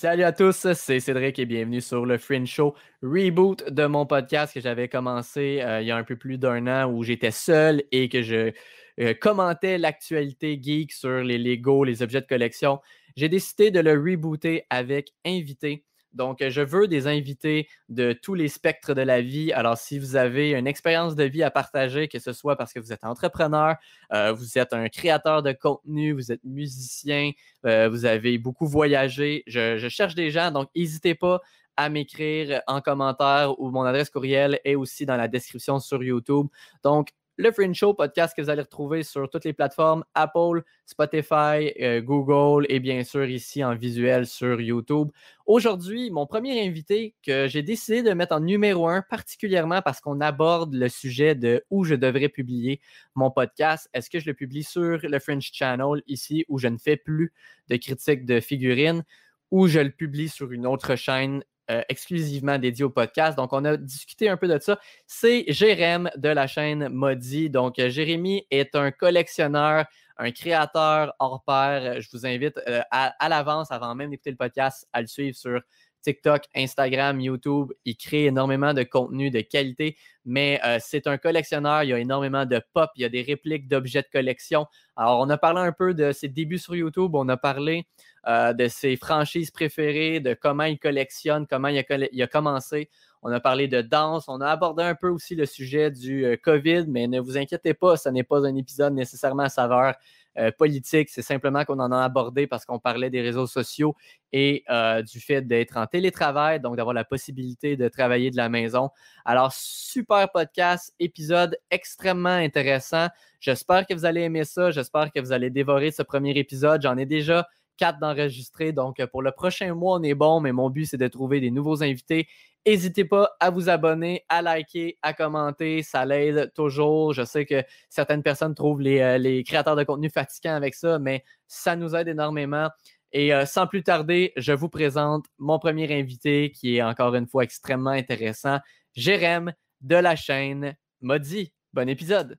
[0.00, 4.54] Salut à tous, c'est Cédric et bienvenue sur le Fringe Show reboot de mon podcast
[4.54, 7.82] que j'avais commencé euh, il y a un peu plus d'un an où j'étais seul
[7.90, 8.52] et que je
[9.00, 12.78] euh, commentais l'actualité geek sur les Lego, les objets de collection.
[13.16, 15.84] J'ai décidé de le rebooter avec invité.
[16.18, 19.52] Donc, je veux des invités de tous les spectres de la vie.
[19.52, 22.80] Alors, si vous avez une expérience de vie à partager, que ce soit parce que
[22.80, 23.76] vous êtes entrepreneur,
[24.12, 27.30] euh, vous êtes un créateur de contenu, vous êtes musicien,
[27.64, 30.50] euh, vous avez beaucoup voyagé, je, je cherche des gens.
[30.50, 31.40] Donc, n'hésitez pas
[31.76, 36.48] à m'écrire en commentaire ou mon adresse courriel est aussi dans la description sur YouTube.
[36.82, 41.72] Donc, le Fringe Show podcast que vous allez retrouver sur toutes les plateformes Apple, Spotify,
[41.80, 45.10] euh, Google et bien sûr ici en visuel sur YouTube.
[45.46, 50.20] Aujourd'hui, mon premier invité que j'ai décidé de mettre en numéro un particulièrement parce qu'on
[50.20, 52.80] aborde le sujet de où je devrais publier
[53.14, 53.88] mon podcast.
[53.94, 57.32] Est-ce que je le publie sur le Fringe Channel ici où je ne fais plus
[57.68, 59.04] de critiques de figurines
[59.52, 63.36] ou je le publie sur une autre chaîne euh, exclusivement dédié au podcast.
[63.36, 64.78] Donc, on a discuté un peu de ça.
[65.06, 67.50] C'est Jérém de la chaîne Modi.
[67.50, 69.84] Donc, euh, Jérémy est un collectionneur,
[70.16, 72.00] un créateur hors pair.
[72.00, 75.36] Je vous invite euh, à, à l'avance, avant même d'écouter le podcast, à le suivre
[75.36, 75.60] sur
[76.08, 77.70] TikTok, Instagram, YouTube.
[77.84, 81.82] Il crée énormément de contenu de qualité, mais euh, c'est un collectionneur.
[81.82, 84.64] Il y a énormément de pop, il y a des répliques d'objets de collection.
[84.96, 87.86] Alors, on a parlé un peu de ses débuts sur YouTube, on a parlé
[88.26, 92.88] euh, de ses franchises préférées, de comment il collectionne, comment il a, commencé.
[93.22, 96.36] On a parlé de danse, on a abordé un peu aussi le sujet du euh,
[96.42, 99.94] COVID, mais ne vous inquiétez pas, ce n'est pas un épisode nécessairement à saveur
[100.36, 101.08] euh, politique.
[101.10, 103.96] C'est simplement qu'on en a abordé parce qu'on parlait des réseaux sociaux
[104.32, 108.48] et euh, du fait d'être en télétravail, donc d'avoir la possibilité de travailler de la
[108.48, 108.90] maison.
[109.24, 113.08] Alors, super podcast, épisode extrêmement intéressant.
[113.40, 114.70] J'espère que vous allez aimer ça.
[114.70, 116.82] J'espère que vous allez dévorer ce premier épisode.
[116.82, 118.72] J'en ai déjà quatre d'enregistrer.
[118.72, 121.50] Donc, pour le prochain mois, on est bon, mais mon but, c'est de trouver des
[121.50, 122.28] nouveaux invités
[122.66, 125.82] N'hésitez pas à vous abonner, à liker, à commenter.
[125.82, 127.14] Ça l'aide toujours.
[127.14, 131.24] Je sais que certaines personnes trouvent les, euh, créateurs de contenu fatigants avec ça, mais
[131.46, 132.68] ça nous aide énormément.
[133.12, 137.26] Et euh, sans plus tarder, je vous présente mon premier invité qui est encore une
[137.26, 138.58] fois extrêmement intéressant,
[138.94, 141.52] Jérém de la chaîne Modi.
[141.72, 142.38] Bon épisode.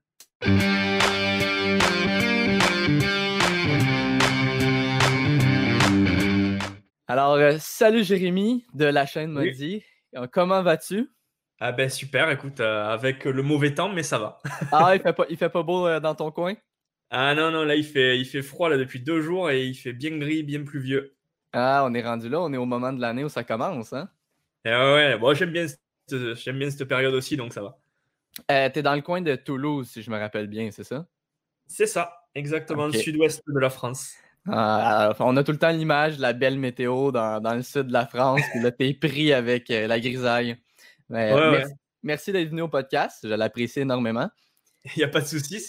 [7.07, 9.83] Alors, euh, salut Jérémy de la chaîne Modi.
[10.31, 11.11] Comment vas-tu?
[11.59, 14.39] Ah ben super, écoute, euh, avec le mauvais temps, mais ça va.
[14.71, 16.53] ah, il fait pas, il fait pas beau euh, dans ton coin?
[17.09, 19.75] Ah non, non, là il fait, il fait froid là, depuis deux jours et il
[19.75, 21.17] fait bien gris, bien pluvieux.
[21.51, 24.09] Ah, on est rendu là, on est au moment de l'année où ça commence, hein?
[24.63, 25.65] Eh ouais, bon, j'aime bien,
[26.09, 27.79] j'aime bien cette période aussi, donc ça va.
[28.51, 31.07] Euh, T'es dans le coin de Toulouse, si je me rappelle bien, c'est ça?
[31.67, 34.13] C'est ça, exactement, le sud-ouest de la France.
[34.51, 37.93] Ah, on a tout le temps l'image de la belle météo dans, le sud de
[37.93, 40.57] la France, puis là, t'es pris avec euh, la grisaille.
[41.09, 44.29] merci, d'être venu au podcast, je l'apprécie énormément.
[44.95, 45.59] Il n'y a pas de souci,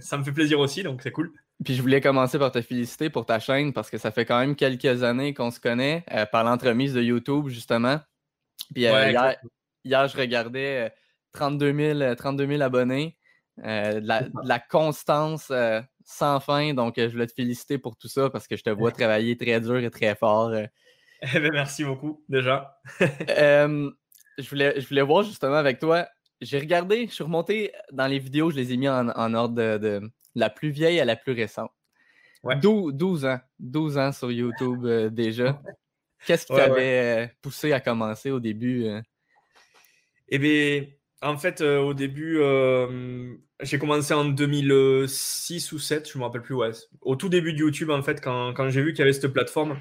[0.00, 1.32] ça me fait plaisir aussi, donc c'est cool.
[1.64, 4.38] Puis je voulais commencer par te féliciter pour ta chaîne parce que ça fait quand
[4.38, 8.00] même quelques années qu'on se connaît euh, par l'entremise de YouTube, justement.
[8.74, 9.32] Puis euh,
[9.84, 10.92] hier, je regardais
[11.32, 13.16] 32 000, abonnés,
[13.58, 14.00] de
[14.46, 15.52] la, constance
[16.04, 16.74] sans fin.
[16.74, 19.36] Donc, euh, je voulais te féliciter pour tout ça parce que je te vois travailler
[19.36, 20.48] très dur et très fort.
[20.48, 20.66] Euh.
[21.22, 22.80] Eh ben, merci beaucoup, déjà.
[23.00, 26.08] je, voulais, je voulais voir justement avec toi.
[26.40, 30.00] J'ai regardé, je suis remonté dans les vidéos, je les ai mis en, ordre de,
[30.34, 31.70] la plus vieille à la plus récente.
[32.42, 33.38] 12, ans.
[33.60, 35.62] 12 ans sur YouTube euh, déjà.
[36.26, 38.88] Qu'est-ce qui t'avait poussé à commencer au début?
[40.28, 40.84] Eh bien,
[41.22, 42.40] en fait, au début,
[43.60, 46.54] j'ai commencé en 2006 ou 7, je me rappelle plus.
[46.54, 46.70] Ouais.
[47.00, 49.32] Au tout début de YouTube, en fait, quand, quand j'ai vu qu'il y avait cette
[49.32, 49.78] plateforme.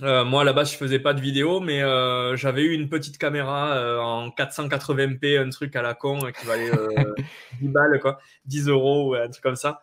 [0.00, 2.88] Euh, moi, à la base, je faisais pas de vidéo, mais euh, j'avais eu une
[2.88, 6.70] petite caméra euh, en 480p, un truc à la con qui valait
[7.60, 9.82] 10 balles, quoi, 10 euros un truc comme ça.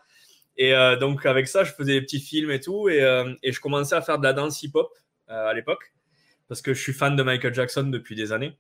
[0.57, 2.99] Et donc, avec ça, je faisais des petits films et tout, et,
[3.43, 4.89] et je commençais à faire de la danse hip-hop
[5.29, 5.93] à l'époque,
[6.49, 8.57] parce que je suis fan de Michael Jackson depuis des années.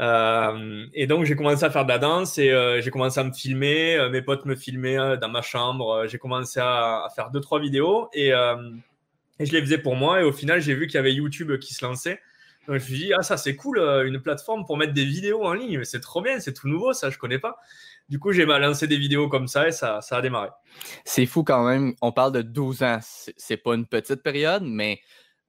[0.00, 3.24] Euh, et donc j'ai commencé à faire de la danse et euh, j'ai commencé à
[3.24, 3.96] me filmer.
[3.96, 6.06] Euh, mes potes me filmaient dans ma chambre.
[6.06, 8.30] j'ai commencé à, faire deux trois vidéos et,
[9.40, 10.20] je les faisais pour moi.
[10.20, 12.20] Et au final j'ai vu qu'il y avait YouTube qui se lançait.
[12.66, 15.44] Donc je me suis dit ah ça c'est cool une plateforme pour mettre des vidéos
[15.44, 15.82] en ligne.
[15.84, 17.56] C'est trop bien, c'est tout nouveau ça je connais pas.
[18.08, 20.48] Du coup j'ai lancé des vidéos comme ça et ça, ça a démarré.
[21.04, 21.94] C'est fou quand même.
[22.02, 22.98] On parle de 12 ans.
[23.02, 25.00] C'est pas une petite période mais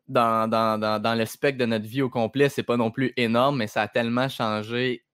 [0.09, 3.67] dans, dans, le spectre de notre vie au complet, c'est pas non plus énorme, mais
[3.67, 5.05] ça a tellement changé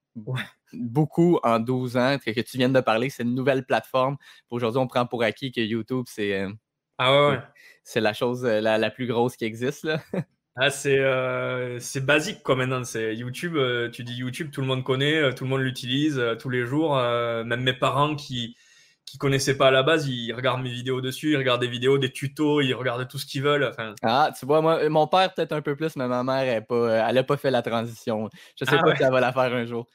[0.73, 3.09] beaucoup en 12 ans que, tu viens de parler.
[3.09, 4.17] C'est une nouvelle plateforme.
[4.49, 6.49] Aujourd'hui, on prend pour acquis que YouTube, c'est euh,
[6.97, 7.39] ah ouais,
[7.83, 9.83] c'est la chose euh, la, plus grosse qui existe.
[9.83, 10.01] Là.
[10.57, 12.85] Ah, c'est euh, c'est basique quoi maintenant.
[12.85, 13.57] C'est YouTube.
[13.57, 16.65] euh, tu dis YouTube, tout le monde connaît, tout le monde l'utilise euh, tous les
[16.65, 16.95] jours.
[16.95, 18.55] même mes parents qui
[19.05, 21.97] qui connaissaient pas à la base, ils regardent mes vidéos dessus, ils regardent des vidéos,
[21.97, 23.65] des tutos, ils regardent tout ce qu'ils veulent.
[23.65, 26.55] Enfin, Ah, tu vois, moi, mon père peut-être un peu plus, mais ma mère, elle
[26.55, 28.29] n'a pas, elle a pas fait la transition.
[28.59, 28.95] Je sais Ah pas ouais.
[28.95, 29.87] si elle va la faire un jour.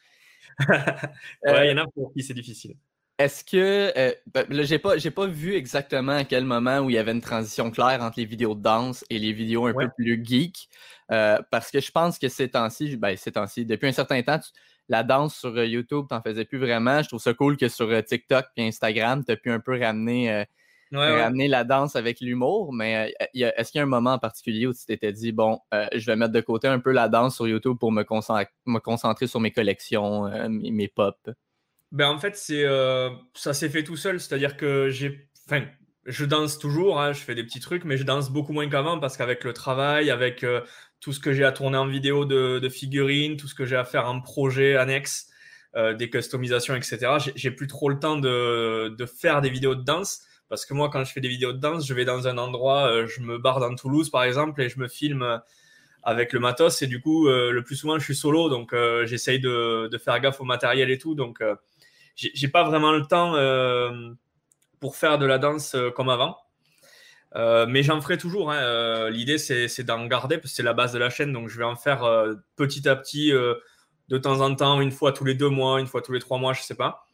[1.46, 2.74] Euh, ouais, il y en a pour qui c'est difficile.
[3.18, 3.92] Est-ce que.
[3.98, 6.98] euh, ben, là, j'ai pas, j'ai pas vu exactement à quel moment où il y
[6.98, 9.84] avait une transition claire entre les vidéos de danse et les vidéos un Ouais.
[9.86, 10.68] peu plus geek.
[11.12, 14.38] euh, parce que je pense que ces temps-ci, ben, ces temps-ci, depuis un certain temps,
[14.38, 14.50] tu-
[14.90, 17.02] la danse sur euh, YouTube, t'en faisais plus vraiment.
[17.02, 19.78] Je trouve ça cool que sur euh, TikTok et Instagram, tu as pu un peu
[19.80, 20.44] ramener, euh,
[20.92, 21.22] Ouais, ouais.
[21.22, 22.72] ramener la danse avec l'humour.
[22.74, 25.60] Mais euh, est-ce qu'il y a un moment en particulier où tu t'étais dit, bon,
[25.72, 28.44] euh, je vais mettre de côté un peu la danse sur YouTube pour me, concent-
[28.66, 31.16] me concentrer sur mes collections, mes, mes pop?
[31.92, 32.64] Ben en fait, c'est
[33.34, 34.20] ça s'est fait tout seul.
[34.20, 35.64] C'est-à-dire que j'ai, enfin,
[36.06, 38.98] je danse toujours, hein, je fais des petits trucs, mais je danse beaucoup moins qu'avant
[38.98, 40.62] parce qu'avec le travail, avec euh,
[41.00, 43.84] tout ce que j'ai à tourner en vidéo de, figurines, tout ce que j'ai à
[43.84, 45.28] faire en projet annexe,
[45.76, 47.18] euh, des customisations, etc.
[47.34, 51.04] J'ai- plus trop le temps de, faire des vidéos de danse parce que moi, quand
[51.04, 53.60] je fais des vidéos de danse, je vais dans un endroit, euh, je me barre
[53.60, 55.40] dans Toulouse par exemple et je me filme
[56.02, 58.74] avec le matos et du coup, euh, le plus souvent, je suis solo, donc
[59.04, 61.42] j'essaye de, de faire gaffe au matériel et tout, donc
[62.16, 63.32] j'ai pas vraiment le temps
[64.80, 66.36] pour faire de la danse comme avant.
[67.36, 68.50] Euh, mais j'en ferai toujours.
[68.50, 68.56] hein.
[68.56, 71.32] Euh, L'idée, c'est d'en garder parce que c'est la base de la chaîne.
[71.32, 75.12] Donc, je vais en faire euh, petit à petit, de temps en temps, une fois
[75.12, 77.06] tous les deux mois, une fois tous les trois mois, je sais pas,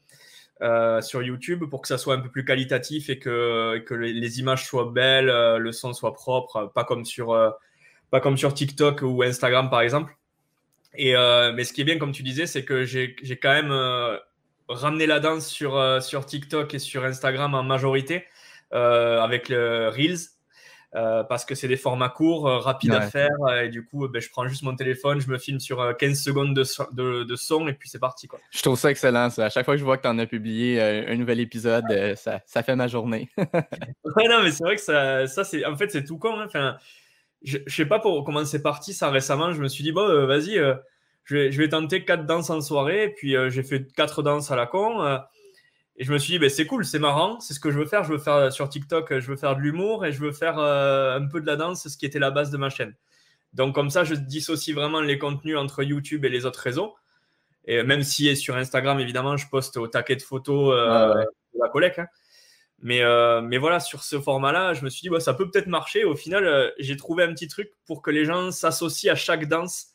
[1.02, 4.90] sur YouTube pour que ça soit un peu plus qualitatif et que, les, images soient
[4.92, 5.26] belles,
[5.58, 7.54] le son soit propre, pas comme sur,
[8.54, 10.16] TikTok ou Instagram, par exemple.
[10.94, 14.18] Mais ce qui est bien, comme tu disais, c'est que j'ai quand même
[14.68, 18.24] ramené la danse sur, TikTok et sur Instagram en majorité
[18.72, 20.18] avec le Reels.
[20.94, 24.04] euh, parce que c'est des formats courts, euh, rapides à faire, euh, et du coup,
[24.04, 26.64] euh, ben, je prends juste mon téléphone, je me filme sur euh, 15 secondes de,
[26.64, 28.28] so- de, de son, et puis c'est parti.
[28.28, 28.38] Quoi.
[28.50, 29.46] Je trouve ça excellent, ça.
[29.46, 31.84] À chaque fois que je vois que tu en as publié euh, un nouvel épisode,
[31.90, 33.28] euh, ça, ça fait ma journée.
[34.16, 36.38] Ouais, non, mais c'est vrai que ça, ça c'est, en fait, c'est tout con.
[36.40, 36.44] hein.
[36.46, 36.78] Enfin,
[37.42, 39.52] je, je sais pas pour comment c'est parti ça récemment.
[39.52, 40.76] Je me suis dit, bon, euh, vas-y, euh,
[41.24, 43.04] je, vais, je vais tenter quatre danses en soirée.
[43.04, 45.18] Et puis, euh, j'ai fait quatre danses à la con.
[45.98, 47.86] Et je me suis dit, ben, c'est cool, c'est marrant, c'est ce que je veux
[47.86, 48.04] faire.
[48.04, 50.32] Je veux faire euh, sur TikTok, euh, je veux faire de l'humour et je veux
[50.32, 52.94] faire euh, un peu de la danse, ce qui était la base de ma chaîne.
[53.54, 56.94] Donc, comme ça, je dissocie vraiment les contenus entre YouTube et les autres réseaux.
[57.64, 61.24] Et même si sur Instagram, évidemment, je poste au taquet de photos euh, Ouais, ouais.
[61.54, 61.98] de la collecte.
[61.98, 62.06] hein.
[62.82, 65.66] Mais, euh, mais voilà, sur ce format-là, je me suis dit, bah, ça peut peut-être
[65.66, 66.04] marcher.
[66.04, 69.86] Au final, j'ai trouvé un petit truc pour que les gens s'associent à chaque danse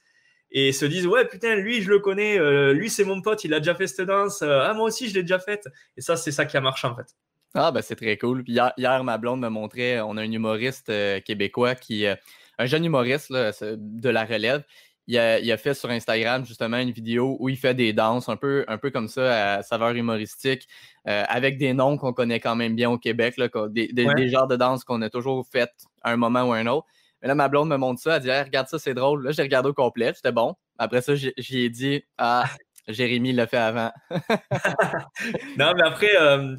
[0.51, 3.53] et se disent, ouais, putain, lui, je le connais, euh, lui, c'est mon pote, il
[3.53, 4.41] a déjà fait cette danse.
[4.41, 5.67] Euh, ah, moi aussi, je l'ai déjà faite.
[5.97, 7.07] Et ça, c'est ça qui a marché, en fait.
[7.53, 8.43] Ah, ben c'est très cool.
[8.43, 12.65] Puis hier, hier, ma blonde me montrait, on a un humoriste euh, québécois qui, un
[12.65, 14.63] jeune humoriste là, de la relève.
[15.07, 18.29] Il a, il a fait sur Instagram justement une vidéo où il fait des danses
[18.29, 20.67] un peu, un peu comme ça à saveur humoristique,
[21.05, 24.13] avec des noms qu'on connaît quand même bien au Québec, là, des, des- Ouais.
[24.15, 25.73] des genres de danses qu'on a toujours faites
[26.03, 26.85] à un moment ou à un autre.
[27.21, 29.23] Mais là, ma blonde me montre ça, elle dit Hey, Regarde ça, c'est drôle.
[29.23, 30.55] Là, j'ai regardé au complet, c'était bon.
[30.77, 32.45] Après ça, j'ai- j'y ai dit Ah,
[32.87, 33.91] Jérémy l'a fait avant.
[35.57, 36.55] Non, mais après, euh,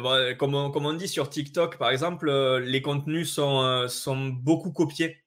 [0.00, 3.88] bon, comme, on, comme on dit sur TikTok, par exemple, euh, les contenus sont, euh,
[3.88, 5.18] sont beaucoup copiés.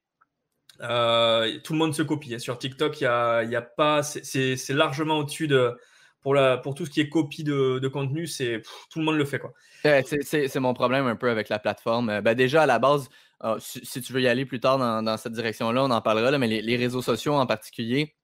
[0.81, 2.35] Euh, tout le monde se copie.
[2.35, 2.39] hein.
[2.39, 5.75] Sur TikTok, il y a, y a pas, c'est- largement au-dessus de.
[6.21, 9.15] Pour, la, pour tout ce qui est copie de, de contenu, c'est tout le monde
[9.15, 9.39] le fait.
[9.39, 9.53] Quoi.
[9.83, 12.19] C'est- mon problème un peu avec la plateforme.
[12.21, 13.07] Ben déjà, à la base,
[13.43, 16.01] euh, si, si tu veux y aller plus tard dans, dans cette direction-là, on en
[16.01, 18.15] parlera, là, mais les, les réseaux sociaux en particulier,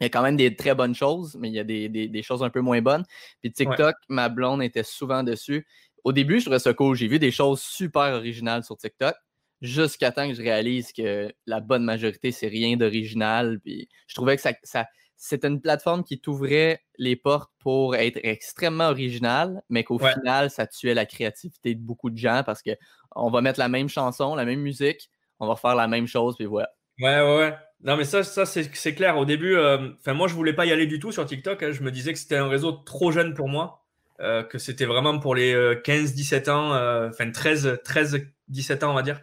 [0.00, 2.08] il y a quand même des très bonnes choses, mais il y a des, des-
[2.08, 3.04] des choses un peu moins bonnes.
[3.40, 5.66] Puis TikTok, ma blonde était souvent dessus.
[6.04, 6.96] Au début, je trouvais ça cool.
[6.96, 9.14] J'ai vu des choses super originales sur TikTok,
[9.60, 13.60] jusqu'à temps que je réalise que la bonne majorité, c'est rien d'original.
[13.60, 14.86] Puis je trouvais que ça, ça,
[15.24, 20.12] c'était une plateforme qui t'ouvrait les portes pour être extrêmement original, mais qu'au Ouais.
[20.14, 22.70] final, ça tuait la créativité de beaucoup de gens parce que
[23.14, 26.34] on va mettre la même chanson, la même musique, on va faire la même chose,
[26.36, 26.70] puis voilà.
[26.98, 27.56] Ouais, ouais, ouais.
[27.84, 29.16] Non, mais ça, ça c'est c'est clair.
[29.18, 31.62] Au début, euh, enfin, moi, je voulais pas y aller du tout sur TikTok.
[31.62, 31.72] hein.
[31.72, 33.84] Je me disais que c'était un réseau trop jeune pour moi,
[34.20, 38.94] euh, que c'était vraiment pour les 15-17 ans, euh, enfin 13, 13, 17 ans, on
[38.94, 39.20] va dire.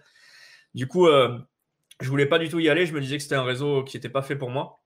[0.76, 1.08] Du coup,
[2.02, 2.86] je voulais pas du tout y aller.
[2.86, 4.80] Je me disais que c'était un réseau qui n'était pas fait pour moi.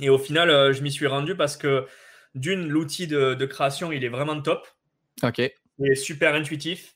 [0.00, 1.86] Et au final, euh, je m'y suis rendu parce que
[2.34, 4.66] d'une, l'outil de, de création, il est vraiment top.
[5.22, 5.38] OK.
[5.78, 6.94] Il est super intuitif.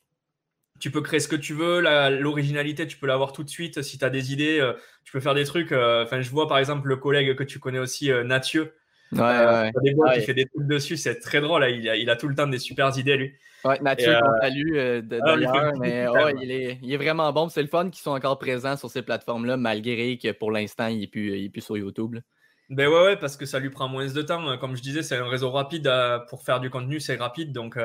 [0.79, 1.81] Tu peux créer ce que tu veux.
[2.19, 3.81] L'originalité, tu peux l'avoir tout de suite.
[3.81, 5.71] Si tu as des idées, euh, tu peux faire des trucs.
[5.71, 8.73] euh, Enfin, je vois par exemple le collègue que tu connais aussi, euh, Nathieu.
[9.11, 10.15] Ouais, Euh, ouais.
[10.15, 10.95] des fait des trucs dessus.
[10.95, 11.61] C'est très drôle.
[11.61, 11.69] là.
[11.69, 13.33] Il, a, il a tout le temps des super idées, lui.
[13.65, 16.05] Ouais, Mathieu, qu'on salue d'ailleurs, mais
[16.41, 17.49] il, est, il, est, vraiment bon.
[17.49, 20.99] C'est le fun qu'ils sont encore présents sur ces plateformes-là, malgré que pour l'instant, il
[20.99, 22.19] n'est plus, plus, sur YouTube.
[22.69, 24.57] Ben ouais, ouais, parce que ça lui prend moins de temps.
[24.57, 25.91] Comme je disais, c'est un réseau rapide
[26.29, 27.51] pour faire du contenu, c'est rapide.
[27.51, 27.77] Donc,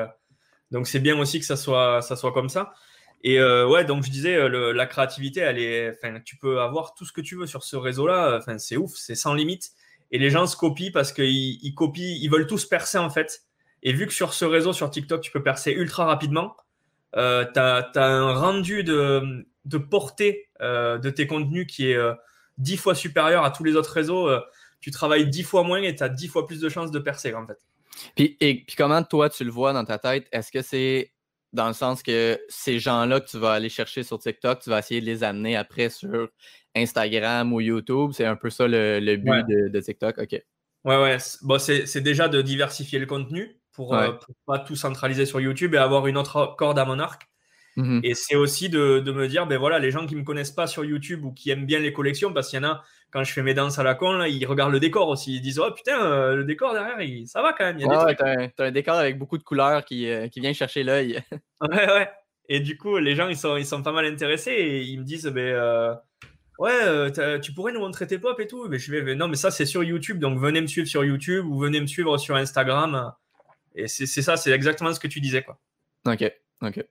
[0.71, 2.73] donc c'est bien aussi que ça soit, ça soit comme ça.
[3.23, 7.05] Et euh, ouais, donc je disais, euh, la créativité, elle est, tu peux avoir tout
[7.05, 8.39] ce que tu veux sur ce réseau-là.
[8.59, 9.71] C'est ouf, c'est sans limite.
[10.11, 13.41] Et les gens se copient parce qu'ils ils copient, ils veulent tous percer en fait.
[13.81, 16.55] Et vu que sur ce réseau, sur TikTok, tu peux percer ultra rapidement,
[17.15, 21.97] euh, tu as, un rendu de, de portée euh, de tes contenus qui est
[22.59, 24.29] dix fois supérieur à tous les autres réseaux.
[24.85, 27.33] Tu travailles dix fois moins et tu as dix fois plus de chances de percer
[27.33, 27.57] en fait.
[28.15, 30.27] Puis, et, puis comment toi tu le vois dans ta tête?
[30.31, 31.11] Est-ce que c'est
[31.53, 34.77] dans le sens que ces gens-là que tu vas aller chercher sur TikTok, tu vas
[34.77, 36.29] essayer de les amener après sur
[36.75, 38.11] Instagram ou YouTube?
[38.13, 40.19] C'est un peu ça le, but de, TikTok?
[40.19, 40.33] OK.
[40.83, 41.17] Ouais, ouais.
[41.41, 44.11] Bon, c'est déjà de diversifier le contenu pour ne euh,
[44.45, 47.27] pas tout centraliser sur YouTube et avoir une autre corde à mon arc.
[47.75, 50.51] Mmh et c'est aussi de, me dire, ben voilà, les gens qui ne me connaissent
[50.51, 52.83] pas sur YouTube ou qui aiment bien les collections, parce qu'il y en a,
[53.15, 55.35] quand je fais mes danses à la con, là, ils regardent le décor aussi.
[55.35, 56.97] Ils disent, oh putain, euh, le décor derrière,
[57.29, 57.79] ça va quand même.
[57.79, 61.23] Il t'as un, décor avec beaucoup de couleurs qui, euh, qui vient chercher l'œil.
[61.61, 62.09] ouais, ouais.
[62.49, 65.05] Et du coup, les gens, ils sont, ils sont pas mal intéressés et ils me
[65.05, 65.95] disent, ben, euh,
[66.59, 68.67] ouais, tu pourrais nous montrer tes pop et tout.
[68.67, 70.19] Mais je vais, non, mais ça, c'est sur YouTube.
[70.19, 73.13] Donc, venez me suivre sur YouTube ou venez me suivre sur Instagram.
[73.75, 75.57] Et c'est ça, c'est exactement ce que tu disais, quoi.
[76.05, 76.29] Ok,
[76.61, 76.83] ok.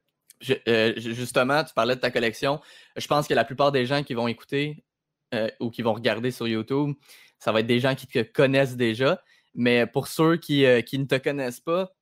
[0.69, 2.63] Euh, justement, tu parlais de ta collection.
[2.97, 4.85] Je pense que la plupart des gens qui vont écouter
[5.33, 6.95] euh, ou qui vont regarder sur YouTube,
[7.39, 9.23] ça va être des gens qui te connaissent déjà.
[9.55, 11.93] Mais pour ceux qui, euh, ne te connaissent pas,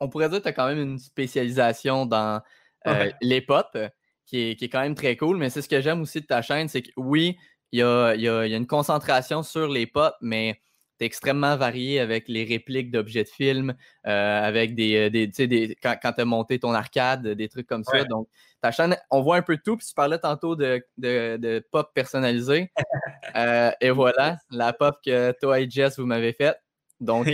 [0.00, 2.42] on pourrait dire que tu as quand même une spécialisation dans
[3.20, 3.76] les pop,
[4.26, 5.36] qui est, quand même très cool.
[5.36, 7.36] Mais c'est ce que j'aime aussi de ta chaîne, c'est que oui,
[7.72, 10.60] il y a, y a, une concentration sur les pop, mais
[10.98, 13.74] tu extrêmement varié avec les répliques d'objets de film,
[14.06, 17.66] euh, avec des, euh, des, des quand, quand tu as monté ton arcade, des trucs
[17.66, 18.04] comme ça.
[18.04, 18.28] Donc,
[18.60, 19.76] ta chaîne, on voit un peu tout.
[19.76, 22.70] Puis tu parlais tantôt de, de, pop personnalisé.
[23.36, 26.56] Euh, et voilà, la pop que toi et Jess, vous m'avez faite.
[27.00, 27.26] Donc,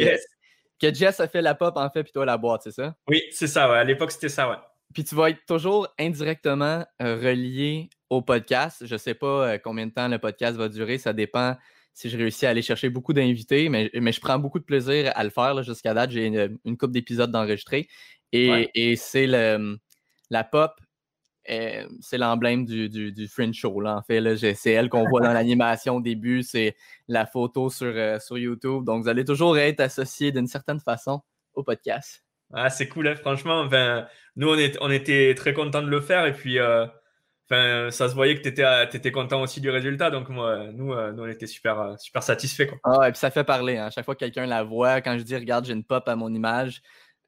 [0.81, 2.95] que Jess a fait la pop, en fait, puis toi la boîte, c'est ça?
[3.07, 3.77] Oui, c'est ça, ouais.
[3.77, 4.57] À l'époque, c'était ça, ouais.
[4.95, 8.87] Puis tu vas être toujours indirectement relié au podcast.
[8.87, 11.57] Je ne sais pas combien de temps le podcast va durer, ça dépend
[11.95, 15.13] si je réussis à aller chercher beaucoup d'invités, mais, mais, je prends beaucoup de plaisir
[15.15, 15.63] à le faire.
[15.63, 17.89] Jusqu'à date, j'ai une, une couple d'épisodes d'enregistrer.
[18.33, 20.73] Et, c'est la pop,
[21.47, 23.81] eh, c'est l'emblème du, du, Fringe Show.
[23.81, 26.77] Là, en fait, c'est elle qu'on voit dans l'animation au début, c'est
[27.09, 28.85] la photo sur, euh, sur YouTube.
[28.85, 31.23] Donc, vous allez toujours être associé d'une certaine façon
[31.55, 32.25] au podcast.
[32.53, 33.63] Ah, c'est cool, hein, franchement.
[33.63, 34.07] Enfin,
[34.37, 36.27] nous, on, est, on était très contents de le faire.
[36.27, 36.87] Et puis, euh,
[37.51, 40.11] Enfin, ça se voyait que tu étais, étais, content aussi du résultat.
[40.11, 42.67] Donc, moi, nous, euh, nous on était super, euh, super satisfaits.
[42.67, 42.79] Quoi.
[42.85, 43.77] Ah, et puis ça fait parler.
[43.77, 43.87] Hein.
[43.87, 46.15] À chaque fois que quelqu'un la voit, quand je dis regarde, j'ai une pop à
[46.15, 46.81] mon image,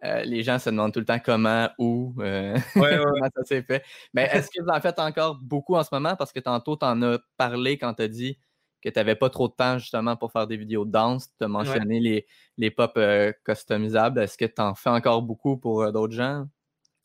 [0.05, 3.85] euh, les gens se demandent tout le temps comment, où, comment ça s'est fait.
[4.15, 6.15] Mais est-ce que vous en faites encore beaucoup en ce moment?
[6.15, 8.39] Parce que tantôt, tu en as parlé quand tu as dit
[8.81, 11.31] que tu n'avais pas trop de temps justement pour faire des vidéos de danse.
[11.37, 12.27] Tu as mentionné les,
[12.59, 12.97] les pop
[13.45, 14.21] customisables.
[14.21, 16.47] Est-ce que tu en fais encore beaucoup pour d'autres gens?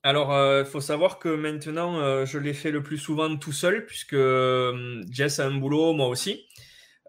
[0.03, 3.51] Alors, il euh, faut savoir que maintenant, euh, je l'ai fait le plus souvent tout
[3.51, 6.47] seul, puisque euh, Jess a un boulot, moi aussi.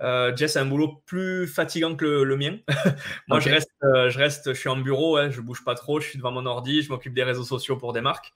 [0.00, 2.58] Jess a un boulot plus fatigant que le, mien.
[3.28, 6.08] moi, je, reste, je reste, je suis en bureau, je je bouge pas trop, je
[6.08, 8.32] suis devant mon ordi, je m'occupe des réseaux sociaux pour des marques.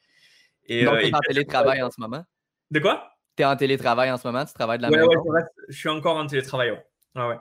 [0.67, 2.25] Et, Donc, tu es en télétravail en ce moment?
[2.71, 3.17] De quoi?
[3.37, 5.89] Tu es en télétravail en ce moment Tu travailles de la maison ouais, je, suis
[5.89, 6.73] encore en télétravail.
[7.15, 7.39] ouais.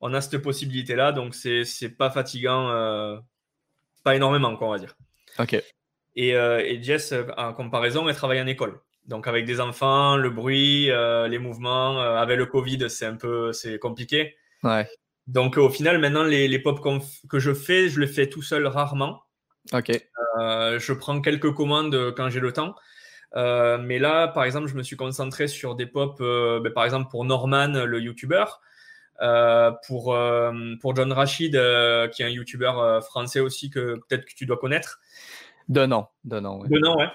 [0.00, 3.20] On a cette possibilité-là, donc c'est pas fatigant,
[4.04, 4.96] pas énormément, quoi, on va dire.
[5.38, 5.62] Ok.
[6.18, 8.80] Euh, et, Jess, euh, en comparaison, elle travaille en école.
[9.06, 13.52] Donc avec des enfants, le bruit, euh, les mouvements, avec le Covid, c'est un peu
[13.52, 14.36] c'est compliqué.
[14.62, 14.88] Ouais.
[15.26, 16.80] Donc au final, maintenant, les, les pop
[17.28, 19.22] que je fais, je les fais tout seul rarement.
[19.72, 19.90] Ok.
[20.38, 22.74] je prends quelques commandes quand j'ai le temps.
[23.34, 27.24] mais là, par exemple, je me suis concentré sur des pop, ben, par exemple pour
[27.24, 28.44] Norman, le YouTuber,
[29.86, 30.16] pour,
[30.80, 35.00] pour John Rachid, qui est un YouTuber français aussi que peut-être que tu dois connaître.
[35.70, 37.06] De nom, de nom, De nom, ouais.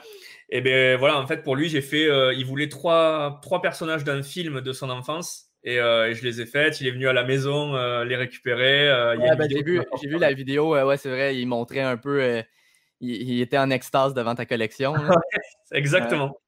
[0.50, 2.08] Et ben voilà, en fait, pour lui, j'ai fait.
[2.08, 5.48] Euh, il voulait trois, trois personnages d'un film de son enfance.
[5.66, 6.80] Et, euh, je les ai faites.
[6.80, 8.88] Il est venu à la maison euh, les récupérer.
[9.18, 10.74] Ben, j'ai vu, vu, la vidéo.
[10.74, 11.38] ouais, c'est vrai.
[11.38, 12.44] Il montrait un peu.
[13.02, 14.94] Il, était en extase devant ta collection.
[15.74, 16.40] Exactement.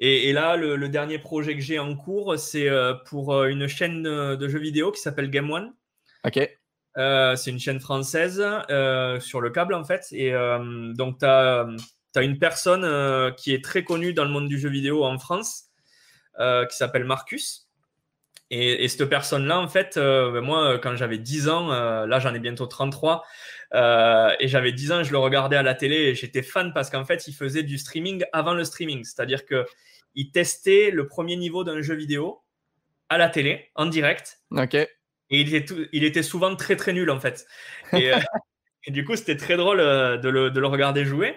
[0.00, 2.68] Et, là, le, dernier projet que j'ai en cours, c'est
[3.06, 5.72] pour une chaîne de jeux vidéo qui s'appelle Game One.
[6.26, 6.58] Ok.
[6.98, 10.06] Euh, c'est une chaîne française euh, sur le câble en fait.
[10.10, 11.66] Et euh, donc tu as,
[12.16, 15.66] une personne qui est très connue dans le monde du jeu vidéo en France
[16.36, 17.68] qui s'appelle Marcus.
[18.50, 22.66] Et, cette personne-là, en fait, ben moi, quand j'avais 10 ans, là j'en ai bientôt
[22.66, 23.22] 33,
[23.72, 27.04] et j'avais 10 ans, je le regardais à la télé et j'étais fan parce qu'en
[27.04, 29.04] fait, il faisait du streaming avant le streaming.
[29.04, 32.42] C'est-à-dire qu'il testait le premier niveau d'un jeu vidéo
[33.08, 34.40] à la télé, en direct.
[34.50, 34.76] Ok.
[35.30, 37.46] Et il était, il était souvent très très nul en fait.
[37.92, 38.10] Et,
[38.88, 41.36] du coup, c'était très drôle de le, de le regarder jouer.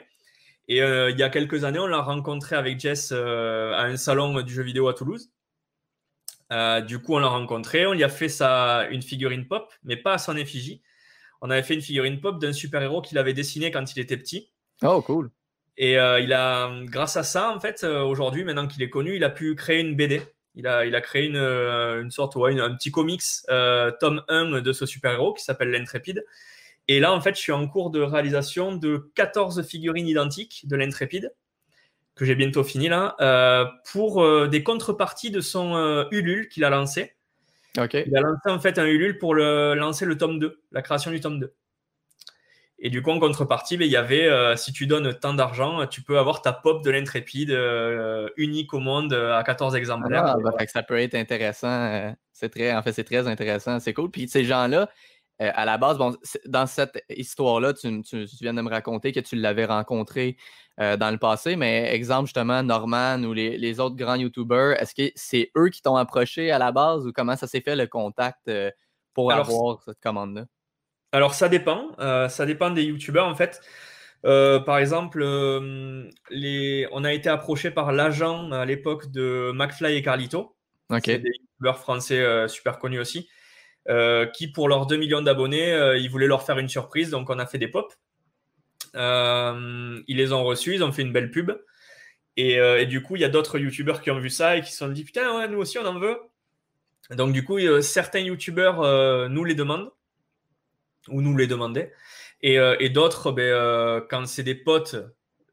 [0.67, 3.98] Et euh, il y a quelques années, on l'a rencontré avec Jess euh, à un
[3.98, 5.29] salon du jeu vidéo à Toulouse.
[6.53, 9.98] Euh, du coup, on l'a rencontré, on lui a fait sa, une figurine pop, mais
[9.98, 10.81] pas à son effigie.
[11.41, 14.51] On avait fait une figurine pop d'un super-héros qu'il avait dessiné quand il était petit.
[14.81, 15.31] Oh, cool.
[15.75, 19.29] Et il a, grâce à ça, en fait, aujourd'hui, maintenant qu'il est connu, il a
[19.29, 20.21] pu créer une BD.
[20.55, 23.24] Il a, il a créé une, une sorte, ouais, un petit comics,
[24.00, 26.25] tome 1 de ce super-héros qui s'appelle l'Intrépide.
[26.88, 30.75] Et là, en fait, je suis en cours de réalisation de 14 figurines identiques de
[30.75, 31.34] l'Intrépide,
[32.15, 36.63] que j'ai bientôt fini là, euh, pour euh, des contreparties de son euh, Ulule qu'il
[36.63, 37.13] a lancé.
[38.05, 41.12] Il a lancé en fait un Ulule pour le, lancer le tome 2, la création
[41.12, 41.53] du tome 2.
[42.84, 46.02] Et du coup, en contrepartie, ben, il y avait, si tu donnes tant d'argent, tu
[46.02, 47.56] peux avoir ta pop de l'intrépide
[48.38, 50.26] unique au monde à 14 exemplaires.
[50.26, 52.16] Ah, bah, ça peut être intéressant.
[52.34, 53.80] c'est très, en fait, c'est très intéressant.
[53.80, 54.10] C'est cool.
[54.10, 54.90] Puis ces gens-là,
[55.42, 58.04] euh, à la base, bon, dans cette histoire-là, tu,
[58.42, 60.38] viens de me raconter que tu l'avais rencontré
[60.80, 65.12] euh, dans le passé, mais exemple justement, Norman ou les, autres grands YouTubers, est-ce que
[65.16, 68.48] c'est eux qui t'ont approché à la base ou comment ça s'est fait le contact
[68.50, 68.70] euh,
[69.16, 70.46] pour avoir cette commande-là?
[71.12, 73.62] Alors ça dépend, ça dépend des YouTubers en fait.
[74.24, 75.24] par exemple,
[76.30, 76.88] les...
[76.91, 80.56] on a été approché par l'agent à l'époque de McFly et Carlito.
[80.89, 81.20] Okay.
[81.20, 83.27] des YouTubeurs français super connus aussi.
[83.89, 87.30] Euh, qui, pour leurs 2 millions d'abonnés, euh, ils voulaient leur faire une surprise, donc
[87.30, 87.94] on a fait des pop.
[88.96, 91.51] Euh, ils les ont reçus, ils ont fait une belle pub.
[92.38, 94.77] Et, du coup, il y a d'autres youtubeurs qui ont vu ça et qui se
[94.77, 96.18] sont dit Putain, ouais, nous aussi, on en veut.
[97.12, 99.91] Donc, du coup, certains youtubeurs nous les demandent,
[101.10, 101.93] ou nous les demandaient.
[102.41, 104.96] Et, d'autres, ben, quand c'est des potes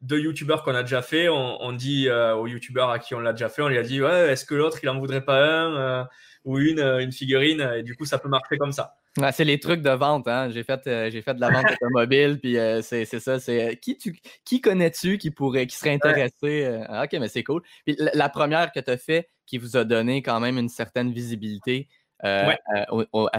[0.01, 3.49] de youtubeurs qu'on a déjà fait, on, dit aux youtubeurs à qui on l'a déjà
[3.49, 6.09] fait, on lui a dit Ouais, est-ce que l'autre, il en voudrait pas un
[6.49, 7.61] ou une, euh, une figurine.
[7.77, 8.95] Et du coup, ça peut marcher comme ça.
[9.33, 10.27] c'est les trucs de vente.
[10.27, 10.49] Hein?
[10.51, 13.39] J'ai fait, euh, j'ai fait de la vente automobile, puis euh, c'est, ça.
[13.39, 17.63] C'est qui, tu, qui connais-tu qui pourrait, qui serait intéressé ah, Ok, mais c'est cool.
[17.85, 21.13] Puis la, première que tu as fait, qui vous a donné quand même une certaine
[21.13, 21.89] visibilité
[22.21, 22.57] à,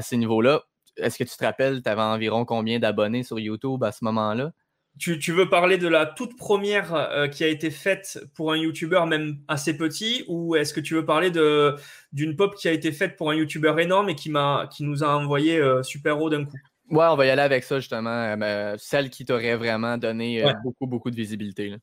[0.01, 0.63] ces niveaux-là.
[0.97, 4.51] Est-ce que tu te rappelles, tu avais environ combien d'abonnés sur YouTube à ce moment-là?
[4.97, 9.05] Tu, veux parler de la toute première euh, qui a été faite pour un YouTuber
[9.07, 11.75] même assez petit ou est-ce que tu veux parler de,
[12.11, 15.01] d'une pop qui a été faite pour un YouTuber énorme et qui, m'a, qui nous
[15.01, 16.57] a envoyé euh, super haut d'un coup?
[16.89, 18.09] Ouais, on va y aller avec ça justement.
[18.09, 21.73] Euh, ben, celle qui t'aurait vraiment donné beaucoup, beaucoup de visibilité.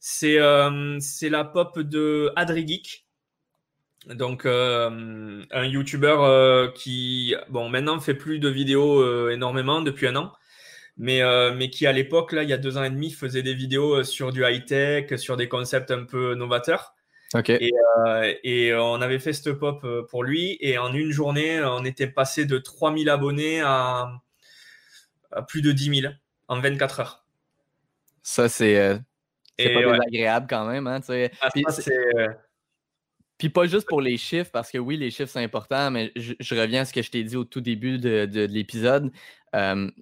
[0.00, 0.38] C'est,
[1.00, 2.64] c'est la pop de Adri
[4.06, 10.32] Donc, un YouTuber qui, bon, maintenant fait plus de vidéos énormément depuis un an
[10.96, 13.42] mais, euh, mais qui à l'époque, là, il y a deux ans et demi, faisait
[13.42, 16.94] des vidéos euh, sur du high-tech, sur des concepts un peu novateurs.
[17.48, 17.72] Et,
[18.06, 20.56] euh, et, on avait fait ce pop pour lui.
[20.60, 24.20] Et en une journée, on était passé de 3000 abonnés à,
[25.48, 26.12] plus de 10 000
[26.46, 27.24] en 24 heures.
[28.22, 29.00] Ça, c'est
[29.58, 30.86] pas désagréable quand même.
[30.86, 31.00] Hein,
[31.40, 31.64] ah, puis,
[33.48, 36.82] pas juste pour les chiffres, parce que oui, les chiffres, c'est important, mais je, reviens
[36.82, 39.10] à ce que je t'ai dit au tout début de, de l'épisode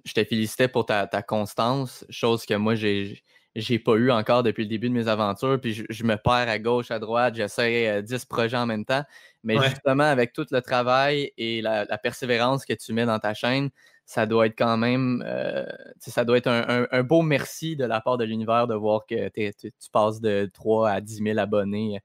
[0.05, 3.23] je te félicitais pour ta, constance, chose que moi, j'ai
[3.55, 5.59] n'ai pas eu encore depuis le début de mes aventures.
[5.61, 9.03] Puis je, me perds à gauche, à droite, j'essaie 10 euh, projets en même temps.
[9.43, 13.69] Mais justement, avec tout le travail et la, persévérance que tu mets dans ta chaîne,
[14.05, 15.65] ça doit être quand même, euh,
[15.99, 19.71] ça doit être un, beau merci de la part de l'univers de voir que tu
[19.91, 21.99] passes de 3 à 10 000 abonnés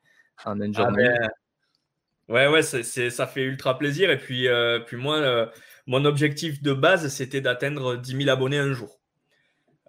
[0.45, 1.09] en une ah journée.
[2.29, 4.11] Ben, ouais, ouais, ça fait ultra plaisir.
[4.11, 5.51] Et puis, euh, puis moi,
[5.87, 8.99] mon objectif de base, c'était d'atteindre 10 000 abonnés un jour.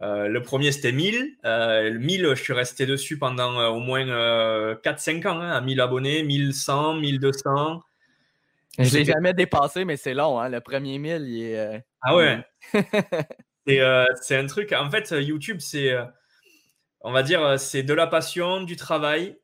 [0.02, 1.38] Euh, le premier, c'était 1000.
[1.46, 5.62] Euh, 1000, je suis resté dessus pendant euh, au moins 4-5 euh, ans, hein, à
[5.62, 7.82] 1000 abonnés, 1100, 1200.
[8.78, 10.40] Je ne l'ai jamais dépassé, mais c'est long.
[10.40, 10.48] Hein.
[10.48, 11.84] Le premier 1000, il est.
[12.02, 12.40] Ah ouais.
[14.22, 14.72] c'est un truc.
[14.72, 15.94] En fait, YouTube, c'est.
[17.02, 19.38] On va dire, c'est de la passion, du travail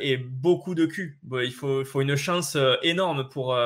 [0.00, 1.18] et beaucoup de cul.
[1.32, 3.56] il, faut, il faut une chance énorme pour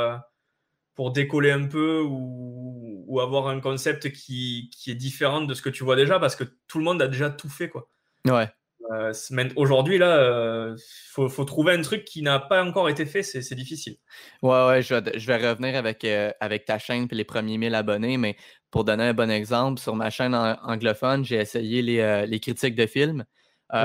[0.95, 5.63] pour décoller un peu ou, ou avoir un concept qui, qui, est différent de ce
[5.63, 7.89] que tu vois déjà parce que tout le monde a déjà tout fait quoi.
[8.27, 8.49] Ouais.
[8.93, 9.13] Euh,
[9.57, 10.77] Aujourd'hui là, il euh,
[11.11, 13.97] faut, faut, trouver un truc qui n'a pas encore été fait, c'est difficile.
[14.43, 17.59] Ouais ouais, je vais, je vais revenir avec, euh, avec ta chaîne et les premiers
[17.59, 18.37] 1000 abonnés, mais
[18.73, 22.75] pour donner un bon exemple, sur ma chaîne anglophone, j'ai essayé les, euh, les, critiques
[22.75, 23.25] de films.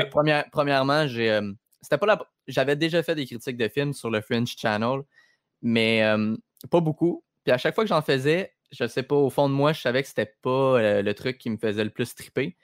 [0.09, 1.39] première, premièrement, j'ai
[1.81, 5.01] c'était pas j'avais déjà fait des critiques de films sur le French Channel
[5.61, 6.01] mais
[6.71, 7.23] pas beaucoup.
[7.43, 9.81] Puis à chaque fois que j'en faisais, je sais pas, au fond de moi, je
[9.81, 12.57] savais que c'était pas le truc qui me faisait le plus triper.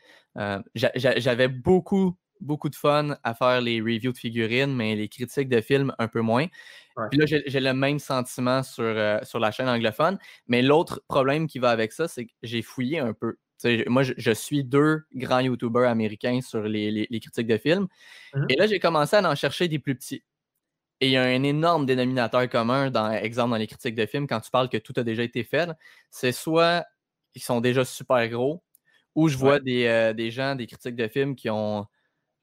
[0.76, 5.62] J'avais beaucoup, beaucoup de fun à faire les reviews de figurines, mais les critiques de
[5.62, 6.48] films un peu moins.
[7.10, 10.20] Puis là, j'ai le même sentiment sur, sur la chaîne anglophone.
[10.48, 13.38] Mais l'autre problème qui va avec ça, c'est que j'ai fouillé un peu.
[13.88, 17.88] moi, je, suis deux grands YouTubers américains sur les, critiques de films.
[18.34, 20.24] Mmh Et là, j'ai commencé à en chercher des plus petits.
[21.02, 24.28] Et il y a un énorme dénominateur commun, dans exemple, dans les critiques de films,
[24.28, 25.70] quand tu parles que tout a déjà été fait.
[26.12, 26.86] C'est soit
[27.36, 28.64] ils sont déjà super gros,
[29.16, 31.88] ou je vois des, des gens, des critiques de films qui ont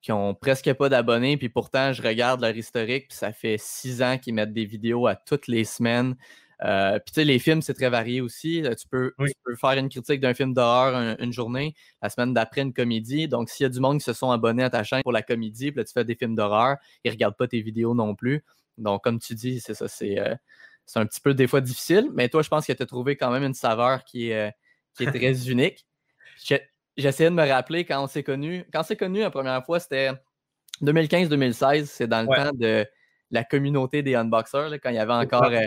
[0.02, 4.02] qui ont presque pas d'abonnés, puis pourtant, je regarde leur historique, puis ça fait six
[4.02, 6.16] ans qu'ils mettent des vidéos à toutes les semaines.
[6.62, 8.62] Euh, puis tu sais, les films, c'est très varié aussi.
[8.78, 9.12] Tu peux,
[9.58, 13.28] faire une critique d'un film d'horreur une journée, la semaine d'après, une comédie.
[13.28, 15.22] Donc, s'il y a du monde qui se sont abonnés à ta chaîne pour la
[15.22, 18.14] comédie, puis là, tu fais des films d'horreur, ils ne regardent pas tes vidéos non
[18.14, 18.44] plus.
[18.78, 20.34] Donc, comme tu dis, c'est ça, c'est euh,
[20.96, 23.30] un petit peu des fois difficile, mais toi, je pense que tu as trouvé quand
[23.30, 24.50] même une saveur qui est, euh,
[24.94, 25.86] qui est très unique
[26.96, 28.64] j'essayais de me rappeler quand on s'est connus.
[28.72, 30.11] Quand on s'est connus la première fois, c'était
[30.83, 31.85] 2015-2016.
[31.85, 32.87] C'est dans le temps de
[33.31, 35.64] la communauté des unboxers, quand il y avait encore euh,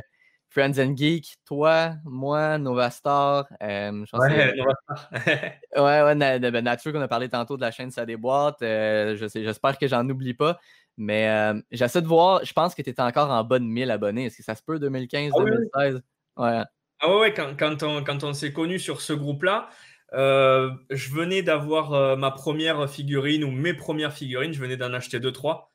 [0.53, 3.47] Friends and Geek, toi, moi, Novastar.
[3.63, 5.09] Euh, ouais, Novastar.
[5.75, 8.62] ouais, ouais, ben, Nature qu'on a parlé tantôt de la chaîne Ça déboîte.
[8.62, 10.59] Euh, j'espère que j'en oublie pas.
[10.95, 13.89] Mais euh, j'essaie de voir, je pense que tu étais encore en bas de 1000
[13.89, 14.25] abonnés.
[14.25, 16.01] Est-ce que ça se peut 2015-2016?
[16.36, 16.63] Ah, ouais.
[16.99, 19.69] Ah ouais, quand, quand on, quand on s'est connus sur ce groupe-là,
[20.13, 25.19] je venais d'avoir euh, ma première figurine ou mes premières figurines, je venais d'en acheter
[25.19, 25.71] deux, trois.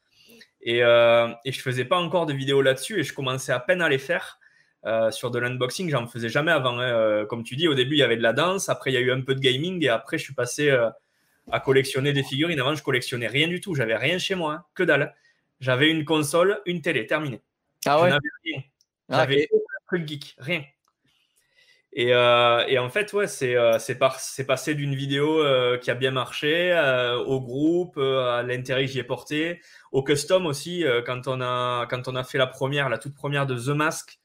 [0.61, 3.83] Et, euh, et je faisais pas encore de vidéos là-dessus et je commençais à peine
[3.83, 4.39] à les faire.
[4.87, 6.79] Euh, sur de l'unboxing, j'en faisais jamais avant.
[6.79, 7.27] Hein.
[7.27, 9.01] Comme tu dis, au début, il y avait de la danse, après, il y a
[9.01, 10.71] eu un peu de gaming et après, je suis passé
[11.51, 12.61] à collectionner des figurines.
[12.61, 14.65] Avant, je collectionnais rien du tout, j'avais rien chez moi, hein.
[14.75, 15.15] que dalle.
[15.61, 17.41] J'avais une console, une télé, terminé.
[17.85, 18.11] Ah ouais?
[18.45, 18.63] rien.
[19.09, 20.63] Ah, j'avais un truc geek, rien.
[21.99, 23.79] Euh, et, en fait, ouais, c'est euh,
[24.47, 26.73] passé d'une vidéo euh, qui a bien marché
[27.27, 32.09] au groupe, à l'intérêt que j'y ai porté, au custom aussi, quand, on a, quand
[32.09, 34.19] on a fait la première, la toute première de The Mask,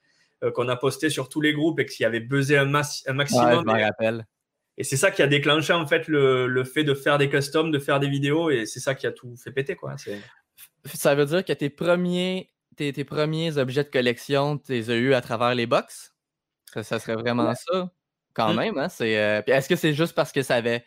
[0.53, 3.67] qu'on a posté sur tous les groupes et qu'il y avait buzzé un, un maximum.
[3.67, 4.25] Ouais, je rappelle.
[4.77, 7.69] Et c'est ça qui a déclenché en fait le, le, fait de faire des customs,
[7.69, 9.75] de faire des vidéos, et c'est ça qui a tout fait péter.
[9.75, 9.95] Quoi.
[10.86, 14.95] Ça veut dire que tes premiers, tes, tes premiers objets de collection, tu les as
[14.95, 16.12] eu à travers les box?
[16.81, 17.91] Ça, serait vraiment ça,
[18.33, 18.57] quand mmh.
[18.57, 18.77] même.
[18.77, 18.88] Hein?
[19.01, 20.83] Euh, est-ce que c'est juste parce que ça avait.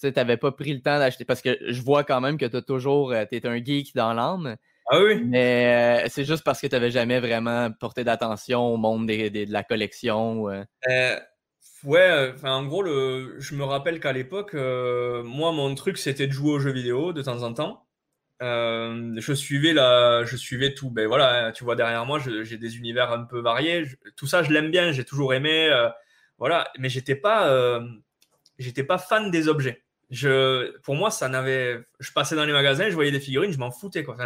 [0.00, 1.24] Tu n'avais pas pris le temps d'acheter?
[1.24, 3.12] Parce que je vois quand même que tu toujours.
[3.12, 4.56] Euh, tu es un geek dans l'âme.
[4.90, 5.22] Ah oui.
[5.24, 9.52] Mais euh, c'est juste parce que tu n'avais jamais vraiment porté d'attention au monde de
[9.52, 10.44] la collection.
[11.84, 16.52] ouais, en gros, le, je me rappelle qu'à l'époque, moi, mon truc, c'était de jouer
[16.52, 17.87] aux jeux vidéo de temps en temps.
[18.40, 20.90] Euh, je suivais la, je suivais tout.
[20.90, 23.84] Ben voilà, tu vois derrière moi, j'ai des univers un peu variés.
[24.16, 24.92] tout ça, je l'aime bien.
[24.92, 25.68] J'ai toujours aimé.
[25.70, 25.88] Euh,
[26.38, 27.86] voilà, mais j'étais pas, euh,
[28.58, 29.82] j'étais pas fan des objets.
[30.10, 31.80] Je, pour moi, ça n'avait.
[32.00, 34.16] Je passais dans les magasins, je voyais des figurines, je m'en foutais quoi.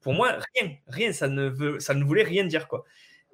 [0.00, 2.84] pour moi, rien, rien, ça ne veut, ça ne voulait rien dire quoi.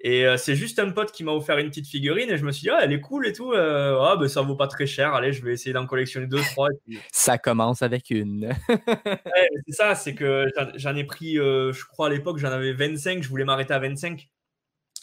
[0.02, 2.52] Et euh, c'est juste un pote qui m'a offert une petite figurine et je me
[2.52, 3.52] suis dit, ah, elle est cool et tout.
[3.52, 5.12] Euh, ah, ben, ça vaut pas très cher.
[5.12, 6.68] Allez, je vais essayer d'en collectionner deux, trois.
[7.12, 8.50] Ça commence avec une.
[9.66, 13.22] c'est ça, c'est que j'en ai pris, euh, je crois à l'époque, j'en avais 25.
[13.22, 14.26] Je voulais m'arrêter à 25.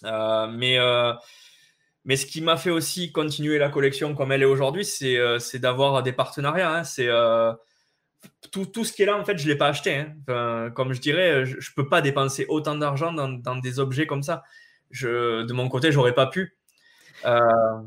[0.03, 0.79] mais,
[2.05, 6.01] mais ce qui m'a fait aussi continuer la collection comme elle est aujourd'hui, c'est d'avoir
[6.01, 6.73] des partenariats.
[6.73, 6.83] Hein.
[6.83, 7.09] C'est.
[8.51, 10.05] Tout, tout, ce qui est là, en fait, je ne l'ai pas acheté.
[10.27, 10.71] Hein.
[10.75, 14.23] comme je dirais, je ne peux pas dépenser autant d'argent dans, dans, des objets comme
[14.23, 14.43] ça
[14.91, 16.57] je, de mon côté, j'aurais pas pu.
[17.25, 17.81] Euh,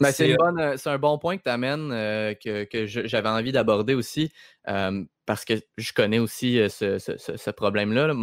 [0.00, 4.30] ben, c'est un bon point que tu amènes, euh, que, que j'avais envie d'aborder aussi,
[4.68, 8.14] euh, parce que je connais aussi ce, ce, ce problème-là.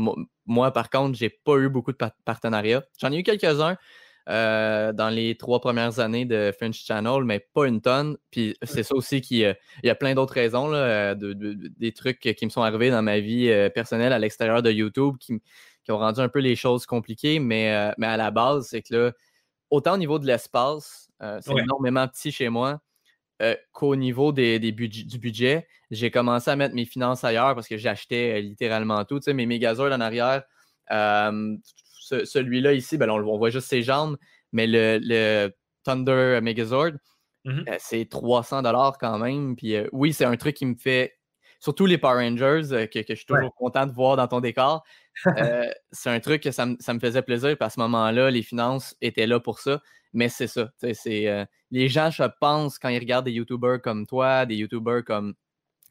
[0.45, 2.83] Moi, par contre, j'ai pas eu beaucoup de partenariats.
[2.99, 3.77] J'en ai eu quelques-uns
[4.27, 8.17] dans les trois premières années de French Channel, mais pas une tonne.
[8.31, 9.41] Puis c'est ça aussi qui.
[9.41, 13.03] il y a plein d'autres raisons, là, de, des trucs qui me sont arrivés dans
[13.03, 15.41] ma vie personnelle à l'extérieur de YouTube qui,
[15.85, 18.81] qui ont rendu un peu les choses compliquées, mais, euh, mais à la base, c'est
[18.81, 19.11] que là,
[19.69, 22.81] autant au niveau de l'espace, euh, c'est énormément petit chez moi,
[23.41, 27.77] euh, qu'au niveau des, du budget, j'ai commencé à mettre mes finances ailleurs parce que
[27.77, 29.19] j'achetais littéralement tout.
[29.19, 30.43] Tu sais, mes Megazord en arrière,
[30.89, 34.17] celui-là ici, ben, on, voit juste ses jambes,
[34.51, 36.93] mais le, Thunder Megazord,
[37.43, 39.55] mmh c'est 300 dollars quand même.
[39.55, 41.13] Puis oui, c'est un truc qui me fait
[41.65, 44.83] surtout les Power Rangers, que, je suis toujours content de voir dans ton décor.
[45.37, 48.97] Euh, c'est un truc que ça, me faisait plaisir, parce à ce moment-là, les finances
[48.99, 49.81] étaient là pour ça.
[50.11, 50.69] Mais c'est ça.
[50.91, 55.05] C'est, euh, les gens, je pense, quand ils regardent des YouTubers comme toi, des YouTubers
[55.05, 55.33] comme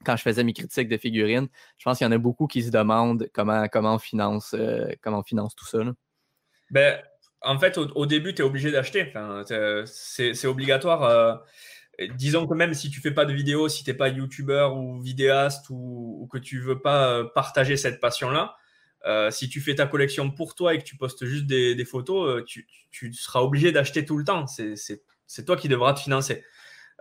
[0.04, 2.62] quand je faisais mes critiques de figurines, je pense qu'il y en a beaucoup qui
[2.62, 5.78] se demandent comment, comment, on, finance, euh, comment finance tout ça.
[6.70, 7.00] ben,
[7.40, 9.06] En fait, au, début, tu es obligé d'acheter.
[9.08, 9.42] Enfin,
[9.86, 11.42] c'est obligatoire.
[12.16, 15.00] Disons que même si tu fais pas de vidéo, si tu n'es pas youtubeur ou
[15.00, 18.56] vidéaste ou, que tu veux pas partager cette passion-là,
[19.06, 22.40] euh, si tu fais ta collection pour toi et que tu postes juste des, photos,
[22.40, 22.44] euh,
[22.90, 24.46] tu, seras obligé d'acheter tout le temps.
[24.46, 26.44] C'est toi qui devras te financer.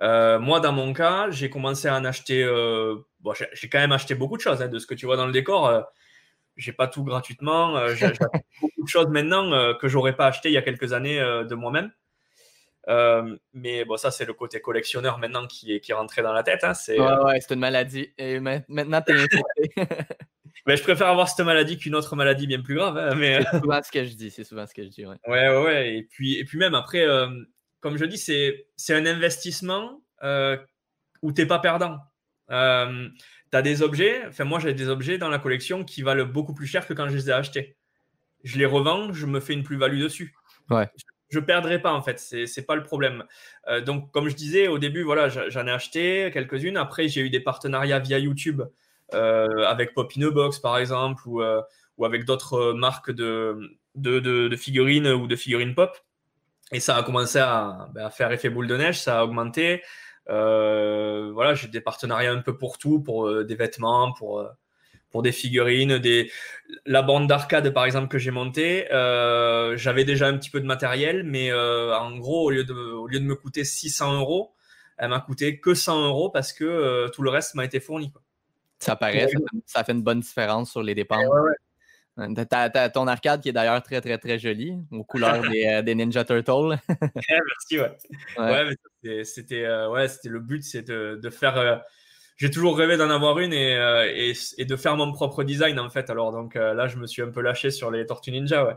[0.01, 2.43] Euh, moi, dans mon cas, j'ai commencé à en acheter.
[3.53, 4.61] j'ai quand même acheté beaucoup de choses.
[4.61, 5.85] Hein, de ce que tu vois dans le décor,
[6.57, 7.87] j'ai pas tout gratuitement.
[7.95, 8.07] j'ai
[8.61, 11.91] beaucoup de choses maintenant que j'aurais pas acheté il y a quelques années de moi-même.
[12.87, 16.43] Mais bon, ça, c'est le côté collectionneur maintenant qui est, qui est rentré dans la
[16.43, 16.63] tête.
[16.63, 18.13] Hein, c'est ouais, c'est une maladie.
[18.17, 19.87] Et maintenant, tu es
[20.65, 22.97] Mais je préfère avoir cette maladie qu'une autre maladie bien plus grave.
[22.97, 23.43] Hein, mais...
[23.51, 24.31] C'est souvent ce que je dis.
[24.31, 25.05] C'est souvent ce que je dis.
[25.05, 25.95] Ouais, ouais, ouais.
[25.95, 27.27] Et, puis, et puis même après, euh,
[27.81, 30.57] comme je dis, c'est, c'est un investissement euh,
[31.21, 31.97] où tu n'es pas perdant.
[32.49, 33.09] Euh,
[33.51, 36.53] tu as des objets, enfin moi j'ai des objets dans la collection qui valent beaucoup
[36.53, 37.77] plus cher que quand je les ai achetés.
[38.43, 40.33] Je les revends, je me fais une plus-value dessus.
[40.69, 40.89] Ouais.
[41.33, 43.23] Je perdrai pas en fait, c'est pas le problème.
[43.85, 46.77] donc comme je disais au début, voilà, j'en ai acheté quelques-unes.
[46.77, 48.61] Après j'ai eu des partenariats via YouTube
[49.13, 51.61] euh, avec Pop in a Box par exemple, ou, euh,
[52.01, 53.69] avec d'autres marques de,
[54.57, 55.95] figurines ou de figurines pop.
[56.71, 59.83] Et ça a commencé à, ben, faire effet boule de neige, ça a augmenté.
[60.29, 64.47] Euh, voilà, j'ai des partenariats un peu pour tout, pour des vêtements, pour,
[65.13, 66.29] pour des figurines, des...
[66.85, 71.23] la bande d'arcade par exemple que j'ai montée, j'avais déjà un petit peu de matériel,
[71.23, 74.53] mais en gros, au lieu, de, au lieu de me coûter 600 euros,
[74.97, 78.11] elle m'a coûté que 100 euros parce que tout le reste m'a été fourni.
[78.11, 78.21] Quoi.
[78.83, 79.27] Ça paraît,
[79.65, 81.23] ça fait, une bonne différence sur les dépenses.
[82.17, 86.25] ton arcade qui est d'ailleurs très, très, très joli, aux couleurs des, euh, des Ninja
[86.25, 86.77] Turtles.
[87.15, 88.75] merci, ouais.
[89.05, 89.23] ouais.
[89.23, 91.81] c'était euh, ouais, le but, c'est de, de, faire.
[92.33, 93.73] Euh, j'ai toujours rêvé d'en avoir une et,
[94.15, 96.09] et, et, de faire mon propre design, en fait.
[96.09, 98.75] Alors, donc là, je me suis un peu lâché sur les Tortues Ninja, ouais.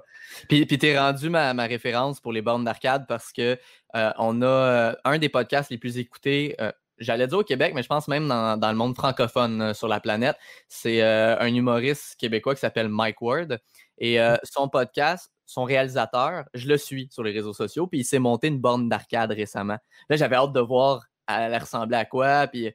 [0.48, 3.58] Puis, puis tu es rendu ma, ma, référence pour les bornes d'arcade parce que
[3.94, 6.54] on a un des podcasts les plus écoutés
[6.98, 10.00] j'allais dire au Québec, mais je pense même dans, le monde francophone euh, sur la
[10.00, 10.36] planète.
[10.68, 13.60] C'est euh, un humoriste québécois qui s'appelle Mike Ward.
[13.98, 14.38] Et euh, mmh.
[14.44, 18.48] son podcast, son réalisateur, je le suis sur les réseaux sociaux, puis il s'est monté
[18.48, 19.78] une borne d'arcade récemment.
[20.08, 22.46] Là, j'avais hâte de voir elle ressemblait à quoi.
[22.46, 22.72] Puis,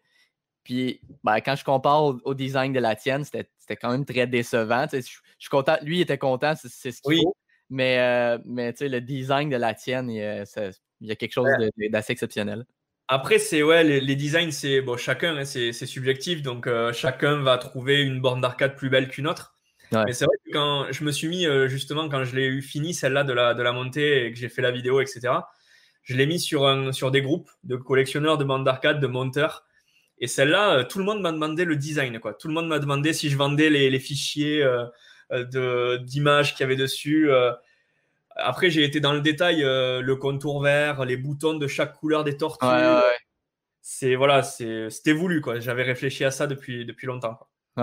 [0.63, 4.86] puis ben, quand je compare au, design de la tienne, c'était quand même très décevant.
[4.91, 5.78] je, suis content.
[5.82, 7.36] Lui, il était content, c'est ce qu'il faut.
[7.69, 10.17] Mais, mais le design de la tienne, il,
[11.02, 11.47] y a quelque chose
[11.89, 12.65] d'assez exceptionnel.
[13.13, 17.58] Après, c'est ouais, les, designs, c'est bon, chacun, hein, c'est subjectif, donc euh, chacun va
[17.58, 19.54] trouver une borne d'arcade plus belle qu'une autre.
[19.91, 22.62] Mais c'est vrai que quand je me suis mis euh, justement quand je l'ai eu
[22.62, 25.34] fini celle-là de la de la montée et que j'ai fait la vidéo, etc.
[26.04, 29.65] Je l'ai mis sur un sur des groupes de collectionneurs de bandes d'arcade, de monteurs.
[30.22, 32.34] Et celle-là, euh, tout le monde m'a demandé le design, quoi.
[32.34, 34.64] Tout le monde m'a demandé si je vendais les, les fichiers
[35.32, 37.30] de d'images qu'il y avait dessus.
[38.36, 42.24] Après, j'ai été dans le détail, euh, le contour vert, les boutons de chaque couleur
[42.24, 42.66] des tortues.
[43.82, 45.60] C'est voilà, c'était voulu quoi.
[45.60, 47.40] J'avais réfléchi à ça depuis, depuis longtemps.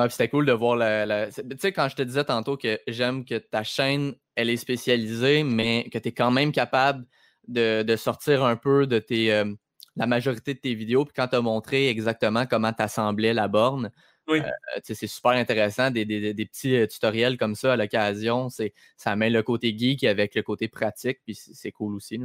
[0.08, 1.26] c'était cool de voir la.
[1.30, 5.42] Tu sais, quand je te disais tantôt que j'aime que ta chaîne, elle est spécialisée,
[5.42, 7.04] mais que tu es quand même capable
[7.48, 9.52] de, sortir un peu de tes, euh,
[9.98, 11.04] la majorité de tes vidéos.
[11.04, 13.90] Puis quand tu as montré exactement comment tu assemblais la borne,
[14.30, 14.40] euh,
[14.82, 18.48] c'est super intéressant, des, petits euh, tutoriels comme ça à l'occasion.
[18.96, 22.20] Ça met le côté geek avec le côté pratique, puis c'est cool aussi.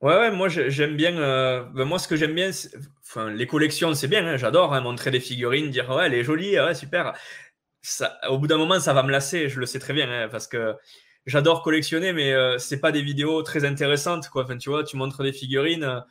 [0.00, 1.16] Ouais, ouais, moi j'aime bien.
[1.16, 2.50] Euh, ben, moi, ce que j'aime bien,
[3.02, 4.26] enfin, les collections, c'est bien.
[4.26, 7.14] Hein, j'adore hein, montrer des figurines, dire ouais, elle est jolie, ouais, super.
[7.82, 9.48] Ça, au bout d'un moment, ça va me lasser.
[9.48, 10.74] Je le sais très bien hein, parce que
[11.26, 14.28] j'adore collectionner, mais ce c'est pas des vidéos très intéressantes.
[14.28, 14.44] Quoi.
[14.44, 16.02] Enfin, tu vois, tu montres des figurines.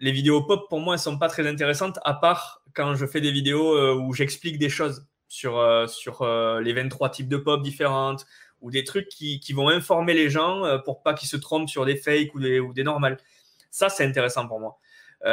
[0.00, 3.20] Les vidéos pop, pour moi, elles sont pas très intéressantes, à part quand je fais
[3.20, 7.36] des vidéos euh, où j'explique des choses sur, euh, sur euh, les 23 types de
[7.36, 8.26] pop différentes
[8.60, 11.86] ou des trucs qui, qui vont informer les gens pour pas qu'ils se trompent sur
[11.86, 13.16] des fakes ou des, ou des normales.
[13.70, 14.78] Ça, c'est intéressant pour moi.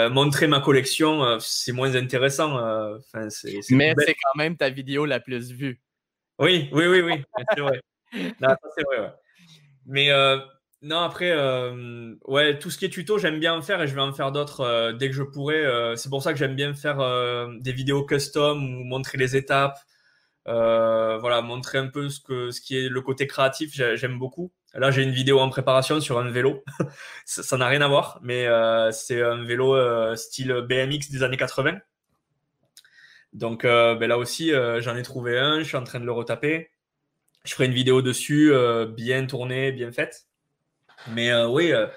[0.09, 2.57] montrer ma collection, c'est moins intéressant.
[3.13, 5.81] mais c'est quand même ta vidéo la plus vue.
[6.39, 7.21] Oui, oui, oui, oui.
[7.53, 7.81] c'est vrai.
[8.39, 8.55] vrai
[8.97, 9.09] ouais.
[9.87, 10.09] Mais
[10.83, 13.95] non, après, euh, ouais, tout ce qui est tuto, j'aime bien en faire et je
[13.95, 15.65] vais en faire d'autres euh, dès que je pourrai.
[15.65, 16.97] Euh, c'est pour ça que j'aime bien faire
[17.59, 19.79] des vidéos custom ou montrer les étapes.
[20.45, 24.51] voilà, montrer un peu ce, que, ce qui est le côté créatif, j'aime beaucoup.
[24.73, 26.63] Là, j'ai une vidéo en préparation sur un vélo.
[27.25, 28.47] ça n'a rien à voir, mais
[28.91, 29.75] c'est un vélo
[30.15, 31.79] style BMX des années 80.
[33.33, 36.69] Donc ben là aussi, j'en ai trouvé un, je suis en train de le retaper.
[37.45, 38.53] Je ferai une vidéo dessus,
[38.95, 40.26] bien tournée, bien faite.
[41.09, 41.87] Mais euh, oui, euh,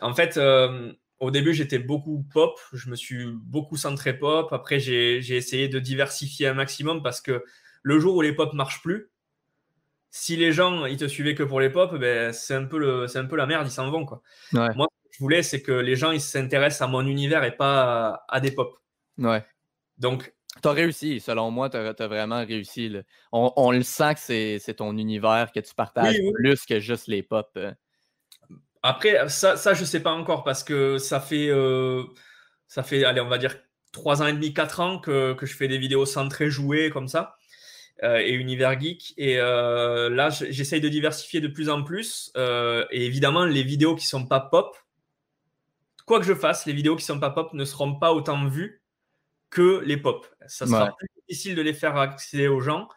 [0.00, 2.58] en fait, euh, au début, j'étais beaucoup pop.
[2.72, 4.52] Je me suis beaucoup centré pop.
[4.52, 7.44] Après, j'ai essayé de diversifier un maximum parce que
[7.82, 9.10] le jour où les pop marchent plus,
[10.10, 13.06] si les gens ils te suivaient que pour les pop, ben, c'est un, peu le,
[13.16, 14.04] un peu la merde, ils s'en vont.
[14.04, 14.22] Quoi.
[14.52, 17.56] Moi, ce que je voulais, c'est que les gens ils s'intéressent à mon univers et
[17.56, 18.76] pas à, des pop.
[19.18, 19.44] Ouais.
[19.98, 20.34] Donc.
[20.62, 22.94] Tu as réussi, selon moi, tu as, vraiment réussi.
[23.32, 27.58] On, le sent que c'est ton univers, que tu partages plus que juste les pop.
[28.84, 28.88] Euh.
[28.88, 32.04] Après, ça, ça je sais pas encore parce que ça fait, euh,
[32.68, 33.56] ça fait, allez, on va dire
[33.92, 37.08] 3 ans et demi, 4 ans que, que je fais des vidéos centrées jouées comme
[37.08, 37.36] ça.
[38.02, 39.14] Euh, et univers geek.
[39.16, 42.32] Et euh, là, j'essaye de diversifier de plus en plus.
[42.36, 44.76] Euh, et évidemment, les vidéos qui sont pas pop,
[46.04, 48.82] quoi que je fasse, les vidéos qui sont pas pop ne seront pas autant vues
[49.50, 50.26] que les pop.
[50.48, 52.88] Ça sera plus difficile de les faire accéder aux gens,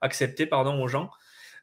[0.00, 1.10] accepter pardon aux gens.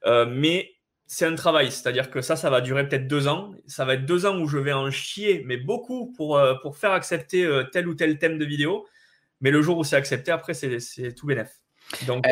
[0.05, 0.75] mais
[1.13, 3.53] c'est un travail, c'est-à-dire que ça, ça va durer peut-être deux ans.
[3.67, 6.91] Ça va être deux ans où je vais en chier, mais beaucoup pour, pour faire
[6.91, 8.87] accepter tel ou tel thème de vidéo.
[9.41, 11.51] Mais le jour où c'est accepté, après, c'est tout bénef.
[12.07, 12.25] Donc,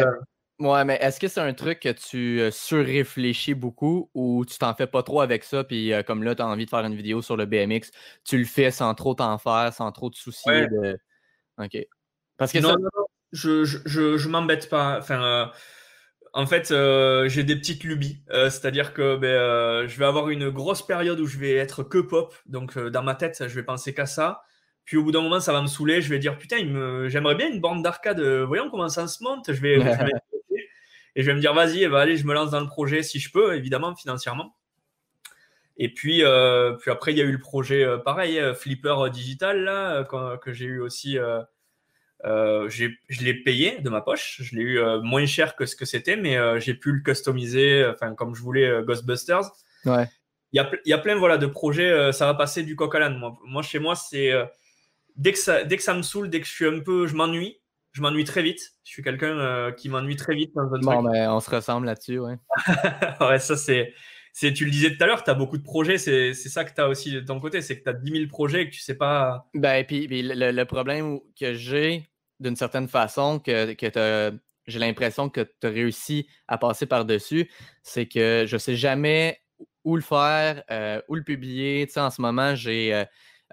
[0.60, 4.74] Ouais, mais est-ce que c'est un truc que tu euh, surréfléchis beaucoup ou tu t'en
[4.74, 6.96] fais pas trop avec ça, puis euh, comme là, tu as envie de faire une
[6.96, 7.92] vidéo sur le BMX,
[8.26, 11.00] tu le fais sans trop t'en faire, sans trop te soucier de.
[11.60, 11.78] OK.
[12.36, 15.00] Parce que non, non, non, je, je, je, m'embête pas.
[15.00, 15.46] Enfin, euh,
[16.34, 16.74] en fait,
[17.28, 18.22] j'ai des petites lubies.
[18.30, 22.34] C'est-à-dire que ben, je vais avoir une grosse période où je vais être que pop.
[22.46, 24.42] Donc, dans ma tête, je vais penser qu'à ça.
[24.86, 26.02] Puis au bout d'un moment, ça va me saouler.
[26.02, 26.58] Je vais dire, putain,
[27.08, 28.22] j'aimerais bien une bande d'arcade.
[28.22, 29.52] Voyons comment ça se monte.
[29.52, 30.12] Je vais, je vais
[31.15, 33.20] et je vais me dire, vas-y, bah, allez, je me lance dans le projet si
[33.20, 34.56] je peux, évidemment, financièrement.
[35.78, 39.10] Et puis, euh, puis après, il y a eu le projet, euh, pareil, euh, Flipper
[39.12, 41.18] Digital, là, que j'ai eu aussi.
[42.23, 44.41] Je l'ai payé de ma poche.
[44.41, 48.13] Je l'ai eu moins cher que ce que c'était, mais j'ai pu le customiser, enfin,
[48.15, 49.51] comme je voulais, Ghostbusters.
[49.86, 50.08] Ouais.
[50.51, 52.99] Il y a, y a, plein voilà, de projets, ça va passer du coq à
[52.99, 53.17] l'âne.
[53.17, 54.34] Moi, moi, chez moi, c'est
[55.19, 57.15] dès, que ça, dès que ça me saoule, dès que je suis un peu, je
[57.15, 57.60] m'ennuie,
[57.91, 58.62] je m'ennuie très vite.
[58.84, 61.86] Je suis quelqu'un euh, qui m'ennuie très vite dans un bon, ben, on se ressemble
[61.86, 62.38] là-dessus, ouais.
[63.21, 63.93] ouais, ça c'est.
[64.32, 66.63] C'est, tu le disais tout à l'heure, tu as beaucoup de projets, c'est, c'est ça
[66.63, 68.69] que tu as aussi de ton côté, c'est que tu as 10 000 projets et
[68.69, 69.49] que tu sais pas.
[69.55, 72.08] Ben, puis, puis le, le, problème que j'ai,
[72.39, 77.49] d'une certaine façon, que, que j'ai l'impression que tu as réussi à passer par-dessus,
[77.84, 79.41] c'est que je sais jamais
[79.84, 81.86] où le faire, euh, où le publier.
[81.88, 82.93] Tu sais, en ce moment, j'ai.
[82.93, 83.06] Euh,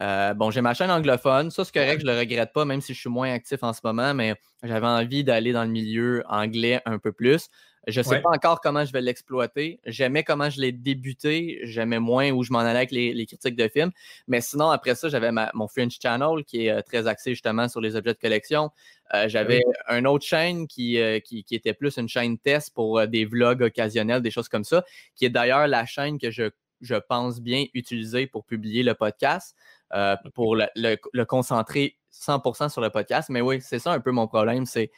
[0.02, 1.50] euh, bon, j'ai ma chaîne anglophone.
[1.50, 3.80] Ça, c'est correct, je le regrette pas, même si je suis moins actif en ce
[3.82, 7.48] moment, mais j'avais envie d'aller dans le milieu anglais un peu plus.
[7.86, 9.80] Je ne sais pas encore comment je vais l'exploiter.
[9.86, 11.60] J'aimais comment je l'ai débuté.
[11.62, 13.92] J'aimais moins où je m'en allais avec les, critiques de films.
[14.26, 17.80] Mais sinon, après ça, j'avais mon French Channel qui est euh, très axé justement sur
[17.80, 18.70] les objets de collection.
[19.14, 23.62] Euh, j'avais une autre chaîne qui, qui, était plus une chaîne test pour des vlogs
[23.62, 27.66] occasionnels, des choses comme ça, qui est d'ailleurs la chaîne que je, je pense bien
[27.72, 29.54] utiliser pour publier le podcast.
[29.94, 33.28] Euh, pour le, concentrer 100% sur le podcast.
[33.28, 34.66] Mais oui, c'est ça un peu mon problème.
[34.66, 34.90] C'est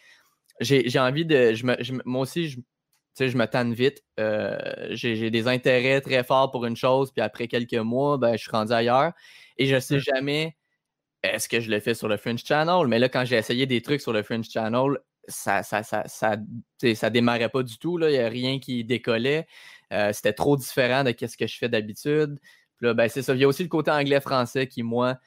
[0.61, 1.53] j'ai envie de.
[1.53, 2.59] Je moi aussi, je,
[3.27, 4.05] je me tanne vite.
[4.21, 4.57] Euh,
[4.91, 8.51] j'ai des intérêts très forts pour une chose, puis après quelques mois, ben, je suis
[8.51, 9.13] rendu ailleurs.
[9.57, 10.57] Et je ne sais jamais
[11.23, 12.87] est-ce que je le fais sur le French Channel?
[12.87, 17.11] Mais là, quand j'ai essayé des trucs sur le French Channel, ça ça, ça, ça,
[17.11, 17.99] démarrait pas du tout.
[17.99, 19.47] Il n'y a rien qui décollait.
[19.93, 22.39] Euh, c'était trop différent de ce que je fais d'habitude.
[22.81, 23.35] Ben, c'est ça.
[23.35, 25.19] Il y a aussi le côté anglais-français qui, moi,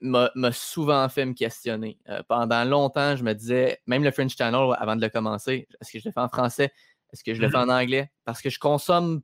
[0.00, 1.98] m'a souvent fait me questionner.
[2.08, 5.92] Euh, pendant longtemps, je me disais, même le French Channel, avant de le commencer, est-ce
[5.92, 6.72] que je le fais en français?
[7.14, 8.10] Est-ce que je le fais en anglais?
[8.24, 9.22] Parce que je consomme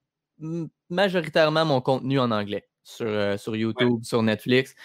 [0.88, 4.76] majoritairement mon contenu en anglais sur, euh, sur YouTube, sur Netflix.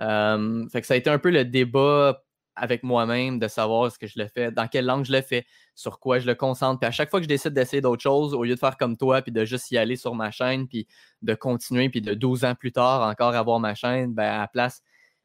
[0.00, 2.22] Euh, fait que ça a été un peu le débat
[2.56, 5.44] avec moi-même de savoir ce que je le fais, dans quelle langue je le fais,
[5.74, 6.80] sur quoi je le concentre.
[6.80, 8.96] Puis à chaque fois que je décide d'essayer d'autres choses, au lieu de faire comme
[8.96, 10.86] toi, puis de juste y aller sur ma chaîne, puis
[11.20, 14.48] de continuer, puis de 12 ans plus tard encore avoir ma chaîne, ben à la
[14.48, 14.82] place,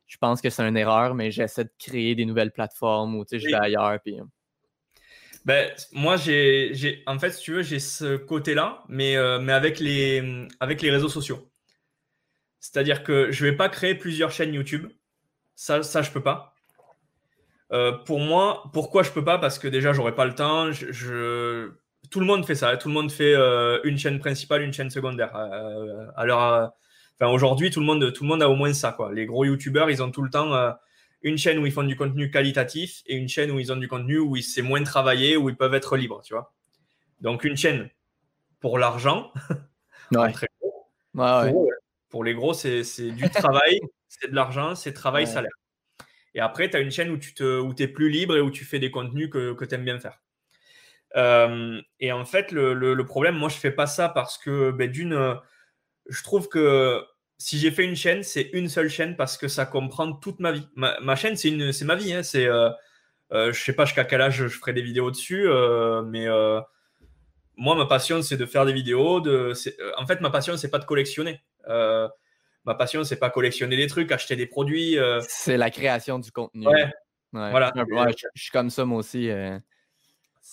[0.08, 3.38] je pense que c'est une erreur, mais j'essaie de créer des nouvelles plateformes ou je
[3.38, 3.98] vais ailleurs.
[4.04, 4.18] Puis...
[5.46, 9.80] Ben, moi, j'ai, en fait, si tu veux, j'ai ce côté-là, mais, euh, mais avec,
[9.80, 11.50] les, avec les réseaux sociaux.
[12.60, 14.88] C'est-à-dire que je ne vais pas créer plusieurs chaînes YouTube.
[15.56, 16.56] Ça, ça je peux pas.
[17.72, 19.38] Euh, pour moi, pourquoi je peux pas?
[19.38, 20.72] Parce que déjà, j'aurais pas le temps.
[20.72, 21.72] Je,
[22.12, 22.76] Tout le monde fait ça.
[22.78, 25.36] Tout le monde fait euh, une chaîne principale, une chaîne secondaire.
[26.16, 26.72] Alors,
[27.20, 28.92] enfin, aujourd'hui, tout le monde, tout le monde a au moins ça.
[28.92, 29.14] Quoi.
[29.14, 30.54] Les gros youtubeurs, ils ont tout le temps
[31.22, 33.88] une chaîne où ils font du contenu qualitatif et une chaîne où ils ont du
[33.88, 36.22] contenu où c'est moins travaillé, où ils peuvent être libres.
[36.24, 36.54] Tu vois.
[37.22, 37.90] Donc, une chaîne
[38.60, 39.32] pour l'argent.
[40.12, 40.34] Ouais.
[42.10, 42.82] pour, les gros, c'est
[43.12, 45.52] du travail, c'est de l'argent, c'est travail, salaire.
[46.34, 48.50] Et après, tu as une chaîne où tu te, où es plus libre et où
[48.50, 50.20] tu fais des contenus que, que tu aimes bien faire.
[51.16, 54.90] Euh, et en fait, le, le, problème, moi, je fais pas ça parce que, ben,
[54.90, 55.40] d'une,
[56.08, 57.04] je trouve que
[57.40, 60.52] si j'ai fait une chaîne, c'est une seule chaîne parce que ça comprend toute ma
[60.52, 60.68] vie.
[60.76, 62.14] Ma, ma chaîne, c'est une, c'est ma vie.
[62.14, 62.70] Hein, c'est, euh,
[63.32, 65.48] euh, je sais pas jusqu'à quel âge je ferai des vidéos dessus,
[66.06, 66.28] mais
[67.56, 69.22] moi, ma passion, c'est de faire des vidéos.
[69.22, 69.54] De,
[69.98, 71.42] en fait, ma passion, c'est pas de collectionner.
[71.68, 74.98] ma passion, c'est pas collectionner des trucs, acheter des produits.
[75.22, 76.68] C'est la création du contenu.
[76.68, 76.92] Ouais.
[77.32, 77.72] Voilà.
[77.76, 79.30] je, suis comme ça, moi aussi.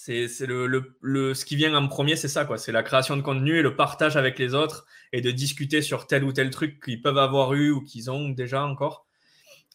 [0.06, 2.58] C'est le, le, ce qui vient en premier, c'est ça, quoi.
[2.58, 6.06] C'est la création de contenu et le partage avec les autres et de discuter sur
[6.06, 9.08] tel ou tel truc qu'ils peuvent avoir eu ou qu'ils ont déjà encore.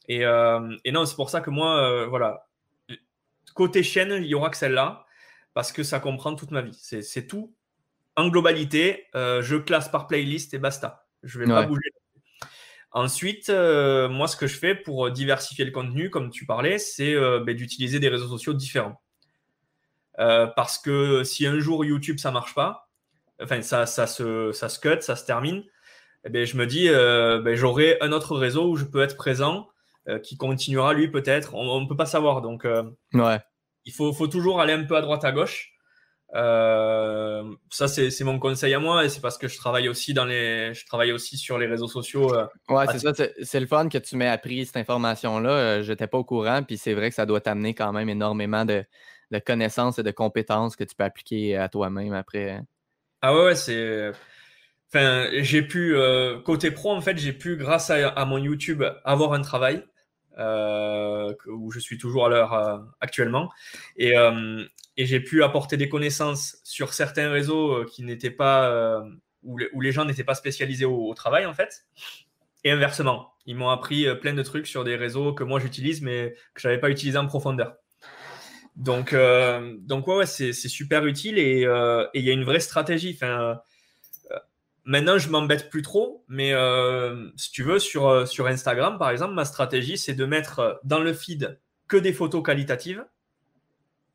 [0.08, 2.48] Et, euh, et non, c'est pour ça que moi, euh, voilà,
[3.56, 5.06] côté chaîne, il y aura que celle-là
[5.54, 6.80] parce que ça comprend toute ma vie.
[6.80, 7.54] C'est tout.
[8.16, 11.08] En globalité, euh, je classe par playlist et basta.
[11.24, 11.92] Je vais pas bouger.
[12.94, 17.54] Ensuite, moi, ce que je fais pour diversifier le contenu, comme tu parlais, c'est ben,
[17.54, 19.02] d'utiliser des réseaux sociaux différents.
[20.22, 22.90] Euh, parce que si un jour YouTube ça marche pas,
[23.42, 25.64] enfin ça, ça, se, ça se cut, ça se termine,
[26.26, 29.18] eh bien, je me dis euh, ben, j'aurai un autre réseau où je peux être
[29.18, 29.68] présent
[30.08, 31.56] euh, qui continuera lui peut-être.
[31.56, 32.42] On ne peut pas savoir.
[32.44, 33.40] Donc ouais.
[33.86, 35.74] il faut, faut, toujours aller un peu à droite à gauche.
[36.34, 40.76] ça c'est mon conseil à moi et c'est parce que je travaille aussi dans les
[40.76, 42.32] je travaille aussi sur les réseaux sociaux.
[42.70, 43.12] ouais, c'est ça,
[43.42, 45.82] c'est le fun que tu m'aies appris cette information-là.
[45.82, 48.66] Je n'étais pas au courant, puis c'est vrai que ça doit t'amener quand même énormément
[48.66, 48.86] de,
[49.32, 52.52] de connaissances et de compétences que tu peux appliquer à toi-même après.
[52.52, 52.66] Hein?
[53.22, 54.12] Ah ouais, c'est.
[54.94, 59.34] Enfin, j'ai pu, euh, côté pro, en fait, j'ai pu, grâce à, mon YouTube, avoir
[59.34, 59.86] un travail
[60.38, 63.50] euh, où je suis toujours à l'heure euh, actuellement.
[63.96, 64.14] Et,
[64.98, 69.02] et j'ai pu apporter des connaissances sur certains réseaux qui n'étaient pas,
[69.44, 71.86] où, les gens n'étaient pas spécialisés au, au, travail, en fait.
[72.66, 76.36] Et inversement, ils m'ont appris plein de trucs sur des réseaux que moi j'utilise, mais
[76.54, 77.76] que je n'avais pas utilisé en profondeur.
[78.82, 83.12] Donc, euh, donc ouais, c'est super utile euh, et il y a une vraie stratégie.
[83.16, 83.62] Enfin,
[84.32, 84.36] euh,
[84.86, 86.52] maintenant, je m'embête plus trop, mais
[87.36, 91.14] si tu veux, sur, sur Instagram, par exemple, ma stratégie, c'est de mettre dans le
[91.14, 93.06] feed que des photos qualitatives,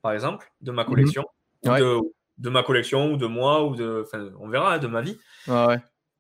[0.03, 0.89] par exemple, de ma mhm.
[0.89, 1.25] collection,
[1.63, 4.05] de, ma collection ou de moi, ou de,
[4.41, 5.17] on verra, de ma vie.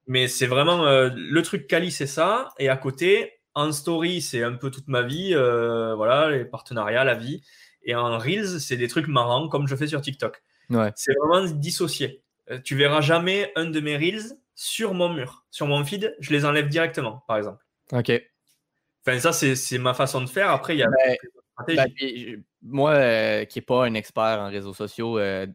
[0.07, 2.51] Mais c'est vraiment le truc quali, c'est ça.
[2.61, 7.16] Et à côté, en story, c'est un peu toute ma vie, voilà, les partenariats, la
[7.16, 7.42] vie.
[7.87, 10.43] Et en Reels, c'est des trucs marrants comme je fais sur TikTok.
[10.97, 12.22] C'est vraiment dissocié.
[12.51, 15.47] Euh, tu verras jamais un de mes Reels sur mon mur.
[15.51, 17.64] Sur mon feed, je les enlève directement, par exemple.
[17.93, 18.12] OK.
[19.07, 20.51] Enfin, ça, c'est ma façon de faire.
[20.51, 20.89] Après, il y a.
[20.89, 21.16] Ben,
[21.66, 25.47] ben, moi, euh, qui n'ai pas un expert en réseaux sociaux, euh,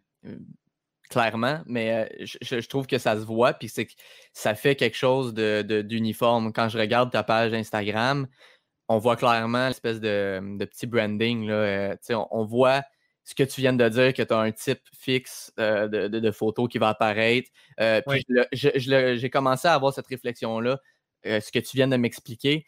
[1.09, 2.09] clairement, mais
[2.41, 3.87] je, trouve que ça se voit, puis c'est
[4.33, 6.47] ça fait quelque chose d'uniforme.
[6.47, 8.27] De, Quand je regarde ta page Instagram,
[8.91, 11.47] on voit clairement l'espèce de, petit branding.
[11.47, 11.95] Là, euh,
[12.29, 12.83] on, voit
[13.23, 16.31] ce que tu viens de dire, que tu as un type fixe euh, de, de,
[16.31, 17.49] photo qui va apparaître.
[17.79, 18.01] Euh,
[18.51, 20.79] j'ai commencé à avoir cette réflexion-là,
[21.23, 22.65] ce que tu viens de m'expliquer.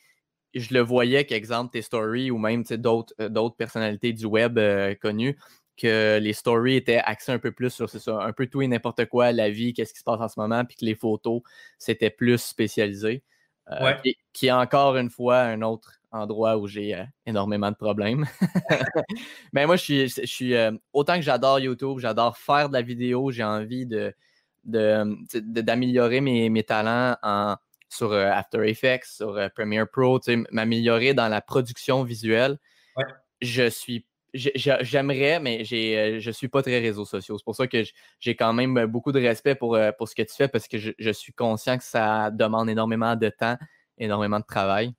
[0.53, 4.57] Je le voyais qu'exemple tes stories ou même d'autres personnalités du web
[5.01, 5.37] connues,
[5.75, 9.05] que les stories étaient axées un peu plus sur ça, un peu tout et n'importe
[9.07, 11.41] quoi, la vie, qu'est-ce qui se passe en ce moment, puis que les photos,
[11.79, 13.23] c'était plus spécialisé.
[14.33, 18.25] Qui, est encore une fois un autre endroit où j'ai euh, énormément de problèmes.
[19.53, 22.81] Mais moi, je suis, je suis euh, autant que j'adore YouTube, j'adore faire de la
[22.81, 24.13] vidéo, j'ai envie de,
[24.63, 27.55] d'améliorer mes, mes, talents en,
[27.89, 30.19] sur euh, After Effects, sur Premiere Pro,
[30.51, 32.57] m'améliorer dans la production visuelle.
[33.41, 37.37] Je suis J'aimerais, mais je ne suis pas très réseaux sociaux.
[37.37, 37.83] C'est pour ça que
[38.19, 40.91] j'ai quand même beaucoup de respect pour, pour ce que tu fais parce que je,
[40.97, 43.57] je suis conscient que ça demande énormément de temps,
[43.97, 44.93] énormément de travail.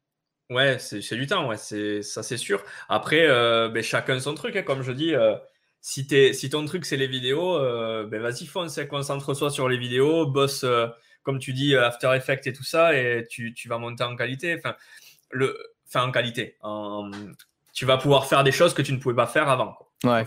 [0.50, 2.62] Ouais, c'est du temps, ouais, ça c'est sûr.
[2.88, 5.14] Après, euh, ben, chacun son truc, hein, comme je dis.
[5.14, 5.36] Euh,
[5.80, 9.76] si, si ton truc c'est les vidéos, euh, ben vas-y fonce, hein, concentre-toi sur les
[9.78, 10.64] vidéos, bosse,
[11.22, 14.54] comme tu dis, After Effects et tout ça, et tu, vas monter en qualité.
[14.56, 14.76] Enfin,
[15.30, 16.56] le, enfin en qualité.
[17.74, 19.76] Tu vas pouvoir faire des choses que tu ne pouvais pas faire avant.
[20.04, 20.26] ouais.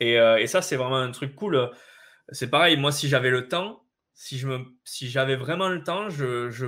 [0.00, 1.70] Et, et, ça, c'est vraiment un truc cool.
[2.30, 3.84] C'est pareil, moi, si j'avais le temps,
[4.14, 6.66] si je me, si j'avais vraiment le temps, je, je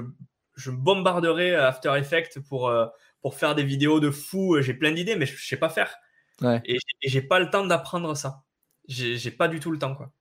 [0.57, 2.87] je bombarderai After Effects pour, euh,
[3.23, 4.61] pour faire des vidéos de fou.
[4.61, 5.97] J'ai plein d'idées, mais je ne sais pas faire.
[6.43, 8.43] Et, j'ai pas le temps d'apprendre ça.
[8.89, 9.95] J'ai pas du tout le temps.
[9.95, 10.13] Quoi.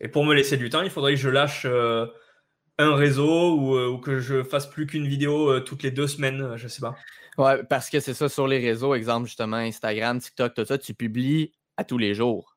[0.00, 2.06] Et pour me laisser du temps, il faudrait que je lâche euh,
[2.78, 6.56] un réseau ou, euh, ou, que je fasse plus qu'une vidéo toutes les deux semaines.
[6.56, 6.96] Je sais pas.
[7.38, 10.94] Ouais, parce que c'est ça sur les réseaux, exemple justement Instagram, TikTok, tout ça, tu
[10.94, 12.56] publies à tous les jours.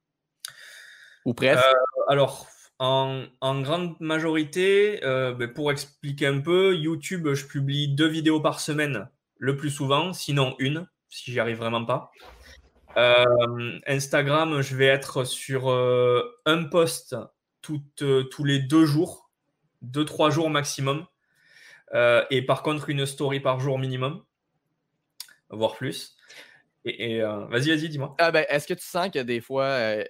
[1.25, 1.63] Ou presque.
[2.07, 2.47] alors,
[2.80, 3.25] en,
[3.61, 9.09] grande majorité, euh, ben, pour expliquer un peu, YouTube, je publie deux vidéos par semaine
[9.39, 12.11] le plus souvent, sinon une, si j'y arrive vraiment pas.
[12.97, 17.15] Euh, Instagram, je vais être sur euh, un post
[17.61, 19.30] tous les deux jours,
[19.82, 21.05] deux, trois jours maximum.
[21.93, 24.23] et par contre, une story par jour minimum,
[25.49, 26.15] voire plus.
[26.85, 28.15] Et, vas-y, vas-y, dis-moi.
[28.19, 30.03] Ah ben, Est-ce que tu sens que des fois,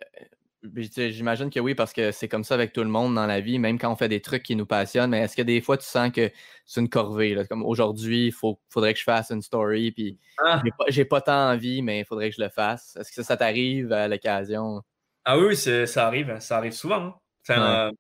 [0.64, 3.60] J'imagine que oui, parce que c'est comme ça avec tout le monde dans la vie,
[3.60, 5.12] même quand on fait des trucs qui nous passionnent.
[5.12, 6.32] Mais est-ce que des fois tu sens que
[6.66, 7.36] c'est une corvée?
[7.36, 10.62] Là, comme aujourd'hui, il faudrait que je fasse une story, puis ah.
[10.88, 12.98] j'ai pas, tant envie, mais il faudrait que je le fasse.
[13.00, 14.82] Est-ce que ça, t'arrive à l'occasion?
[15.26, 17.22] Ah oui, ça arrive, ça arrive souvent.
[17.50, 17.60] Hein.
[17.60, 17.92] Euh,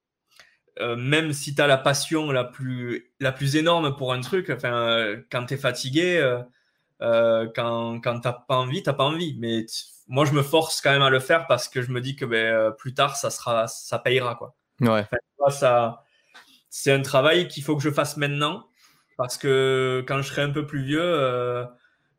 [0.79, 4.49] euh, même si tu as la passion la plus, la plus énorme pour un truc,
[4.49, 6.39] enfin, euh, quand tu es fatigué,
[6.99, 9.35] quand, quand tu n'as pas envie, tu n'as pas envie.
[9.39, 9.65] Mais
[10.07, 12.25] moi, je me force quand même à le faire parce que je me dis que
[12.25, 14.35] ben, euh, plus tard, ça, sera, ça payera.
[14.35, 14.55] Quoi.
[14.81, 15.05] Ouais.
[15.49, 16.03] ça,
[16.69, 18.67] c'est un travail qu'il faut que je fasse maintenant
[19.17, 21.65] parce que quand je serai un peu plus vieux, euh,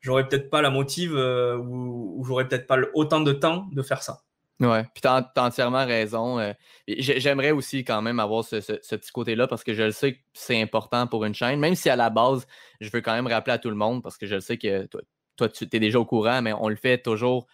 [0.00, 4.02] j'aurai peut-être pas la motive euh, ou, j'aurai peut-être pas autant de temps de faire
[4.02, 4.22] ça.
[4.60, 6.40] Ouais, puis tu as, entièrement raison.
[6.40, 6.52] Euh,
[6.88, 10.60] j'aimerais aussi quand même avoir ce, petit côté-là parce que je le sais que c'est
[10.60, 12.46] important pour une chaîne, même si à la base,
[12.80, 14.86] je veux quand même rappeler à tout le monde parce que je le sais que
[14.86, 15.00] toi,
[15.36, 17.46] toi tu es déjà au courant, mais on le fait toujours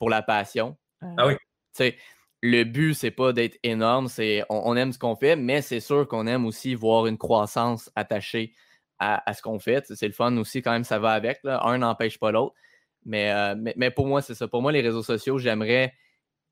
[0.00, 0.76] pour la passion.
[1.16, 1.34] Ah oui.
[1.72, 1.96] sais,
[2.42, 6.06] le but, c'est pas d'être énorme, c'est on, aime ce qu'on fait, mais c'est sûr
[6.06, 8.52] qu'on aime aussi voir une croissance attachée
[9.00, 9.84] à, ce qu'on fait.
[9.94, 11.40] C'est le fun aussi, quand même, ça va avec.
[11.44, 11.64] Là.
[11.64, 12.54] Un n'empêche pas l'autre.
[13.04, 14.48] Mais, euh, mais, pour moi, c'est ça.
[14.48, 15.94] Pour moi, les réseaux sociaux, j'aimerais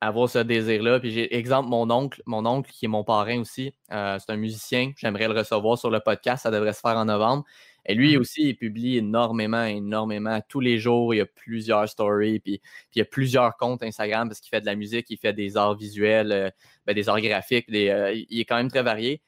[0.01, 1.01] avoir ce désir-là.
[1.01, 3.73] Puis j'ai exemple mon oncle, mon oncle qui est mon parrain aussi.
[3.93, 4.93] Euh, c'est un musicien.
[4.97, 6.43] J'aimerais le recevoir sur le podcast.
[6.43, 7.45] Ça devrait se faire en novembre.
[7.89, 10.41] Et lui mmh aussi, il publie énormément, énormément.
[10.49, 12.61] Tous les jours, il y a plusieurs stories, puis,
[12.95, 15.57] il y a plusieurs comptes Instagram parce qu'il fait de la musique, il fait des
[15.57, 16.51] arts visuels, euh,
[16.85, 17.67] ben, des arts graphiques.
[17.73, 19.23] Euh, il est quand même très varié.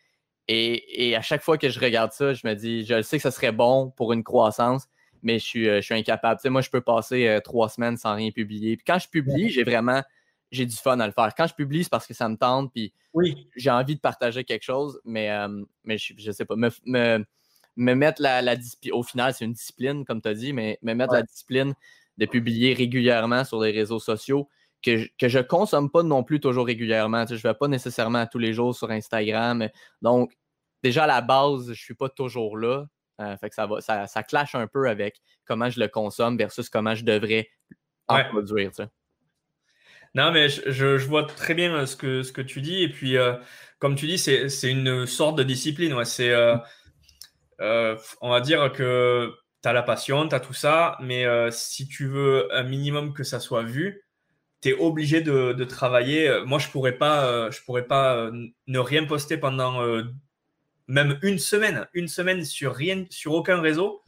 [0.48, 3.30] Et, à chaque fois que je regarde ça, je me dis, je sais que ce
[3.30, 4.88] serait bon pour une croissance,
[5.22, 6.40] mais je suis, je suis incapable.
[6.46, 8.76] moi, je peux passer trois semaines sans rien publier.
[8.76, 10.02] Puis quand je publie, j'ai vraiment
[10.50, 11.34] j'ai du fun à le faire.
[11.36, 13.48] Quand je publie, c'est parce que ça me tente, puis oui.
[13.56, 15.30] j'ai envie de partager quelque chose, mais,
[15.84, 16.56] mais je, ne sais pas.
[16.56, 16.70] me,
[17.78, 18.56] me mettre la, la
[18.92, 21.74] Au final, c'est une discipline, comme tu as dit, mais me mettre la discipline
[22.18, 24.48] de publier régulièrement sur les réseaux sociaux
[24.82, 27.24] que je, que je consomme pas non plus toujours régulièrement.
[27.26, 29.68] je ne vais pas nécessairement tous les jours sur Instagram.
[30.02, 30.36] Donc,
[30.82, 32.86] déjà à la base, je ne suis pas toujours là.
[33.20, 36.36] Euh, fait que ça, va, ça, ça clash un peu avec comment je le consomme
[36.36, 37.48] versus comment je devrais
[38.06, 38.70] en produire.
[40.18, 42.82] Non, mais je, vois très bien ce que, ce que tu dis.
[42.82, 43.34] Et puis, euh,
[43.78, 45.94] comme tu dis, c'est une sorte de discipline.
[46.18, 46.56] Euh,
[47.60, 51.52] euh, on va dire que tu as la passion, tu as tout ça, mais euh,
[51.52, 54.02] si tu veux un minimum que ça soit vu,
[54.60, 56.42] tu es obligé de, travailler.
[56.44, 58.28] Moi, je pourrais pas, euh, je pourrais pas
[58.66, 59.80] ne rien poster pendant
[60.88, 64.02] même une semaine, une semaine sur rien, sur aucun réseau.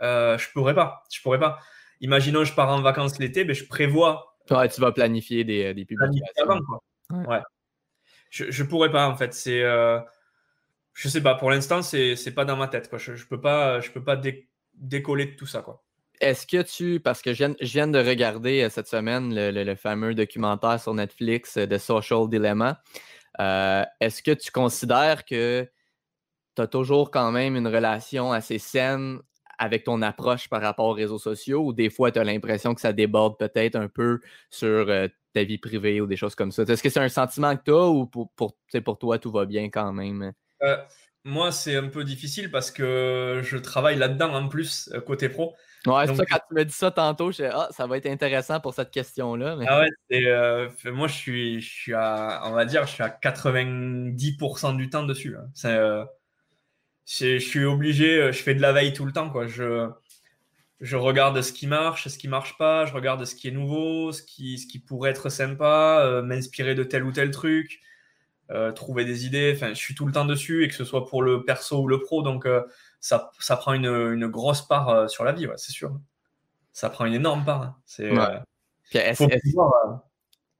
[0.00, 1.58] je pourrais pas, je pourrais pas.
[2.00, 4.31] Imaginons, je pars en vacances l'été, mais je prévois.
[4.50, 6.24] Ouais, tu vas planifier des, des publications.
[6.42, 6.80] Avant, quoi.
[7.10, 7.42] Ouais.
[8.30, 9.34] Je, je pourrais pas en fait.
[9.34, 9.62] C'est
[10.94, 12.88] je sais pas, pour l'instant, c'est n'est pas dans ma tête.
[12.88, 12.98] Quoi.
[12.98, 14.20] Je, je peux pas, je peux pas
[14.74, 15.62] décoller de tout ça.
[15.62, 15.82] Quoi.
[16.20, 19.74] Est-ce que tu, parce que je viens, je viens de regarder euh, cette semaine le,
[19.74, 22.82] fameux documentaire sur Netflix de Social Dilemma,
[23.40, 25.68] euh, est-ce que tu considères que
[26.54, 29.18] tu as toujours quand même une relation assez saine
[29.62, 32.80] avec ton approche par rapport aux réseaux sociaux ou des fois tu as l'impression que
[32.80, 36.64] ça déborde peut-être un peu sur euh, ta vie privée ou des choses comme ça?
[36.64, 39.46] Est-ce que c'est un sentiment que tu as ou pour, pour, pour toi tout va
[39.46, 40.32] bien quand même?
[40.62, 40.76] Euh,
[41.24, 45.54] moi, c'est un peu difficile parce que je travaille là-dedans en plus, euh, côté pro.
[45.86, 48.60] Ouais, c'est ça, quand tu me dis ça tantôt, je ah, ça va être intéressant
[48.60, 49.56] pour cette question-là.
[49.66, 53.08] Ah ouais, euh, moi, je suis, je suis à, on va dire, je suis à
[53.08, 55.36] 90% du temps dessus.
[55.36, 56.06] Hein.
[57.20, 59.46] Je suis obligé, je fais de la veille tout le temps, quoi.
[59.46, 59.90] Je,
[60.80, 64.12] je regarde ce qui marche, ce qui marche pas, je regarde ce qui est nouveau,
[64.12, 67.82] ce qui, ce qui pourrait être sympa, m'inspirer de tel ou tel truc.
[68.52, 69.52] Euh, trouver des idées.
[69.56, 71.88] Enfin, je suis tout le temps dessus et que ce soit pour le perso ou
[71.88, 72.62] le pro, donc euh,
[73.00, 75.98] ça, ça, prend une, une, grosse part euh, sur la vie, ouais, c'est sûr.
[76.74, 77.62] Ça prend une énorme part.
[77.62, 77.76] Hein.
[77.86, 78.10] C'est.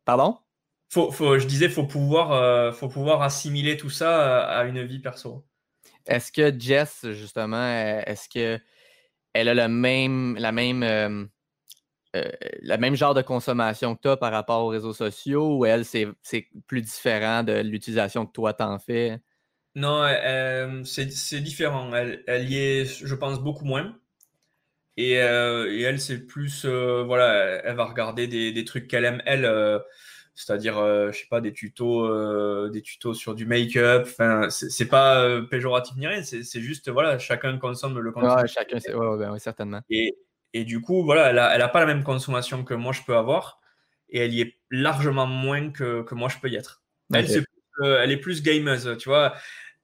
[0.06, 0.38] Pardon?
[0.88, 5.44] faut, faut, je disais, faut pouvoir, faut pouvoir assimiler tout ça à une vie perso.
[6.06, 7.68] Est-ce que Jess, justement,
[8.06, 8.60] est-ce que
[9.34, 11.24] elle a le même, la même euh,
[12.14, 16.06] le même genre de consommation que toi par rapport aux réseaux sociaux ou elle, c'est
[16.66, 19.18] plus différent de l'utilisation que toi t'en fais?
[19.74, 20.06] Non,
[20.84, 21.94] c'est différent.
[21.94, 23.96] Elle, y est, je pense, beaucoup moins.
[24.98, 29.06] Et, euh, et elle, c'est plus, euh, voilà, elle va regarder des, des trucs qu'elle
[29.06, 29.46] aime, elle,
[30.34, 30.76] c'est-à-dire,
[31.12, 34.06] je sais pas, des tutos, des tutos sur du make-up.
[34.06, 38.30] Enfin, c'est pas péjoratif ni rien, c'est juste, voilà, chacun consomme le contenu.
[38.30, 39.80] Ouais, chacun, ouais, ouais, certainement.
[39.90, 40.16] Et,
[40.54, 43.16] et du coup, voilà, elle n'a a pas la même consommation que moi je peux
[43.16, 43.60] avoir.
[44.08, 46.82] Et elle y est largement moins que, que moi je peux y être.
[47.14, 47.44] Elle, est,
[47.80, 49.34] euh, elle, est plus gameuse, tu vois.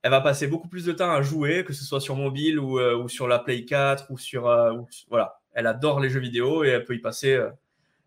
[0.03, 2.79] Elle va passer beaucoup plus de temps à jouer, que ce soit sur mobile ou,
[2.79, 4.47] euh, ou sur la Play 4 ou sur.
[4.47, 4.75] Euh,
[5.09, 5.41] voilà.
[5.53, 7.41] Elle adore les jeux vidéo et elle peut y passer,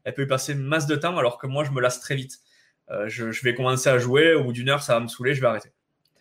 [0.04, 2.40] elle peut y passer masse de temps, alors que moi je me lasse très vite.
[3.06, 4.34] je, vais commencer à jouer.
[4.34, 5.70] Au bout d'une heure, ça va me saouler, je vais arrêter.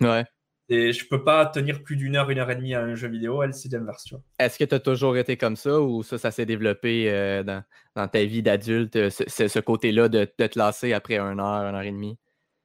[0.01, 0.25] Ouais.
[0.69, 3.09] Et je peux pas tenir plus d'une heure, une heure et demie à un jeu
[3.09, 3.43] vidéo.
[3.43, 4.15] Elle, c'est l'inverse.
[4.39, 7.11] Est-ce que tu as toujours été comme ça ou ça, ça s'est développé
[7.45, 7.65] dans,
[7.97, 11.75] dans, ta vie d'adulte, ce, ce côté-là de, de, te lasser après une heure, une
[11.75, 12.19] heure et demie?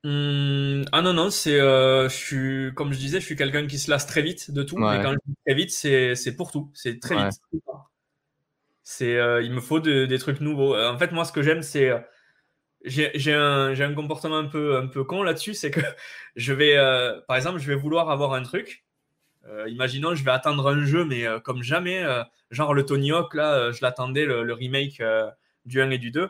[0.06, 3.80] Mmh, ah non, non, c'est, euh, je suis, comme je disais, je suis quelqu'un qui
[3.80, 4.78] se lasse très vite de tout.
[4.78, 6.70] Mais quand je dis très vite, c'est, pour tout.
[6.76, 7.42] C'est très vite.
[8.88, 10.78] C'est, euh, il me faut des trucs nouveaux.
[10.78, 11.90] En fait, moi, ce que j'aime, c'est.
[11.90, 12.00] Euh,
[12.86, 15.54] j'ai, un, un comportement un peu, un peu con là-dessus.
[15.56, 15.82] C'est que
[16.38, 16.78] je vais,
[17.28, 18.86] par exemple, je vais vouloir avoir un truc.
[19.68, 22.06] imaginons, je vais attendre un jeu, mais comme jamais.
[22.52, 25.02] genre le Tony Hawk, là, je l'attendais, le, remake
[25.66, 26.30] du 1 et du 2.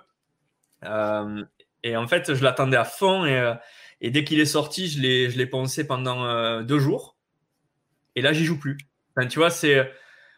[1.85, 3.25] Et en fait, je l'attendais à fond.
[3.25, 3.53] Et, euh,
[4.01, 7.15] dès qu'il est sorti, je l'ai, pensé pendant euh, deux jours.
[8.15, 8.77] Et là, j'y joue plus.
[9.15, 9.93] Enfin, tu vois, c'est.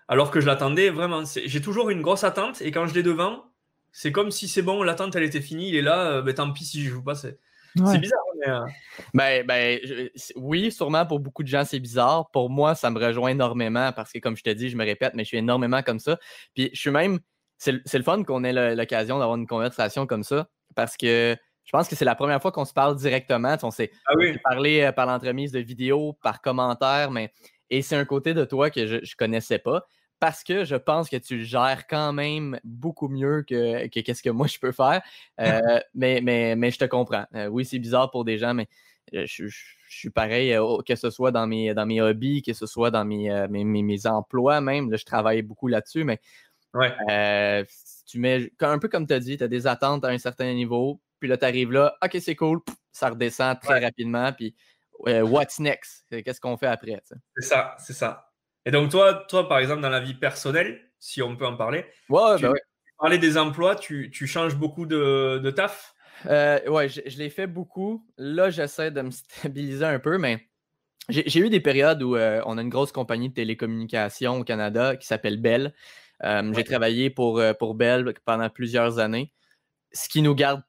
[0.07, 1.23] Alors que je l'attendais vraiment.
[1.25, 2.61] J'ai toujours une grosse attente.
[2.61, 3.45] Et quand je l'ai devant,
[3.91, 5.69] c'est comme si c'est bon, l'attente, elle était finie.
[5.69, 6.11] Il est là.
[6.11, 7.15] Euh, ben, tant pis si je joue pas.
[7.15, 7.37] C'est,
[7.75, 8.65] bizarre.
[9.13, 12.29] Mais, ben, ben oui, sûrement pour beaucoup de gens, c'est bizarre.
[12.31, 15.13] Pour moi, ça me rejoint énormément parce que, comme je te dis, je me répète,
[15.13, 16.17] mais je suis énormément comme ça.
[16.55, 17.19] Puis je suis même.
[17.57, 21.35] C'est, le fun qu'on ait l'occasion d'avoir une conversation comme ça parce que
[21.65, 23.57] je pense que c'est la première fois qu'on se parle directement.
[23.63, 27.33] On s'est ah parlé euh, par l'entremise de vidéos, par commentaires, mais
[27.69, 29.85] et c'est un côté de toi que je ne connaissais pas
[30.19, 34.47] parce que je pense que tu gères quand même beaucoup mieux que, qu'est-ce que moi
[34.47, 35.01] je peux faire.
[35.39, 35.59] Euh,
[35.95, 37.25] mais, mais, mais je te comprends.
[37.35, 38.67] Euh, oui, c'est bizarre pour des gens, mais
[39.13, 39.47] je,
[39.89, 43.47] suis pareil, que ce soit dans mes, dans mes hobbies, que ce soit dans mes,
[43.49, 44.91] mes, mes, emplois même.
[44.91, 46.19] Là, je travaille beaucoup là-dessus, mais
[46.73, 47.65] ouais
[48.07, 50.53] tu mets, un peu comme tu as dit, tu as des attentes à un certain
[50.53, 52.61] niveau, puis là, tu arrives là, OK, c'est cool,
[52.91, 54.55] ça redescend très rapidement, puis
[54.99, 56.05] what's next?
[56.09, 57.01] Qu'est-ce qu'on fait après?
[57.35, 58.26] C'est ça, c'est ça.
[58.67, 61.85] Et donc, toi, toi, par exemple, dans la vie personnelle, si on peut en parler,
[62.09, 62.53] ouais, tu, ben
[62.99, 65.95] parlais des emplois, tu, changes beaucoup de, de taf?
[66.25, 68.05] Euh, ouais, je, l'ai fait beaucoup.
[68.17, 70.49] Là, j'essaie de me stabiliser un peu, mais
[71.07, 74.97] j'ai eu des périodes où euh, on a une grosse compagnie de télécommunications au Canada
[74.97, 75.73] qui s'appelle Bell.
[76.25, 79.31] Euh, j'ai travaillé pour, euh, pour Bell pendant plusieurs années.
[79.93, 80.61] Ce qui nous garde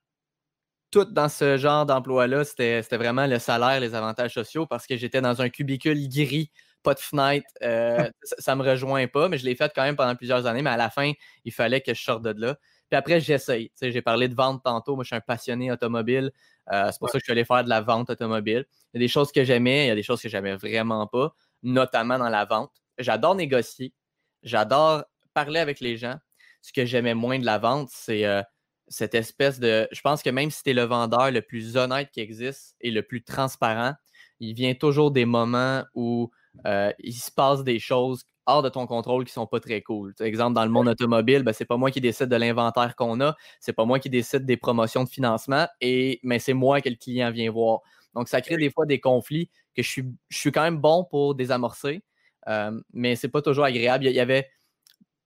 [0.92, 5.20] tout dans ce genre d'emploi-là, c'était vraiment le salaire, les avantages sociaux, parce que j'étais
[5.20, 6.52] dans un cubicule gris,
[6.82, 7.46] pas de fenêtre.
[7.62, 10.62] Euh, ça ne me rejoint pas, mais je l'ai fait quand même pendant plusieurs années.
[10.62, 11.12] Mais à la fin,
[11.44, 12.56] il fallait que je sorte de là.
[12.88, 13.70] Puis après, j'essaye.
[13.80, 14.94] J'ai parlé de vente tantôt.
[14.94, 16.32] Moi, je suis un passionné automobile.
[16.70, 18.64] c'est pour ça que je suis allé faire de la vente automobile.
[18.94, 21.06] Il y a des choses que j'aimais, il y a des choses que j'aimais vraiment
[21.06, 22.72] pas, notamment dans la vente.
[22.98, 23.92] J'adore négocier.
[24.42, 25.04] J'adore
[25.34, 26.16] parler avec les gens.
[26.62, 28.42] Ce que j'aimais moins de la vente, c'est euh,
[28.88, 29.88] cette espèce de.
[29.92, 32.90] Je pense que même si tu es le vendeur le plus honnête qui existe et
[32.90, 33.94] le plus transparent,
[34.40, 36.30] il vient toujours des moments où
[36.66, 40.14] euh, il se passe des choses hors de ton contrôle qui sont pas très cool.
[40.14, 43.20] Par exemple, dans le monde automobile, ben, c'est pas moi qui décide de l'inventaire qu'on
[43.20, 46.88] a, c'est pas moi qui décide des promotions de financement, et, mais c'est moi que
[46.88, 47.80] le client vient voir.
[48.14, 51.04] Donc, ça crée des fois des conflits que je suis, je suis quand même bon
[51.04, 52.02] pour désamorcer,
[52.48, 54.06] euh, mais c'est pas toujours agréable.
[54.06, 54.48] Il y avait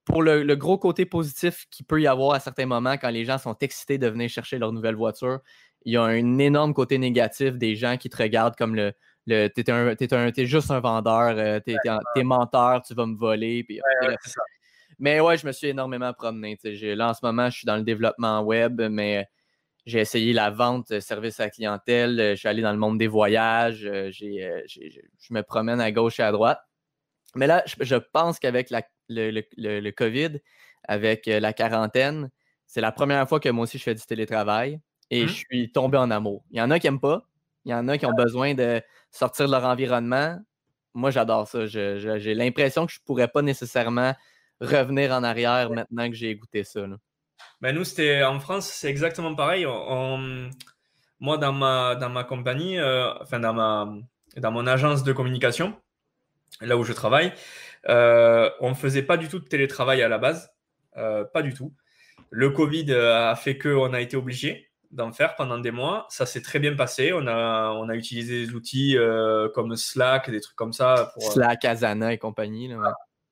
[0.04, 3.38] pour le, gros côté positif qu'il peut y avoir à certains moments quand les gens
[3.38, 5.38] sont excités de venir chercher leur nouvelle voiture,
[5.84, 8.92] il y a un énorme côté négatif des gens qui te regardent comme le.
[9.26, 13.64] Le t'es, juste un vendeur, euh, t'es, menteur, tu vas me voler.
[13.64, 13.80] Puis,
[14.98, 16.58] mais ouais, je me suis énormément promené.
[16.64, 19.26] Là, en ce moment, je suis dans le développement web, mais
[19.86, 22.32] j'ai essayé la vente, service à la clientèle.
[22.32, 23.80] Je suis allé dans le monde des voyages.
[23.82, 26.60] je me promène à gauche et à droite.
[27.34, 30.40] Mais là, je pense qu'avec la le, COVID,
[30.84, 32.30] avec euh, la quarantaine,
[32.66, 35.28] c'est la première fois que moi aussi je fais du télétravail et mmh.
[35.28, 36.44] je suis tombé en amour.
[36.50, 37.28] Il y en a qui n'aiment pas,
[37.64, 40.38] il y en a qui ont besoin de sortir de leur environnement.
[40.94, 41.66] Moi, j'adore ça.
[41.66, 44.14] j'ai l'impression que je ne pourrais pas nécessairement
[44.60, 46.82] revenir en arrière maintenant que j'ai goûté ça.
[47.60, 49.66] Ben nous, c'était en France, c'est exactement pareil.
[51.20, 53.92] moi, dans ma, dans ma compagnie, euh, enfin dans, ma,
[54.36, 55.74] dans mon agence de communication,
[56.60, 57.32] là où je travaille,
[57.88, 60.52] euh, on ne faisait pas du tout de télétravail à la base,
[60.96, 61.74] euh, pas du tout.
[62.30, 66.06] Le Covid a fait qu'on a été obligé d'en faire pendant des mois.
[66.10, 67.12] Ça s'est très bien passé.
[67.12, 71.10] On a, on a utilisé des outils euh, comme Slack, des trucs comme ça.
[71.14, 72.70] Pour, Slack, Asana et compagnie.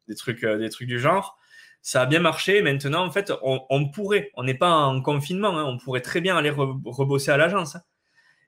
[0.08, 1.38] des, trucs, des trucs du genre.
[1.82, 2.62] Ça a bien marché.
[2.62, 5.64] Maintenant, en fait, on, pourrait, on n'est pas en confinement, hein.
[5.64, 7.76] on pourrait très bien aller rebosser à l'agence.
[7.76, 7.82] Hein.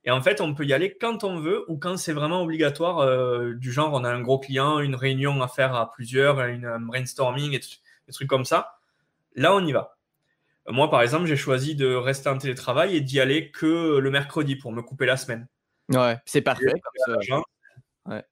[0.05, 2.99] Et en fait, on peut y aller quand on veut ou quand c'est vraiment obligatoire,
[2.99, 6.65] euh, du genre on a un gros client, une réunion à faire à plusieurs, une,
[6.65, 8.79] un brainstorming et des trucs comme ça.
[9.37, 9.97] Là, on y va.
[10.69, 14.57] Moi, par exemple, j'ai choisi de rester en télétravail et d'y aller que le mercredi
[14.57, 15.49] pour me couper la semaine.
[15.89, 17.43] Ouais, c'est parfait comme ça.
[18.07, 18.25] Ouais.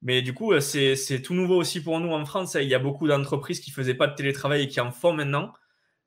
[0.00, 2.54] Mais du coup, c'est tout nouveau aussi pour nous en France.
[2.54, 5.12] Il y a beaucoup d'entreprises qui ne faisaient pas de télétravail et qui en font
[5.12, 5.52] maintenant.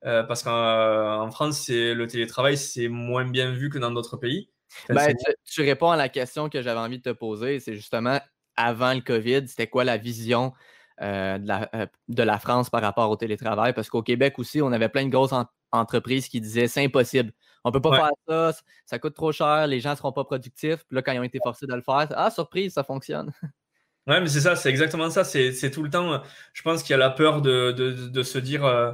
[0.01, 4.49] parce qu'en France, le télétravail, c'est moins bien vu que dans d'autres pays.
[4.88, 5.14] Ben,
[5.45, 7.59] tu, réponds à la question que j'avais envie de te poser.
[7.59, 8.20] C'est justement,
[8.55, 10.53] avant le COVID, c'était quoi la vision
[11.01, 13.73] de, la, France par rapport au télétravail?
[13.73, 15.33] Parce qu'au Québec aussi, on avait plein de grosses
[15.71, 17.31] entreprises qui disaient c'est impossible.
[17.63, 20.23] On ne peut pas faire ça, ça coûte trop cher, les gens ne seront pas
[20.23, 20.83] productifs.
[20.87, 23.31] Puis là, quand ils ont été forcés de le faire, ah, surprise, ça fonctionne.
[24.07, 25.23] Ouais, mais c'est ça, c'est exactement ça.
[25.23, 26.23] C'est tout le temps,
[26.53, 28.91] je pense qu'il y a la peur de, se dire, euh,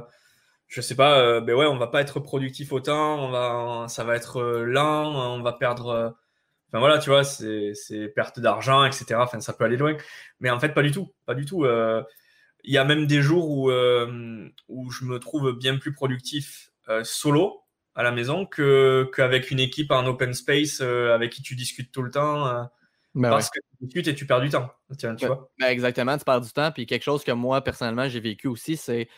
[0.66, 4.04] je sais pas, euh, ben ouais, on va pas être productif autant, on va, ça
[4.04, 6.14] va être euh, lent, on va perdre.
[6.68, 9.16] Enfin voilà, tu vois, c'est perte d'argent, etc.
[9.16, 9.96] Enfin, ça peut aller loin.
[10.40, 11.12] Mais en fait, pas du tout.
[11.26, 11.66] Pas du tout.
[12.64, 16.70] Il y a même des jours où, où je me trouve bien plus productif
[17.02, 17.62] solo
[17.94, 22.10] à la maison qu'avec une équipe en open space avec qui tu discutes tout le
[22.10, 22.68] temps.
[23.14, 24.70] Ben parce que tu discutes et tu perds du temps.
[24.96, 25.50] Tiens, tu vois?
[25.58, 26.70] Ben exactement, tu perds du temps.
[26.70, 29.08] Puis quelque chose que moi, personnellement, j'ai vécu aussi, c'est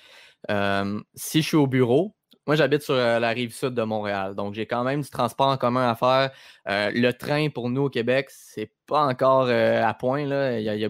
[1.15, 2.15] si je suis au bureau,
[2.51, 4.35] moi, j'habite sur la rive sud de Montréal.
[4.35, 6.33] Donc, j'ai quand même du transport en commun à faire.
[6.67, 10.27] le train, pour nous, au Québec, c'est pas encore à point.
[10.27, 10.59] Là.
[10.59, 10.89] Il y a,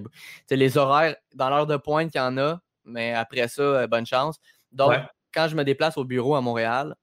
[0.51, 2.63] les horaires, dans l'heure de pointe, il y en a.
[2.87, 4.41] Mais après ça, bonne chance.
[4.73, 4.95] Donc,
[5.35, 6.95] quand je me déplace au bureau à Montréal,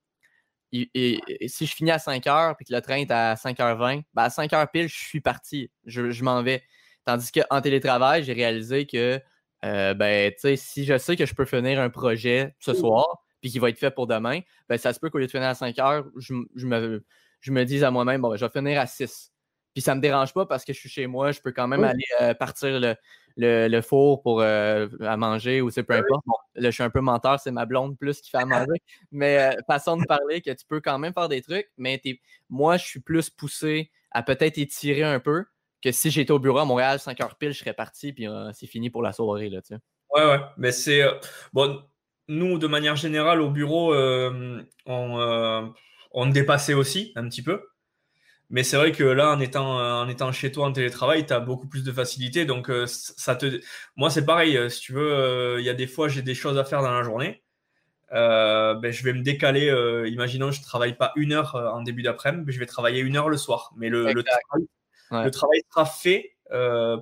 [0.72, 4.24] et, si je finis à 5 heures et que le train est à 5h20, ben
[4.24, 5.70] à 5 h pile, je suis parti.
[5.86, 6.64] Je, m'en vais.
[7.06, 9.22] Tandis qu'en télétravail, j'ai réalisé que
[9.66, 13.62] euh, ben, si je sais que je peux finir un projet ce soir puis qu'il
[13.62, 15.80] va être fait pour demain, ben, ça se peut qu'au lieu de finir à 5
[15.80, 17.06] heures, je, me,
[17.40, 19.32] je me dise à moi-même, bon, ben, je vais finir à 6.
[19.74, 21.66] Puis ça ne me dérange pas parce que je suis chez moi, je peux quand
[21.66, 22.98] même aller euh, partir le,
[23.38, 26.26] le, four pour euh, à manger ou c'est peu importe.
[26.56, 28.82] là, je suis un peu menteur, c'est ma blonde plus qui fait à manger.
[29.12, 32.02] Mais euh, façon de parler que tu peux quand même faire des trucs, mais
[32.50, 35.46] moi, je suis plus poussé à peut-être étirer un peu
[35.82, 38.68] que si j'étais au bureau à Montréal 5 heures pile, je serais parti puis c'est
[38.68, 39.50] fini pour la soirée.
[39.50, 39.74] Là, tu
[40.14, 40.40] Ouais, ouais.
[40.58, 41.02] Mais c'est.
[41.54, 41.82] bon,
[42.28, 43.94] nous, de manière générale, au bureau,
[44.86, 45.74] on,
[46.12, 47.62] on dépassait aussi un petit peu.
[48.50, 51.34] Mais c'est vrai que là, en étant, euh, en étant chez toi en télétravail, tu
[51.34, 52.46] as beaucoup plus de facilité.
[52.46, 53.60] Donc, euh, ça te...
[53.98, 54.58] moi, c'est pareil.
[54.58, 56.92] Euh, si tu veux, il y a des fois, j'ai des choses à faire dans
[56.92, 57.44] la journée.
[58.12, 59.68] ben, je vais me décaler.
[60.10, 63.30] imaginons, je travaille pas une heure en début d'après-midi, mais je vais travailler une heure
[63.30, 63.74] le soir.
[63.76, 64.24] Mais le, le,
[65.32, 66.38] travail, sera fait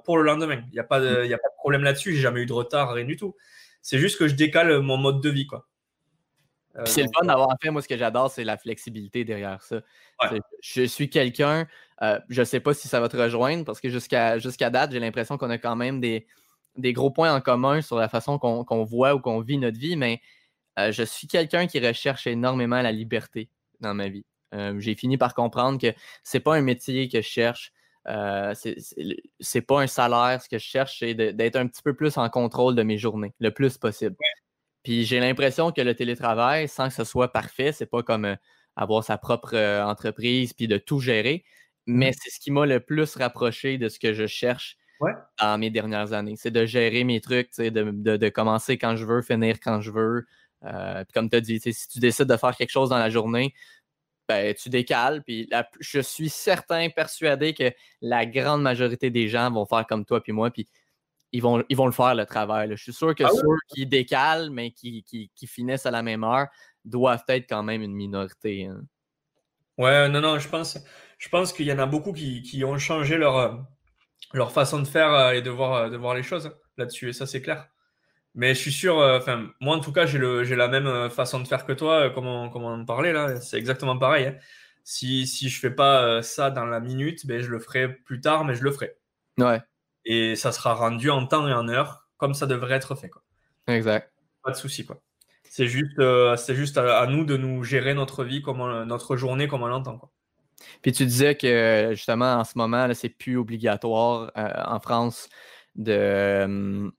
[0.03, 0.63] pour le lendemain.
[0.71, 2.15] Il n'y a, pas de, a pas de problème là-dessus.
[2.15, 3.36] J'ai jamais eu de retard, rien du tout.
[3.86, 5.45] C'est juste que je décale mon mode de vie.
[5.45, 5.67] Quoi.
[6.75, 9.81] Euh, c'est le fun d'avoir fait, moi, ce que j'adore, c'est la flexibilité derrière ça.
[10.59, 11.67] Je suis quelqu'un,
[12.01, 14.91] euh, je ne sais pas si ça va te rejoindre, parce que jusqu'à jusqu'à date,
[14.91, 16.25] j'ai l'impression qu'on a quand même des,
[16.77, 19.95] des, gros points en commun sur la façon qu'on voit ou qu'on vit notre vie,
[19.95, 20.19] mais
[20.79, 24.25] euh, je suis quelqu'un qui recherche énormément la liberté dans ma vie.
[24.79, 27.71] j'ai fini par comprendre que c'est pas un métier que je cherche.
[28.08, 28.53] Euh,
[29.39, 30.41] c'est pas un salaire.
[30.41, 33.34] Ce que je cherche, c'est d'être un petit peu plus en contrôle de mes journées,
[33.39, 34.16] le plus possible.
[34.84, 38.36] Puis j'ai l'impression que le télétravail, sans que ce soit parfait, c'est pas comme euh,
[38.76, 41.43] avoir sa propre euh, entreprise puis de tout gérer,
[41.88, 42.14] mais mmh.
[42.22, 44.78] c'est ce qui m'a le plus rapproché de ce que je cherche
[45.41, 46.36] dans mes dernières années.
[46.38, 50.26] C'est de gérer mes trucs, de, de, commencer quand je veux, finir quand je veux.
[50.64, 53.10] Euh, puis comme tu as dit, si tu décides de faire quelque chose dans la
[53.10, 53.53] journée,
[54.28, 55.23] ben, tu décales.
[55.23, 55.49] Puis
[55.80, 57.71] je suis certain, persuadé que
[58.01, 60.51] la grande majorité des gens vont faire comme toi puis moi.
[60.51, 60.67] Puis
[61.32, 62.69] ils vont, ils vont le faire, le travail.
[62.71, 65.03] Je suis sûr que ah ceux qui décalent, mais qui,
[65.47, 66.47] finissent à la même heure,
[66.86, 68.65] doivent être quand même une minorité.
[68.65, 68.82] Hein.
[69.78, 70.78] Ouais, non, non, je pense,
[71.17, 73.55] je pense qu'il y en a beaucoup qui, ont changé leur, euh,
[74.34, 77.13] leur façon de faire euh, et de voir, euh, de voir les choses là-dessus, et
[77.13, 77.67] ça, c'est clair.
[78.36, 81.65] Mais je suis sûr, enfin, moi en tout cas, j'ai la même façon de faire
[81.65, 84.27] que toi, comme on, en parlait là, c'est exactement pareil.
[84.27, 84.36] Hein.
[84.83, 88.45] Si, si je fais pas ça dans la minute, ben, je le ferai plus tard,
[88.45, 88.97] mais je le ferai.
[89.38, 89.61] Ouais
[90.05, 93.09] et ça sera rendu en temps et en heure comme ça devrait être fait.
[93.09, 93.23] Quoi.
[93.67, 94.11] Exact.
[94.43, 94.86] Pas de souci.
[94.86, 95.01] Quoi.
[95.43, 99.47] C'est juste, euh, c'est juste à, nous de nous gérer notre vie, comme notre journée
[99.47, 99.97] comme on l'entend.
[99.97, 100.11] Quoi.
[100.81, 105.27] Puis tu disais que justement en ce moment, c'est plus obligatoire euh, en France
[105.75, 106.89] de,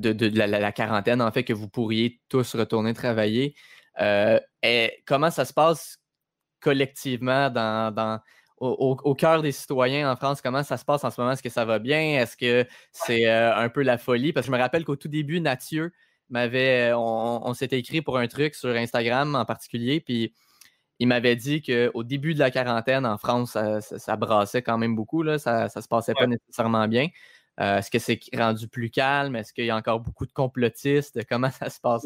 [0.00, 3.54] de, la, quarantaine, en fait, que vous pourriez tous retourner travailler.
[4.00, 5.98] Euh, et comment ça se passe
[6.60, 8.20] collectivement dans
[8.60, 11.32] au, cœur des citoyens en France, comment ça se passe en ce moment?
[11.32, 12.20] Est-ce que ça va bien?
[12.20, 14.32] Est-ce que c'est euh, un peu la folie?
[14.32, 15.92] Parce que je me rappelle qu'au tout début, Nathieu
[16.28, 16.92] m'avait.
[16.94, 20.34] On, s'était écrit pour un truc sur Instagram en particulier, puis
[20.98, 25.22] il m'avait dit qu'au début de la quarantaine en France, ça, brassait quand même beaucoup,
[25.22, 27.06] là, ça ne se passait pas nécessairement bien.
[27.60, 29.34] Euh, est-ce que c'est rendu plus calme?
[29.36, 31.20] Est-ce qu'il y a encore beaucoup de complotistes?
[31.28, 32.02] Comment ça se passe?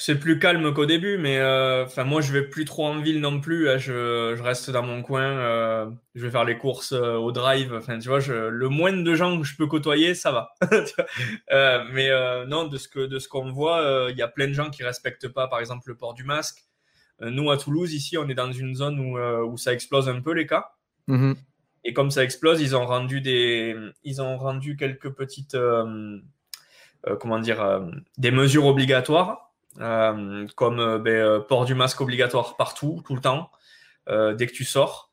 [0.00, 3.40] c'est plus calme qu'au début, mais euh, moi je vais plus trop en ville non
[3.40, 3.68] plus.
[3.68, 3.78] Hein.
[3.78, 5.22] je, reste dans mon coin.
[5.22, 7.74] Euh, je vais faire les courses au drive.
[7.74, 10.52] Enfin tu vois, le moins de gens que je peux côtoyer, ça va.
[11.92, 12.10] mais
[12.46, 14.84] non, de ce que de ce qu'on voit, il y a plein de gens qui
[14.84, 16.64] respectent pas, par exemple le port du masque.
[17.20, 20.32] nous à Toulouse ici, on est dans une zone où, où ça explose un peu
[20.32, 20.70] les cas.
[21.08, 21.34] Mm-hmm.
[21.84, 25.56] Et comme ça explose, ils ont rendu des, ils ont rendu quelques petites,
[27.20, 27.82] comment dire,
[28.18, 29.48] des mesures obligatoires
[29.80, 33.50] euh, comme euh, ben, euh, port du masque obligatoire partout, tout le temps,
[34.08, 35.12] dès que tu sors,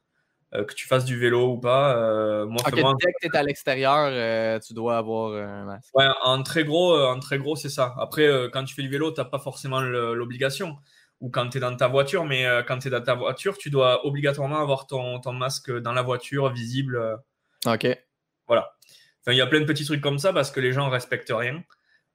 [0.53, 2.45] que tu fasses du vélo ou pas.
[2.45, 5.89] moi, dès que tu es à l'extérieur, tu dois avoir un masque.
[5.93, 7.93] Ouais, en très gros, en très gros c'est ça.
[7.99, 10.77] Après, quand tu fais du vélo, tu n'as pas forcément l'obligation
[11.25, 13.71] ou quand tu es dans ta voiture, mais quand tu es dans ta voiture, tu
[13.71, 17.17] dois obligatoirement avoir ton, ton masque dans la voiture, visible.
[17.65, 17.87] Ok.
[18.47, 18.71] Voilà.
[19.21, 21.33] Enfin, il y a plein de petits trucs comme ça parce que les gens respectent
[21.35, 21.63] rien.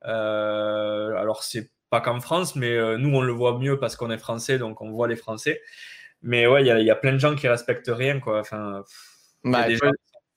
[0.02, 4.18] alors, c'est pas qu'en France, mais euh, nous, on le voit mieux parce qu'on est
[4.18, 5.60] français, donc on voit les Français.
[6.22, 8.40] Mais ouais, il y, a plein de gens qui respectent rien, quoi.
[8.40, 8.84] Enfin,
[9.42, 9.68] bah,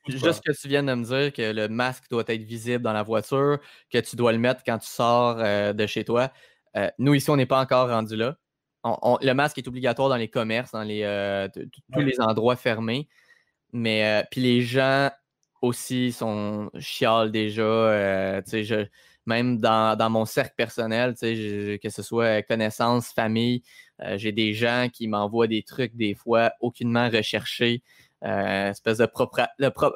[0.07, 3.03] juste que tu viens de me dire que le masque doit être visible dans la
[3.03, 3.59] voiture,
[3.91, 6.31] que tu dois le mettre quand tu sors euh, de chez toi.
[6.75, 8.37] Euh, nous, ici, on n'est pas encore rendu là.
[8.83, 11.47] Le masque est obligatoire dans les commerces, dans les,
[11.91, 13.07] tous les endroits fermés.
[13.71, 15.09] Mais puis les gens
[15.61, 18.41] aussi sont chiales déjà.
[18.45, 18.87] je
[19.25, 23.63] même dans, mon cercle personnel, que ce soit connaissances, famille,
[24.01, 27.83] euh, j'ai des gens qui m'envoient des trucs des fois aucunement recherchés.
[28.23, 29.47] Euh, espèce de propre.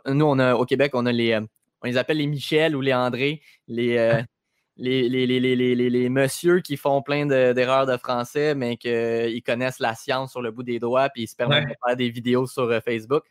[0.05, 1.33] nous, on a, au Québec, on a les.
[1.33, 1.41] Euh,
[1.83, 3.97] on les appelle les Michel ou les André, les,
[4.79, 9.79] euh, les, les, les, les, messieurs qui font plein d'erreurs de, français, mais qu'ils connaissent
[9.79, 12.47] la science sur le bout des doigts, puis ils se permettent de faire des vidéos
[12.47, 13.23] sur Facebook.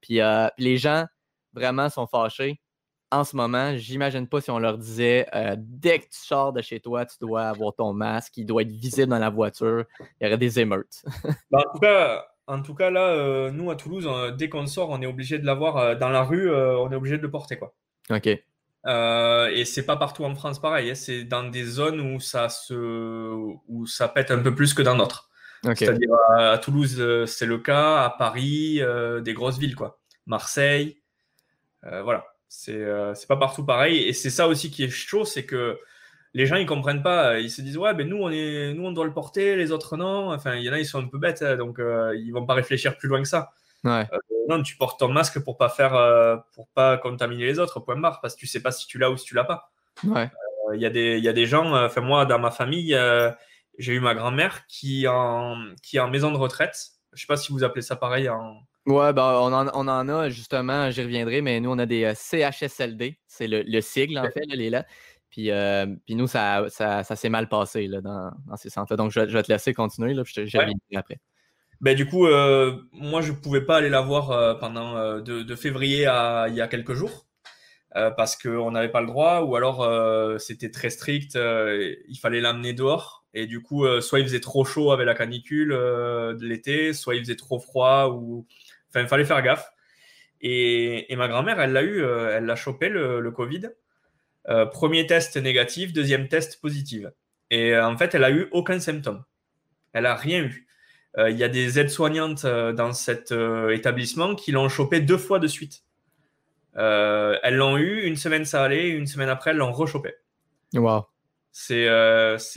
[0.00, 0.20] Puis
[0.58, 1.06] les gens
[1.54, 2.60] vraiment sont fâchés
[3.12, 6.62] en ce moment, j'imagine pas si on leur disait euh, dès que tu sors de
[6.62, 9.84] chez toi, tu dois avoir ton masque, il doit être visible dans la voiture,
[10.20, 11.02] il y aurait des émeutes.
[11.50, 14.90] Bah, en, tout cas, en tout cas, là, euh, nous à Toulouse, dès qu'on sort,
[14.90, 17.58] on est obligé de l'avoir euh, dans la rue, on est obligé de le porter.
[17.58, 17.74] Quoi.
[18.10, 18.28] Ok.
[18.86, 20.94] Et c'est pas partout en France pareil, hein.
[20.94, 22.74] c'est dans des zones où ça, se...
[22.74, 25.28] où ça pète un peu plus que dans d'autres.
[25.62, 28.80] C'est-à-dire à, Toulouse, c'est le cas, à Paris,
[29.22, 30.00] des grosses villes, quoi.
[30.26, 31.02] Marseille,
[31.82, 32.24] voilà.
[32.68, 33.98] Euh, c'est pas partout pareil.
[33.98, 35.78] Et c'est ça aussi qui est chaud, c'est que
[36.34, 37.38] les gens ils comprennent pas.
[37.38, 39.96] Ils se disent ouais, ben nous on est, nous on doit le porter, les autres
[39.96, 40.32] non.
[40.32, 42.46] Enfin, il y en a ils sont un peu bêtes, hein, donc euh, ils vont
[42.46, 43.52] pas réfléchir plus loin que ça.
[44.12, 44.18] Euh,
[44.48, 47.80] non, tu portes ton masque pour pas faire, pour pas contaminer les autres.
[47.80, 49.72] Point barre, parce que tu sais pas si tu l'as ou si tu l'as pas.
[50.72, 51.74] Il y a des, il y a des gens.
[51.84, 52.98] Enfin moi dans ma famille,
[53.78, 56.76] j'ai eu ma grand-mère qui en, qui est en maison de retraite.
[57.12, 60.08] Je sais pas si vous appelez ça pareil en Ouais, ben, on, en, on en
[60.08, 64.18] a justement, j'y reviendrai, mais nous, on a des euh, CHSLD, c'est le, le, sigle
[64.18, 64.86] en fait, là, les là.
[65.28, 68.96] Puis, euh, puis nous, ça, ça, ça s'est mal passé là, dans, dans, ces centres-là.
[68.96, 71.20] Donc, je, je, vais te laisser continuer, là, puis je, reviendrai après.
[71.80, 76.06] Ben, du coup, euh, moi, je pouvais pas aller la voir pendant de, de, février
[76.06, 77.26] à il y a quelques jours.
[77.94, 79.88] parce qu'on n'avait pas le droit, ou alors
[80.40, 83.24] c'était très strict, il fallait l'amener dehors.
[83.32, 87.22] Et du coup, soit il faisait trop chaud avec la canicule de l'été, soit il
[87.22, 88.46] faisait trop froid, ou
[88.90, 89.70] Enfin, il fallait faire gaffe.
[90.40, 93.70] Et, ma grand-mère, elle l'a eu, euh, elle l'a chopé le, Covid.
[94.48, 97.06] Euh, premier test négatif, deuxième test positif.
[97.50, 99.22] Et euh, en fait, elle a eu aucun symptôme.
[99.92, 100.66] Elle a rien eu.
[101.18, 103.32] Il y a des aides-soignantes dans cet
[103.70, 105.82] établissement qui l'ont chopé deux fois de suite.
[106.74, 110.14] elles l'ont eu, une semaine ça allait, une semaine après, elles l'ont rechopé.
[110.74, 111.06] Wow.
[111.50, 111.88] C'est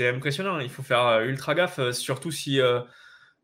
[0.07, 0.59] impressionnant.
[0.59, 2.61] Il faut faire ultra gaffe, surtout si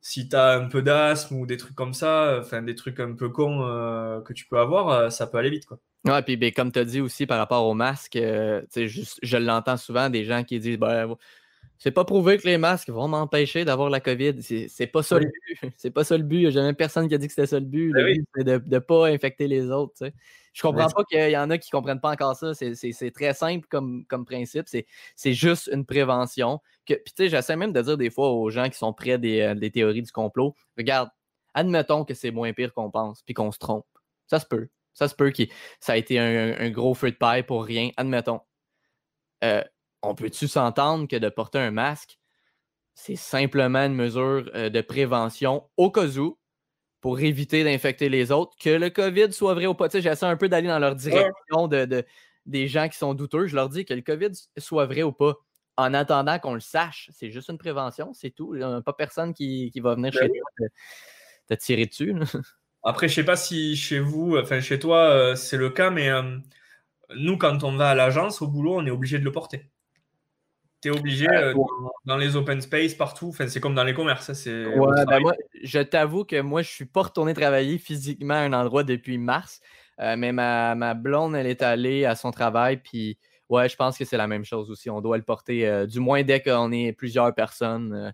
[0.02, 3.14] si tu as un peu d'asthme ou des trucs comme ça, enfin des trucs un
[3.14, 5.66] peu cons euh, que tu peux avoir, euh, ça peut aller vite.
[5.66, 5.80] Quoi.
[6.06, 9.78] Ouais, puis ben, comme tu as dit aussi par rapport au masque, euh, je l'entends
[9.78, 11.16] souvent des gens qui disent ben,
[11.80, 14.42] c'est pas prouvé que les masques vont m'empêcher d'avoir la COVID.
[14.42, 15.72] C'est pas ça le but.
[15.78, 16.36] C'est pas ça le but.
[16.36, 17.92] Il n'y a jamais personne qui a dit que c'était ça le but.
[17.94, 19.94] Le ben but, c'est de ne pas infecter les autres.
[19.98, 20.14] Tu sais.
[20.54, 22.54] Je comprends pas qu'il y en a qui comprennent pas encore ça.
[22.54, 24.68] C'est très simple comme, comme principe.
[24.68, 26.60] C'est juste une prévention.
[26.86, 29.18] Que, puis tu sais, j'essaie même de dire des fois aux gens qui sont près
[29.18, 31.10] des, euh, des théories du complot, regarde,
[31.54, 33.86] admettons que c'est moins pire qu'on pense, puis qu'on se trompe.
[34.28, 34.68] Ça se peut.
[34.94, 35.44] Ça se peut que
[35.80, 37.92] ça a été un, gros feu de paille pour rien.
[37.96, 38.42] Admettons.
[39.46, 39.64] Euh,
[40.02, 42.20] on peut-tu s'entendre que de porter un masque,
[42.94, 46.38] c'est simplement une mesure euh, de prévention au cas où,
[47.02, 49.88] pour éviter d'infecter les autres, que le COVID soit vrai ou pas?
[49.90, 52.04] J'essaie un peu d'aller dans leur direction de,
[52.46, 53.48] des gens qui sont douteux.
[53.48, 55.36] Je leur dis que le COVID soit vrai ou pas.
[55.78, 58.54] En attendant qu'on le sache, c'est juste une prévention, c'est tout.
[58.54, 60.68] Il n'y a pas personne qui, va venir ben chez toi
[61.48, 62.14] te, tirer dessus.
[62.84, 65.90] Après, je ne sais pas si chez vous, enfin chez toi, euh, c'est le cas,
[65.90, 66.38] mais euh,
[67.16, 69.70] nous, quand on va à l'agence, au boulot, on est obligé de le porter.
[70.82, 71.28] Tu es obligé
[72.06, 73.28] dans, les open space partout.
[73.30, 74.32] Enfin, c'est comme dans les commerces.
[74.34, 78.54] C'est ben moi, je t'avoue que moi, je suis pas retourné travailler physiquement à un
[78.54, 79.62] endroit depuis mars.
[80.00, 82.78] mais ma, ma, blonde, elle est allée à son travail.
[82.78, 83.18] Puis,
[83.50, 84.90] ouais, je pense que c'est la même chose aussi.
[84.90, 88.14] On doit le porter, du moins dès qu'on est plusieurs personnes.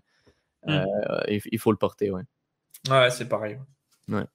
[0.66, 0.84] Mmh.
[1.28, 2.22] il, faut le porter, ouais.
[2.90, 3.58] Ouais, c'est pareil.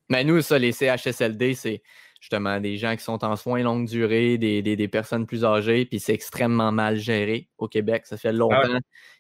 [0.09, 1.81] Mais nous, ça, les CHSLD, c'est
[2.21, 6.13] justement des gens qui sont en soins longue durée, des, personnes plus âgées, puis c'est
[6.13, 8.05] extrêmement mal géré au Québec.
[8.05, 8.79] Ça fait ah longtemps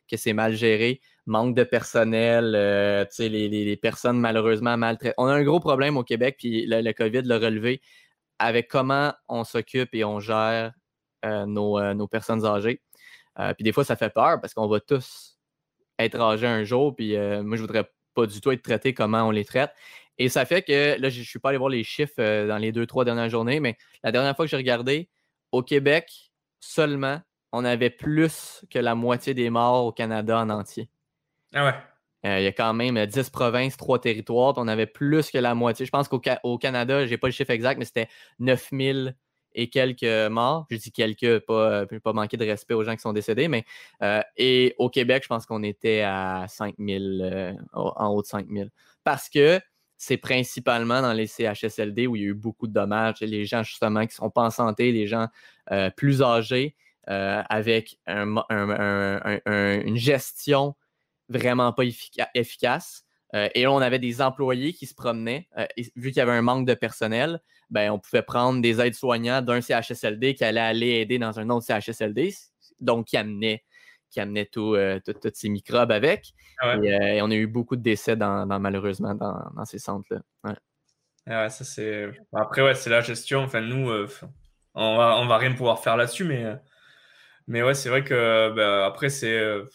[0.09, 1.01] que c'est mal géré.
[1.25, 5.15] Manque de personnel, euh, les, les, personnes malheureusement mal traitées.
[5.17, 7.81] On a un gros problème au Québec, puis le, COVID l'a relevé,
[8.37, 10.71] avec comment on s'occupe et on gère
[11.25, 12.81] euh, euh, nos, personnes âgées.
[13.55, 15.39] puis des fois, ça fait peur parce qu'on va tous
[15.97, 19.31] être âgés un jour, puis moi, je voudrais pas du tout être traité comment on
[19.31, 19.71] les traite.
[20.21, 22.59] Et ça fait que, là, je ne suis pas allé voir les chiffres euh, dans
[22.59, 25.09] les deux, trois dernières journées, mais la dernière fois que j'ai regardé,
[25.51, 27.19] au Québec seulement,
[27.51, 30.89] on avait plus que la moitié des morts au Canada en entier.
[31.55, 31.73] Ah ouais.
[32.29, 35.55] Euh, il y a quand même 10 provinces, 3 territoires, on avait plus que la
[35.55, 35.87] moitié.
[35.87, 38.07] Je pense qu'au Canada, je n'ai pas le chiffre exact, mais c'était
[38.37, 39.15] 9000
[39.55, 40.67] et quelques morts.
[40.69, 43.65] Je dis quelques, pas, euh, pas manquer de respect aux gens qui sont décédés, mais
[44.37, 48.69] et au Québec, je pense qu'on était à 5000, en haut de 5000.
[49.03, 49.59] Parce que
[50.01, 53.19] c'est principalement dans les CHSLD où il y a eu beaucoup de dommages.
[53.21, 55.27] Les gens, justement, qui ne sont pas en santé, les gens
[55.71, 56.75] euh, plus âgés,
[57.07, 60.75] euh, avec une gestion
[61.29, 61.83] vraiment pas
[62.33, 63.05] efficace.
[63.35, 65.47] Euh, et on avait des employés qui se promenaient.
[65.95, 67.39] vu qu'il y avait un manque de personnel,
[67.69, 71.67] ben, on pouvait prendre des aides-soignants d'un CHSLD qui allait aller aider dans un autre
[71.67, 72.33] CHSLD,
[72.79, 73.63] donc qui amenait
[74.11, 74.77] qui amenait tous
[75.33, 76.33] ces microbes avec.
[76.61, 80.21] Ah euh, et, on a eu beaucoup de décès dans, malheureusement dans, ces centres-là.
[81.27, 82.11] Ah ça c'est.
[82.33, 83.41] Après, ouais, c'est la gestion.
[83.41, 84.07] Enfin, nous, euh,
[84.75, 86.45] on, va, on va rien pouvoir faire là-dessus, mais,
[87.47, 89.37] mais ouais, c'est vrai que bah, après, c'est.
[89.37, 89.65] Euh,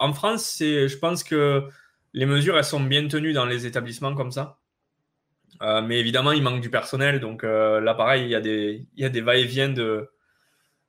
[0.00, 1.68] en France, c'est, je pense que
[2.12, 4.58] les mesures, elles sont bien tenues dans les établissements comme ça.
[5.60, 7.20] mais évidemment, il manque du personnel.
[7.20, 10.10] Donc là, pareil, il y a des, il y a des va-et-vient de,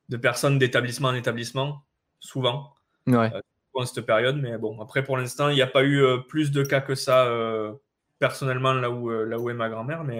[0.10, 1.86] de personnes d'établissement en établissement
[2.20, 2.74] souvent.
[3.08, 3.32] Ouais.
[3.34, 3.42] Euh,
[3.86, 6.64] cette période, mais bon, après pour l'instant, il n'y a pas eu euh, plus de
[6.64, 7.72] cas que ça euh,
[8.18, 10.20] personnellement là où, là où est ma grand-mère, mais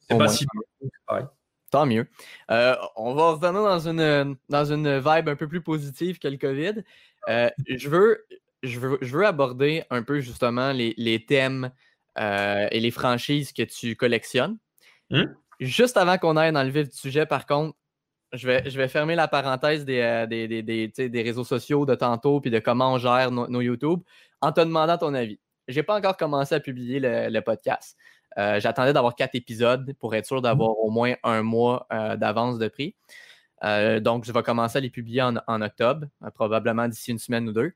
[0.00, 0.44] c'est pas si
[1.06, 1.26] pareil.
[1.70, 2.06] Tant mieux.
[2.48, 6.82] on va revenir dans une, dans une vibe un peu plus positive que le COVID.
[7.68, 8.26] je, veux,
[8.64, 11.70] je, veux, je veux aborder un peu justement les, les thèmes
[12.18, 14.58] et les franchises que tu collectionnes.
[15.12, 15.36] Hum?
[15.60, 17.76] Juste avant qu'on aille dans le vif du sujet, par contre,
[18.32, 22.50] je vais, je vais fermer la parenthèse des, euh, des, réseaux sociaux de tantôt puis
[22.50, 24.00] de comment on gère nos YouTube
[24.40, 25.38] en te demandant ton avis.
[25.68, 27.96] Je n'ai pas encore commencé à publier le, podcast.
[28.38, 32.58] Euh, j'attendais d'avoir quatre épisodes pour être sûr d'avoir au moins un mois euh, d'avance
[32.58, 32.94] de prix.
[34.00, 37.72] donc, je vais commencer à les publier en, octobre, probablement d'ici une semaine ou deux.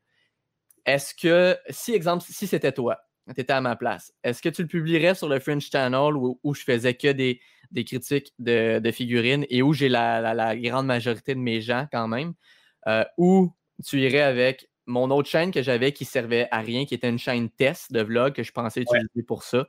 [0.84, 4.62] Est-ce que, si exemple, si c'était toi, tu étais à ma place, est-ce que tu
[4.62, 8.90] le publierais sur le French Channel où, où je faisais que des, des critiques de,
[8.92, 12.34] figurines et où j'ai la, grande majorité de mes gens quand même,
[12.86, 13.52] euh, ou
[13.84, 17.18] tu irais avec mon autre chaîne que j'avais qui servait à rien, qui était une
[17.18, 19.66] chaîne test de vlog que je pensais utiliser pour ça.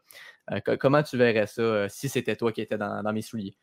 [0.51, 3.58] Euh, comment tu verrais ça euh, si c'était toi qui étais dans, mes souliers?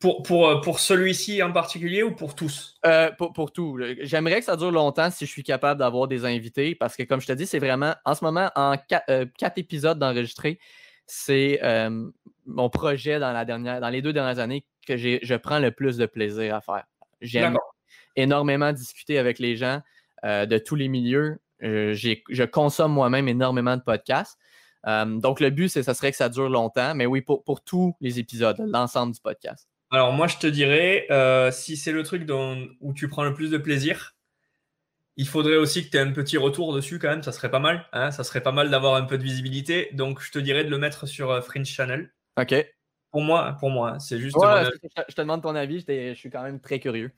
[0.00, 2.78] Pour, pour, pour celui-ci en particulier ou pour tous?
[3.16, 3.78] pour, pour, tout.
[4.00, 7.20] J'aimerais que ça dure longtemps si je suis capable d'avoir des invités parce que, comme
[7.20, 10.58] je te dis, c'est vraiment en ce moment en quatre épisodes d'enregistrer
[11.06, 11.60] c'est
[12.46, 15.96] mon projet dans, la dernière, dans les deux dernières années que je prends le plus
[15.96, 16.84] de plaisir à faire.
[17.20, 17.56] J'aime
[18.16, 19.80] énormément discuter avec les gens
[20.22, 21.38] de tous les milieux.
[21.60, 24.38] je consomme moi-même énormément de podcasts.
[24.86, 27.94] donc, le but, c'est ça serait que ça dure longtemps, mais oui, pour, pour tous
[28.00, 29.68] les épisodes, l'ensemble du podcast.
[29.94, 31.06] Alors, moi, je te dirais,
[31.52, 32.28] si c'est le truc
[32.80, 34.14] où tu prends le plus de plaisir,
[35.16, 37.60] il faudrait aussi que tu aies un petit retour dessus quand même, ça serait pas
[37.60, 37.86] mal.
[37.92, 39.90] Hein ça serait pas mal d'avoir un peu de visibilité.
[39.92, 42.12] Donc je te dirais de le mettre sur euh, Fringe Channel.
[42.38, 42.54] Ok.
[43.10, 44.36] Pour moi, pour moi, hein, c'est juste.
[44.36, 47.12] je te demande ton avis, je suis quand même très curieux.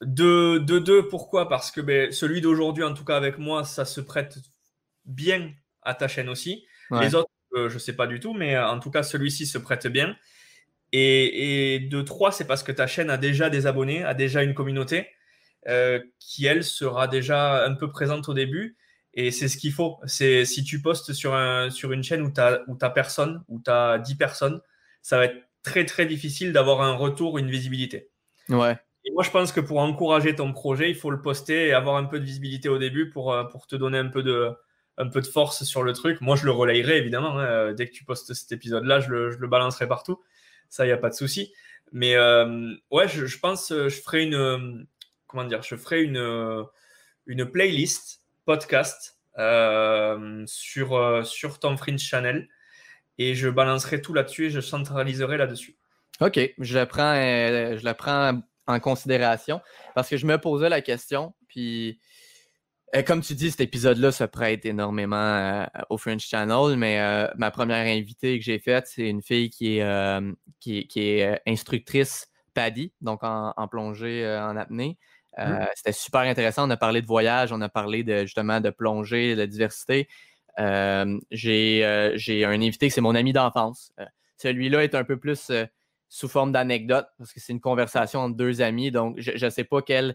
[0.00, 1.48] De, deux, pourquoi?
[1.48, 4.38] Parce que ben, celui d'aujourd'hui, en tout cas avec moi, ça se prête
[5.04, 5.52] bien
[5.82, 6.66] à ta chaîne aussi.
[6.90, 9.86] Les autres, euh, je sais pas du tout, mais en tout cas, celui-ci se prête
[9.86, 10.16] bien.
[10.92, 14.42] Et, et de trois, c'est parce que ta chaîne a déjà des abonnés, a déjà
[14.42, 15.08] une communauté.
[15.68, 18.76] Euh, qui, elle, sera déjà un peu présente au début.
[19.14, 19.98] Et c'est ce qu'il faut.
[20.06, 23.70] C'est si tu postes sur, un, sur une chaîne où tu as, personne, où tu
[23.70, 24.60] as 10 personnes,
[25.02, 28.10] ça va être très très difficile d'avoir un retour, une visibilité.
[28.48, 28.76] Ouais.
[29.04, 31.96] Et moi, je pense que pour encourager ton projet, il faut le poster et avoir
[31.96, 34.50] un peu de visibilité au début pour, euh, pour te donner un peu, de,
[34.96, 36.20] un peu de force sur le truc.
[36.20, 37.38] Moi, je le relayerai évidemment.
[37.38, 37.72] Hein.
[37.74, 40.20] Dès que tu postes cet épisode-là, je le, je le, balancerai partout.
[40.72, 41.52] Ça, il n'y a pas de souci.
[41.92, 44.86] Mais euh, ouais, je, pense je ferai une,
[45.26, 46.64] comment dire, je ferai une, euh,
[47.26, 49.18] une playlist podcast
[50.46, 52.48] sur, sur ton Fringe Channel
[53.18, 55.76] et je balancerai tout là-dessus et je centraliserai là-dessus.
[56.20, 59.60] OK, je le prends, je le prends en considération
[59.94, 62.00] parce que je me posais la question, puis
[62.94, 67.26] euh, comme tu dis, cet épisode-là se prête énormément euh, au French Channel, mais euh,
[67.36, 70.20] ma première invitée que j'ai faite, c'est une fille qui est,
[70.60, 74.98] qui, est instructrice PADI, donc en, plongée en apnée.
[75.38, 75.64] Mmh.
[75.74, 76.66] C'était super intéressant.
[76.66, 80.06] On a parlé de voyage, on a parlé de, justement de plongée, de diversité.
[80.58, 81.84] j'ai
[82.44, 83.92] un invité c'est mon ami d'enfance.
[84.36, 85.50] Celui-là est un peu plus
[86.10, 88.90] sous forme d'anecdote parce que c'est une conversation entre deux amis.
[88.90, 90.14] Donc, je ne sais pas quel,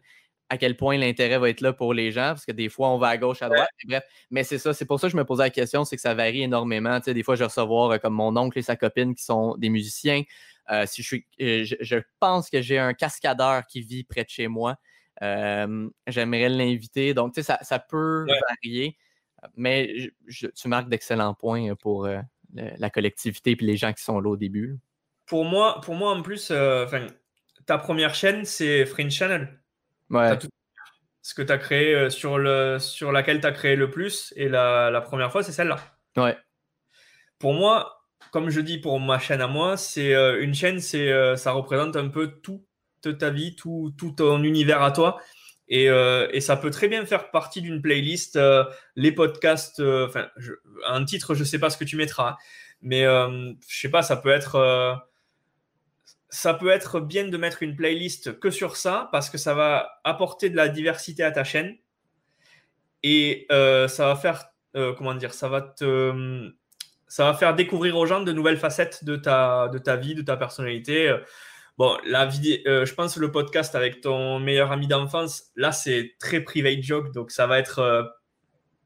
[0.50, 2.98] à quel point l'intérêt va être là pour les gens parce que des fois, on
[2.98, 3.70] va à gauche, à droite.
[3.86, 4.74] Bref, mais c'est ça.
[4.74, 7.00] C'est pour ça que je me posais la question c'est que ça varie énormément.
[7.00, 9.24] Tu sais, des fois, je vais recevoir euh, comme mon oncle et sa copine qui
[9.24, 10.24] sont des musiciens.
[10.70, 14.30] Euh, si je, suis, euh, je, pense que j'ai un cascadeur qui vit près de
[14.30, 14.78] chez moi.
[15.22, 17.14] J'aimerais l'inviter.
[17.14, 18.98] Donc, tu sais, ça, peut varier.
[19.56, 22.08] Mais tu marques d'excellents points pour
[22.54, 24.78] la collectivité et les gens qui sont là au début
[25.26, 26.54] pour moi, pour moi en plus,
[27.66, 29.60] ta première chaîne, c'est Fringe Channel.
[30.10, 30.38] Ouais.
[31.22, 34.34] ce que tu as créé euh, sur, le, sur laquelle tu as créé le plus,
[34.36, 35.78] et la, première fois, c'est celle-là.
[36.16, 36.38] Ouais.
[37.40, 41.36] Pour moi, comme je dis pour ma chaîne à moi, c'est euh, une chaîne, c'est
[41.38, 45.20] ça représente un peu toute ta vie, tout, tout ton univers à toi.
[45.70, 45.90] Et,
[46.40, 48.40] ça peut très bien faire partie d'une playlist,
[48.96, 50.30] les podcasts, enfin,
[50.88, 52.38] un titre, je sais pas ce que tu mettras, hein.
[52.82, 55.06] mais je sais pas, ça peut être
[56.38, 60.00] ça peut être bien de mettre une playlist que sur ça parce que ça va
[60.04, 61.76] apporter de la diversité à ta chaîne.
[63.02, 66.52] Et euh, ça va faire euh, comment dire ça va te
[67.08, 70.22] ça va faire découvrir aux gens de nouvelles facettes de ta de ta vie de
[70.22, 71.12] ta personnalité.
[71.80, 72.30] Bon la
[72.68, 77.14] euh, je pense le podcast avec ton meilleur ami d'enfance là c'est très private joke
[77.14, 78.12] donc ça va être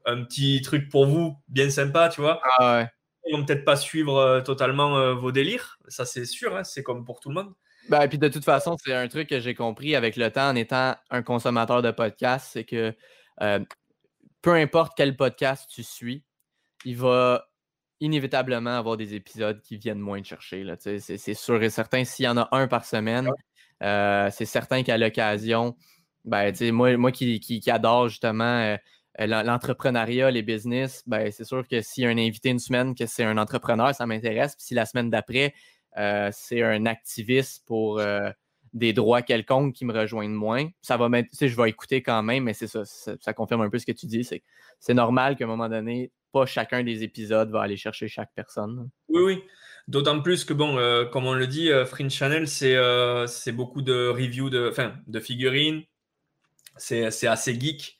[0.06, 2.40] un petit truc pour vous bien sympa tu vois.
[2.58, 6.56] Ah ouais ils vont peut-être pas suivre euh, totalement euh, vos délires, ça c'est sûr,
[6.56, 7.52] hein, c'est comme pour tout le monde.
[7.88, 10.50] Ben, et puis de toute façon, c'est un truc que j'ai compris avec le temps
[10.50, 12.94] en étant un consommateur de podcasts, c'est que
[13.40, 13.60] euh,
[14.40, 16.24] peu importe quel podcast tu suis,
[16.84, 17.48] il va
[18.00, 20.64] inévitablement avoir des épisodes qui viennent moins te chercher.
[20.78, 22.04] C'est sûr et certain.
[22.04, 23.30] S'il y en a un par semaine,
[23.80, 25.76] c'est certain qu'à l'occasion,
[26.24, 28.76] ben, moi, moi qui, qui, adore justement
[29.18, 33.38] l'entrepreneuriat, les business, ben, c'est sûr que a un invité une semaine que c'est un
[33.38, 34.54] entrepreneur, ça m'intéresse.
[34.56, 35.54] Puis si la semaine d'après,
[35.98, 38.30] euh, c'est un activiste pour euh,
[38.72, 42.44] des droits quelconques qui me rejoignent moins, ça va mettre, je vais écouter quand même,
[42.44, 44.24] mais c'est ça, ça, confirme un peu ce que tu dis.
[44.24, 48.88] C'est, normal qu'à un moment donné, pas chacun des épisodes va aller chercher chaque personne.
[49.08, 49.42] Oui, oui.
[49.88, 50.76] D'autant plus que, bon,
[51.10, 52.76] comme on le dit, Fringe Channel, c'est,
[53.26, 54.72] c'est beaucoup de reviews de,
[55.06, 55.82] de figurines.
[56.76, 57.98] C'est, c'est assez geek.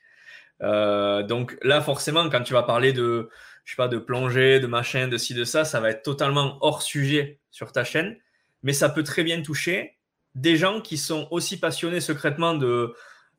[0.62, 3.28] Euh, donc là, forcément, quand tu vas parler de,
[3.64, 6.58] je sais pas, de plongée, de machin, de ci, de ça, ça va être totalement
[6.60, 8.16] hors sujet sur ta chaîne.
[8.62, 9.98] Mais ça peut très bien toucher
[10.34, 12.94] des gens qui sont aussi passionnés secrètement de,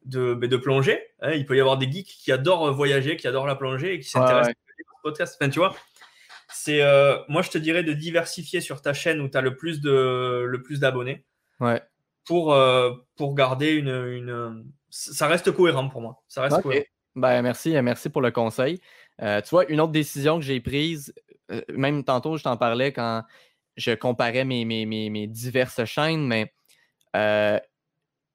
[0.06, 1.02] de, ben, de plongée.
[1.22, 1.32] Hein.
[1.32, 4.10] il peut y avoir des geeks qui adorent voyager, qui adorent la plongée et qui
[4.10, 5.38] s'intéressent aux podcasts.
[5.40, 5.76] Enfin, tu vois,
[6.54, 9.56] c'est, euh, moi, je te dirais de diversifier sur ta chaîne où tu as le
[9.56, 11.26] plus, de, le plus d'abonnés.
[11.60, 11.82] Ouais.
[12.26, 16.22] Pour, euh, pour garder une, une, Ça reste cohérent pour moi.
[16.28, 16.86] Ça reste cohérent.
[17.16, 18.80] Ben, merci, merci pour le conseil.
[19.22, 21.14] Euh, tu vois, une autre décision que j'ai prise,
[21.52, 23.24] euh, même tantôt, je t'en parlais quand
[23.78, 26.52] je comparais mes, mes, diverses chaînes, mais
[27.16, 27.60] euh,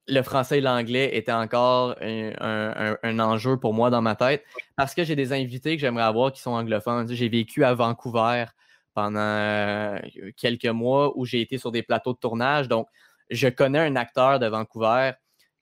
[0.07, 4.45] le français et l'anglais étaient encore un, enjeu pour moi dans ma tête
[4.77, 7.09] parce que j'ai des invités que j'aimerais avoir qui sont anglophones.
[7.13, 8.47] J'ai vécu à Vancouver
[8.95, 9.99] pendant
[10.37, 12.69] quelques mois où j'ai été sur des plateaux de tournage.
[12.69, 12.89] Donc,
[13.31, 15.13] je connais un acteur de Vancouver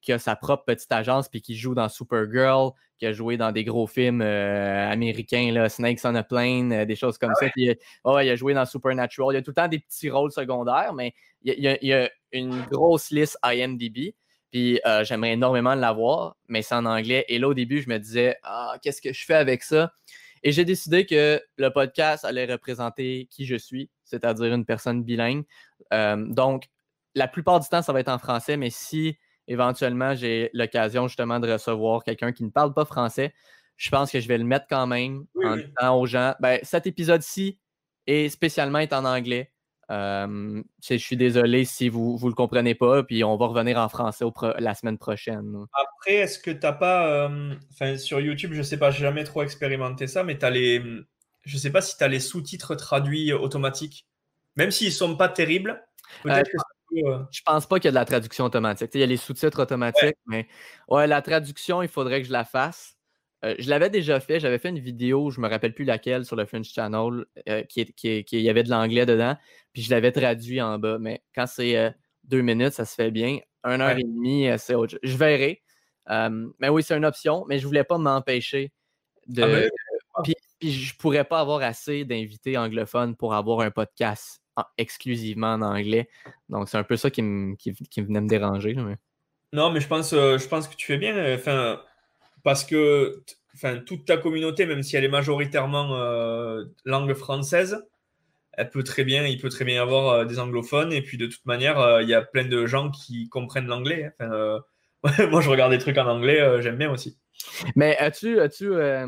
[0.06, 3.50] qui a sa propre petite agence puis qui joue dans Supergirl, qui a joué dans
[3.50, 7.48] des gros films euh, américains, là, Snakes on a Plane, euh, des choses comme ça.
[7.48, 9.34] Puis, oh, il a joué dans Supernatural.
[9.34, 11.12] Il y a tout le temps des petits rôles secondaires, mais
[11.42, 14.14] il y a, une grosse liste IMDb.
[14.52, 17.24] Puis euh, j'aimerais énormément l'avoir, mais c'est en anglais.
[17.28, 19.92] Et là, au début, je me disais, ah, qu'est-ce que je fais avec ça?
[20.44, 25.44] Et j'ai décidé que le podcast allait représenter qui je suis, c'est-à-dire une personne bilingue.
[25.90, 26.68] donc,
[27.16, 29.16] la plupart du temps, ça va être en français, mais si
[29.48, 33.34] éventuellement j'ai l'occasion justement de recevoir quelqu'un qui ne parle pas français,
[33.76, 36.86] je pense que je vais le mettre quand même en disant aux gens ben, cet
[36.86, 37.58] épisode-ci
[38.06, 39.52] est spécialement est en anglais.
[39.90, 44.24] je suis désolé si vous ne le comprenez pas, puis on va revenir en français
[44.58, 45.66] la semaine prochaine.
[45.72, 47.30] Après, est-ce que tu n'as pas.
[47.98, 50.82] sur YouTube, je ne sais pas, j'ai jamais trop expérimenté ça, mais tu as les.
[51.44, 54.06] Je ne sais pas si tu as les sous-titres traduits automatiques.
[54.56, 55.84] Même s'ils ne sont pas terribles,
[56.22, 56.58] peut-être euh, que
[57.30, 58.90] je pense pas qu'il y a de la traduction automatique.
[58.94, 60.48] il y a les sous-titres automatiques, mais
[60.88, 62.96] ouais, la traduction, il faudrait que je la fasse.
[63.44, 64.40] Euh, je l'avais déjà fait.
[64.40, 67.84] J'avais fait une vidéo, je me rappelle plus laquelle, sur le French Channel, euh, qui,
[67.92, 69.36] qui, y avait de l'anglais dedans.
[69.72, 70.98] Puis je l'avais traduit en bas.
[70.98, 71.90] Mais quand c'est euh,
[72.24, 73.38] deux minutes, ça se fait bien.
[73.64, 75.62] Un heure et demie, c'est autre Je verrai.
[76.08, 78.72] mais oui, c'est une option, mais je voulais pas m'empêcher
[79.26, 79.42] de.
[79.42, 79.70] Ah ben,
[80.22, 84.40] puis, puis, je pourrais pas avoir assez d'invités anglophones pour avoir un podcast
[84.78, 86.08] exclusivement en anglais.
[86.48, 88.76] Donc c'est un peu ça qui, me, qui, venait me déranger.
[89.52, 91.34] Non, mais je pense, je pense que tu fais bien.
[91.34, 91.80] Enfin
[92.46, 93.24] parce que
[93.56, 97.84] enfin, toute ta communauté, même si elle est majoritairement euh, langue française,
[98.52, 100.92] elle peut très bien, il peut très bien y avoir euh, des anglophones.
[100.92, 104.12] Et puis de toute manière, euh, il y a plein de gens qui comprennent l'anglais.
[104.20, 104.60] Hein.
[105.28, 107.18] moi, je regarde des trucs en anglais, j'aime bien aussi.
[107.74, 109.06] Mais as-tu as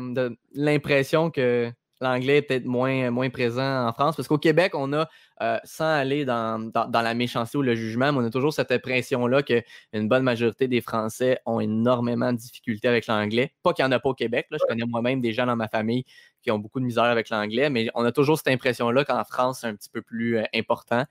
[0.53, 1.71] l'impression que
[2.01, 4.15] l'anglais est peut-être moins, moins présent en France.
[4.15, 5.07] Parce qu'au Québec, on a,
[5.41, 9.43] euh, sans aller dans, la méchanceté ou le jugement, mais on a toujours cette impression-là
[9.43, 13.53] qu'une bonne majorité des Français ont énormément de difficultés avec l'anglais.
[13.63, 14.47] Pas qu'il n'y en a pas au Québec.
[14.51, 16.03] Je connais moi-même des gens dans ma famille
[16.41, 19.59] qui ont beaucoup de misère avec l'anglais, mais on a toujours cette impression-là qu'en France,
[19.61, 21.05] c'est un petit peu plus euh, important.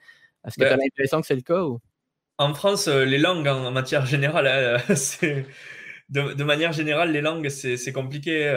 [0.46, 1.62] Est-ce que tu as ben, l'impression que c'est le cas?
[2.38, 5.44] En France, euh, les langues en, matière générale, c'est
[6.08, 8.48] de, manière générale, les langues, c'est compliqué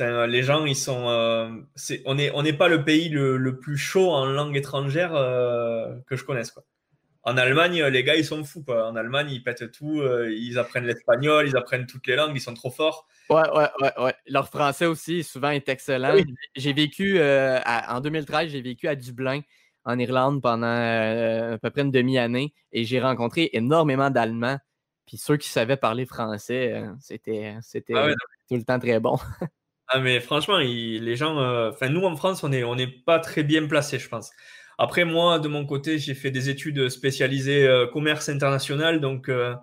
[0.00, 1.08] les gens, ils sont.
[1.08, 1.48] Euh,
[2.04, 6.24] on n'est on pas le pays le, plus chaud en langue étrangère euh, que je
[6.24, 6.50] connaisse.
[6.50, 6.64] Quoi.
[7.22, 8.64] En Allemagne, les gars, ils sont fous.
[8.68, 10.00] En Allemagne, ils pètent tout.
[10.00, 13.06] Euh, ils apprennent l'espagnol, ils apprennent toutes les langues, ils sont trop forts.
[13.28, 13.92] Ouais, ouais, ouais.
[13.98, 14.14] ouais.
[14.26, 16.14] Leur français aussi, souvent, est excellent.
[16.54, 19.40] J'ai vécu, en 2013, j'ai vécu à Dublin,
[19.84, 22.54] en Irlande, pendant à peu près une demi-année.
[22.72, 24.58] Et j'ai rencontré énormément d'Allemands.
[25.06, 27.56] Puis ceux qui savaient parler français, c'était
[27.94, 28.08] ah
[28.48, 29.18] tout le temps très bon.
[29.88, 33.18] Ah, mais franchement, les gens, euh, enfin, nous en France, on n'est on est pas
[33.20, 34.30] très bien placés, je pense.
[34.76, 39.54] Après, moi, de mon côté, j'ai fait des études spécialisées euh, commerce international, donc euh,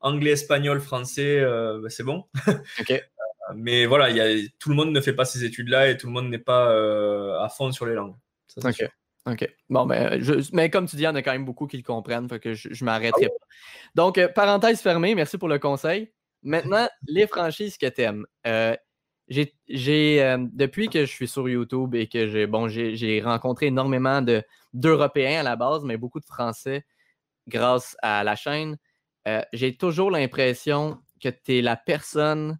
[0.00, 2.24] anglais, espagnol, français, bah, c'est bon.
[3.54, 6.12] mais voilà, y a, tout le monde ne fait pas ces études-là et tout le
[6.12, 6.70] monde n'est pas
[7.42, 8.16] à fond sur les langues.
[8.62, 8.90] ok.
[9.26, 9.46] OK.
[9.68, 10.18] Bon, ben,
[10.54, 12.40] mais comme tu dis, il y en a quand même beaucoup qui le comprennent, fait
[12.40, 13.46] que je, je m'arrêterai ah pas.
[13.94, 16.10] Donc, parenthèse fermée, merci pour le conseil.
[16.42, 18.26] Maintenant, les franchises que tu aimes
[19.30, 24.22] j'ai, euh, depuis que je suis sur YouTube et que j'ai, bon, j'ai, rencontré énormément
[24.22, 24.42] de,
[24.72, 26.84] d'Européens à la base, mais beaucoup de Français
[27.48, 28.76] grâce à la chaîne,
[29.28, 32.58] euh, j'ai toujours l'impression que tu es la personne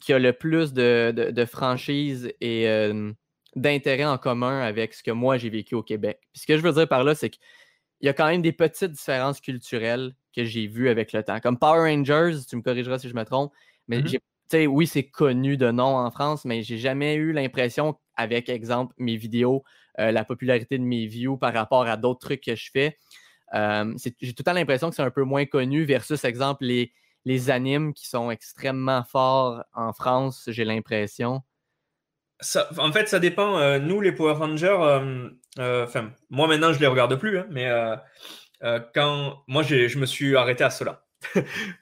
[0.00, 3.12] qui a le plus de, de, franchise et euh,
[3.54, 6.20] d'intérêt en commun avec ce que moi j'ai vécu au Québec.
[6.32, 7.40] Puis ce que je veux dire par là, c'est qu'il
[8.02, 11.40] y a quand même des petites différences culturelles que j'ai vues avec le temps.
[11.40, 13.52] Comme Power Rangers, tu me corrigeras si je me trompe,
[13.88, 14.08] mais mm-hmm.
[14.08, 14.20] j'ai
[14.52, 19.16] oui, c'est connu de nom en France, mais j'ai jamais eu l'impression, avec exemple mes
[19.16, 19.64] vidéos,
[19.98, 22.98] euh, la popularité de mes views par rapport à d'autres trucs que je fais.
[23.54, 26.92] Euh, j'ai tout le temps l'impression que c'est un peu moins connu versus, exemple, les,
[27.24, 31.42] les animes qui sont extrêmement forts en France, j'ai l'impression.
[32.78, 33.58] en fait, ça dépend.
[33.58, 34.76] Euh, nous, les Power Rangers,
[35.58, 37.70] enfin, moi maintenant, je les regarde plus, hein, mais
[38.94, 41.05] quand moi, je me suis arrêté à cela.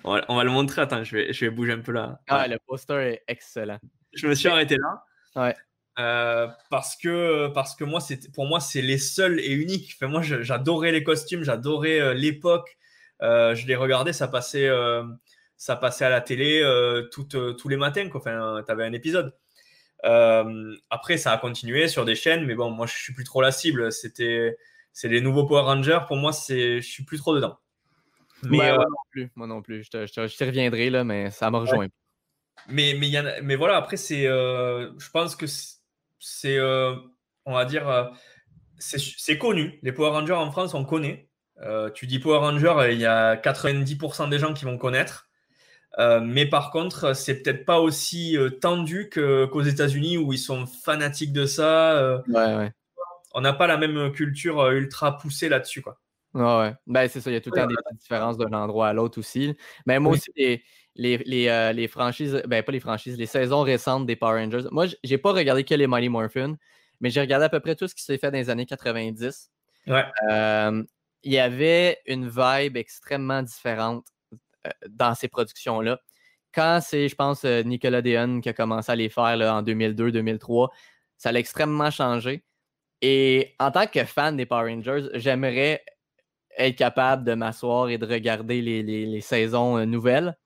[0.04, 0.82] On, va, le montrer.
[0.82, 2.20] Attends, je vais, je vais bouger un peu là.
[2.28, 3.78] Ah, le poster est excellent.
[4.12, 5.04] Je me suis arrêté là.
[5.36, 5.54] Ouais.
[6.00, 9.94] Euh, parce que parce que moi c'est pour moi c'est les seuls et uniques.
[9.96, 12.76] Enfin, moi j'adorais les costumes, j'adorais euh, l'époque.
[13.22, 14.68] Euh, je les regardais, ça passait
[15.56, 16.62] ça passait à la télé
[17.12, 18.08] tous les matins.
[18.08, 18.20] Quoi.
[18.20, 19.34] Enfin, t'avais un épisode.
[20.90, 23.52] après ça a continué sur des chaînes, mais bon moi je suis plus trop la
[23.52, 23.92] cible.
[23.92, 24.56] C'était
[24.92, 26.00] c'est les nouveaux Power Rangers.
[26.08, 27.58] Pour moi c'est je suis plus trop dedans.
[28.48, 29.84] Mais, euh, non plus, moi non plus.
[29.84, 31.88] Je te, reviendrai, là, mais ça m'a rejoint.
[32.68, 35.46] Mais, mais, y a, mais voilà, après, c'est, euh, je pense que
[36.18, 36.94] c'est, euh,
[37.44, 38.12] on va dire,
[38.78, 39.78] c'est connu.
[39.82, 41.28] Les Power Rangers en France, on connaît.
[41.94, 45.28] tu dis Power Rangers, il y a 90% des gens qui vont connaître.
[46.22, 51.46] mais par contre, c'est peut-être pas aussi tendu qu'aux États-Unis où ils sont fanatiques de
[51.46, 52.22] ça.
[52.28, 52.72] ouais, ouais.
[53.36, 55.98] On n'a pas la même culture ultra poussée là-dessus, quoi.
[56.34, 58.88] Ouais, Ben, c'est ça, il y a tout le temps des petites différences d'un endroit
[58.88, 59.56] à l'autre aussi.
[59.86, 60.62] Mais moi aussi, les,
[60.96, 64.66] les, euh, les, franchises, ben pas les franchises, les saisons récentes des Power Rangers.
[64.72, 66.56] Moi, j'ai pas regardé que les Mighty Morphin,
[67.00, 69.50] mais j'ai regardé à peu près tout ce qui s'est fait dans les années 90.
[69.86, 70.04] Ouais.
[71.22, 74.06] il y avait une vibe extrêmement différente
[74.66, 76.00] euh, dans ces productions-là.
[76.54, 79.62] Quand c'est, je pense, euh, Nicolas Deon qui a commencé à les faire là, en
[79.62, 80.68] 2002-2003,
[81.16, 82.44] ça a extrêmement changé.
[83.02, 85.84] Et en tant que fan des Power Rangers, j'aimerais
[86.56, 90.36] être capable de m'asseoir et de regarder les, saisons euh, nouvelles.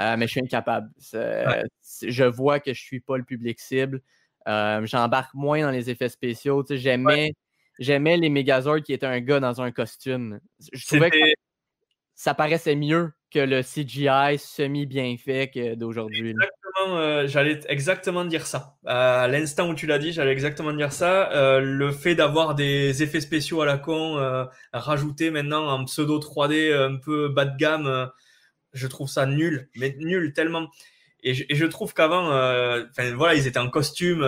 [0.00, 0.90] Euh, mais je suis incapable.
[1.12, 4.00] Je vois que je ne suis pas le public cible.
[4.46, 6.64] Euh, j'embarque moins dans les effets spéciaux.
[6.68, 7.32] J'aimais
[7.78, 10.40] les Megazords qui étaient un gars dans un costume.
[10.72, 11.18] Je trouvais que
[12.14, 16.34] ça paraissait mieux que le CGI semi-bien fait d'aujourd'hui.
[16.86, 18.76] Euh, j'allais exactement dire ça.
[18.86, 21.30] À l'instant où tu l'as dit, j'allais exactement dire ça.
[21.32, 26.18] Euh, le fait d'avoir des effets spéciaux à la con euh, rajoutés maintenant en pseudo
[26.18, 28.10] 3D un peu bas de gamme,
[28.72, 30.68] je trouve ça nul, mais nul tellement.
[31.22, 34.24] Et je, trouve qu'avant, enfin voilà, ils étaient en costume.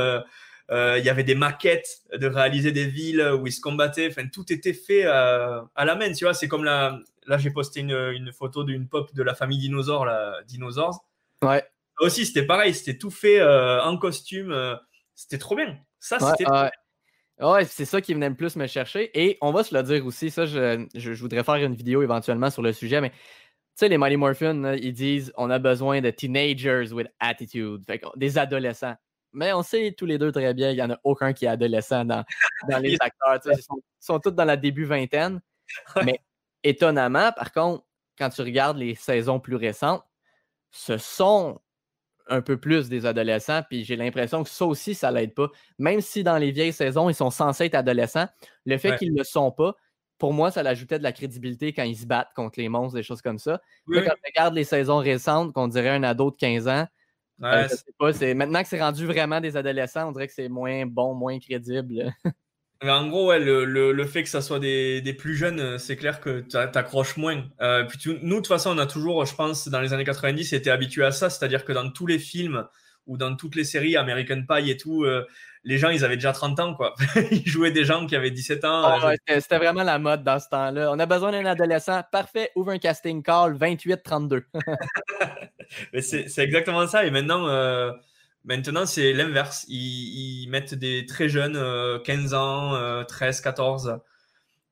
[0.70, 4.08] Il y avait des maquettes de réaliser des villes où ils se combattaient.
[4.08, 6.12] Enfin, tout était fait à la main.
[6.12, 6.98] Tu vois, c'est comme la.
[7.26, 11.04] Là, j'ai posté une, photo d'une pop de la famille dinosaure, la Dinosaurs.
[11.42, 11.64] Ouais
[12.00, 14.52] aussi, c'était pareil, c'était tout fait euh, en costume.
[14.52, 14.76] Euh,
[15.14, 15.78] c'était trop bien.
[15.98, 16.50] Ça, c'était.
[17.40, 19.10] Ouais, c'est ça qui venait le plus me chercher.
[19.18, 22.50] Et on va se le dire aussi, ça, je, je, voudrais faire une vidéo éventuellement
[22.50, 23.16] sur le sujet, mais tu
[23.76, 28.36] sais, les Mighty Morphin, ils disent on a besoin de teenagers with attitude, fait, des
[28.36, 28.94] adolescents.
[29.32, 31.48] Mais on sait tous les deux très bien, il n'y en a aucun qui est
[31.48, 32.24] adolescent dans,
[32.68, 33.40] dans les acteurs.
[33.46, 35.40] Ils sont, sont, tous dans la début vingtaine.
[36.04, 36.20] Mais
[36.62, 37.84] étonnamment, par contre,
[38.18, 40.04] quand tu regardes les saisons plus récentes,
[40.70, 41.60] ce sont
[42.30, 45.48] un peu plus des adolescents, puis j'ai l'impression que ça aussi, ça l'aide pas.
[45.78, 48.28] Même si dans les vieilles saisons, ils sont censés être adolescents,
[48.64, 49.74] le fait qu'ils ne le sont pas,
[50.18, 53.02] pour moi, ça l'ajoutait de la crédibilité quand ils se battent contre les monstres, des
[53.02, 53.60] choses comme ça.
[53.86, 56.86] quand tu regardes les saisons récentes, qu'on dirait un ado de 15 ans,
[57.42, 57.66] euh,
[57.98, 61.38] pas, maintenant que c'est rendu vraiment des adolescents, on dirait que c'est moins bon, moins
[61.38, 62.12] crédible.
[62.88, 65.96] en gros, ouais, le, le, fait que ça soit des, des plus jeunes, euh, c'est
[65.96, 67.44] clair que tu t'accroches moins.
[67.60, 70.52] Euh, puis nous, de toute façon, on a toujours, je pense, dans les années 90,
[70.54, 71.28] été habitués à ça.
[71.28, 72.64] C'est-à-dire que dans tous les films
[73.06, 75.26] ou dans toutes les séries, American Pie et tout, euh,
[75.62, 76.94] les gens, ils avaient déjà 30 ans, quoi.
[77.30, 78.82] ils jouaient des gens qui avaient 17 ans.
[78.84, 80.90] Ah c'était vraiment la mode dans ce temps-là.
[80.90, 82.02] On a besoin d'un adolescent.
[82.10, 84.44] Parfait, ouvre un casting call 28-32.
[86.00, 87.04] c'est exactement ça.
[87.04, 87.46] Et maintenant
[88.44, 89.66] Maintenant, c'est l'inverse.
[89.68, 91.54] Ils, mettent des très jeunes,
[92.04, 94.00] 15 euh, ans, 13, euh, 14.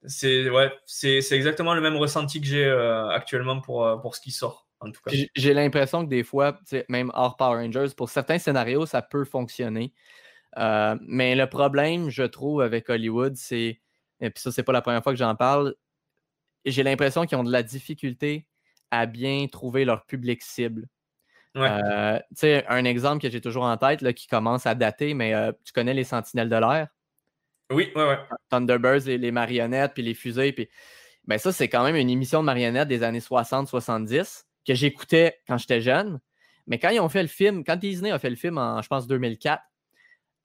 [0.07, 4.31] C'est ouais, c'est exactement le même ressenti que j'ai euh, actuellement pour, pour ce qui
[4.31, 4.67] sort.
[5.35, 6.59] J'ai l'impression que des fois,
[6.89, 9.93] même hors Power Rangers, pour certains scénarios, ça peut fonctionner.
[10.57, 13.81] mais le problème, je trouve, avec Hollywood, c'est,
[14.21, 15.75] et puis ça, c'est pas la première fois que j'en parle,
[16.65, 18.47] j'ai l'impression qu'ils ont de la difficulté
[18.91, 20.89] à bien trouver leur public cible.
[21.57, 22.19] Euh,
[22.69, 25.73] un exemple que j'ai toujours en tête là, qui commence à dater, mais euh, tu
[25.73, 26.89] connais les Sentinelles de l'air?
[27.71, 28.15] Oui, oui, oui.
[28.51, 30.53] Thunderbirds, les, les marionnettes, puis les fusées.
[30.53, 30.69] Puis...
[31.27, 35.59] Ben, ça, c'est quand même une émission de marionnettes des années 60-70 que j'écoutais quand
[35.59, 36.21] j'étais jeune.
[36.67, 38.89] Mais quand ils ont fait le film, quand Disney a fait le film en, je
[38.89, 39.63] pense, 2004,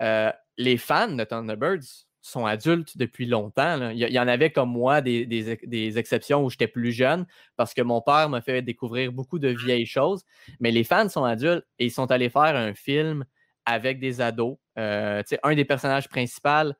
[0.01, 3.90] euh, les fans de Thunderbirds sont adultes depuis longtemps.
[3.90, 7.26] Il, y en avait comme moi des, exceptions où j'étais plus jeune
[7.58, 10.24] parce que mon père m'a fait découvrir beaucoup de vieilles choses.
[10.62, 13.26] Mais les fans sont adultes et ils sont allés faire un film
[13.66, 14.58] avec des ados.
[14.80, 16.74] Euh, un des personnages principaux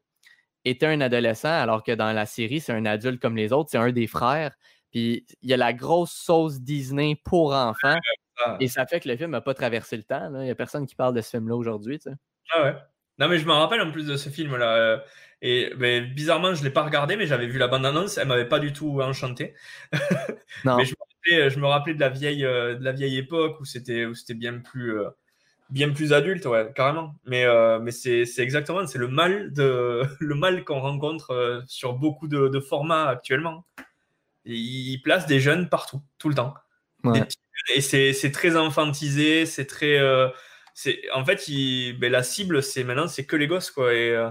[0.64, 3.78] était un adolescent alors que dans la série, c'est un adulte comme les autres, c'est
[3.78, 4.56] un des frères.
[4.92, 7.98] Puis il y a la grosse sauce Disney pour enfants.
[8.62, 10.32] Et ça fait que le film n'a pas traversé le temps.
[10.36, 12.00] Il n'y a personne qui parle de ce film-là aujourd'hui.
[12.52, 12.76] Ah ouais.
[13.20, 15.04] Non, mais je me rappelle en plus de ce film-là.
[15.44, 18.18] Euh, et ben, bizarrement, je ne l'ai pas regardé, mais j'avais vu la bande-annonce.
[18.18, 19.54] Elle m'avait pas du tout enchanté.
[20.66, 20.78] non.
[20.78, 23.60] mais je me, rappelais, je me, rappelais, de la vieille, euh, de la vieille époque
[23.60, 25.10] où c'était, où c'était bien plus, euh,
[25.70, 27.16] bien plus adulte, ouais, carrément.
[27.26, 27.46] Mais,
[27.82, 32.48] mais c'est, c'est exactement, c'est le mal de, le mal qu'on rencontre sur beaucoup de,
[32.48, 33.66] de formats actuellement.
[34.46, 36.54] Ils placent des jeunes partout, tout le temps.
[37.74, 40.00] et c'est, c'est très infantisé, c'est très
[40.74, 41.40] c'est en fait
[42.00, 44.30] ben, la cible c'est maintenant c'est que les gosses quoi et euh,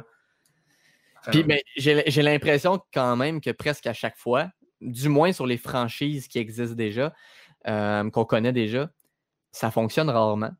[1.31, 4.51] puis ben, j'ai l'impression quand même que presque à chaque fois
[4.81, 7.15] du moins sur les franchises qui existent déjà
[7.69, 8.90] euh, qu'on connaît déjà
[9.53, 10.53] ça fonctionne rarement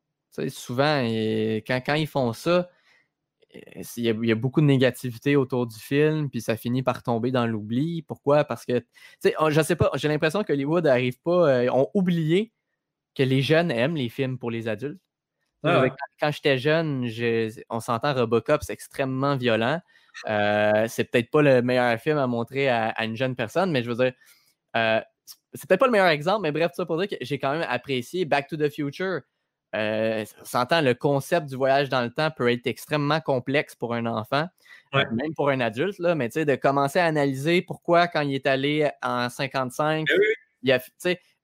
[0.49, 2.69] souvent et quand, quand, ils font ça
[3.97, 7.47] il y, a, beaucoup de négativité autour du film, puis ça finit par tomber dans
[7.47, 8.03] l'oubli.
[8.03, 8.45] Pourquoi?
[8.45, 8.83] Parce que,
[9.23, 12.53] je sais pas, j'ai l'impression que Hollywood n'arrive pas, euh, ont oublié
[13.15, 15.01] que les jeunes aiment les films pour les adultes.
[15.65, 15.85] Ah
[16.19, 17.09] quand, j'étais jeune,
[17.71, 19.81] on s'entend Robocop, c'est extrêmement violent.
[20.29, 23.91] Euh, c'est peut-être pas le meilleur film à montrer à, une jeune personne, mais je
[23.91, 24.13] veux dire,
[24.77, 25.01] euh,
[25.55, 27.67] c'est peut-être pas le meilleur exemple, mais bref, ça pour dire que j'ai quand même
[27.69, 29.21] apprécié Back to the Future.
[29.75, 34.05] Euh, s'entend, le concept du voyage dans le temps peut être extrêmement complexe pour un
[34.05, 34.47] enfant,
[34.93, 38.91] même pour un adulte, là, mais de commencer à analyser pourquoi, quand il est allé
[39.03, 40.19] en 55, ben
[40.63, 40.81] il a,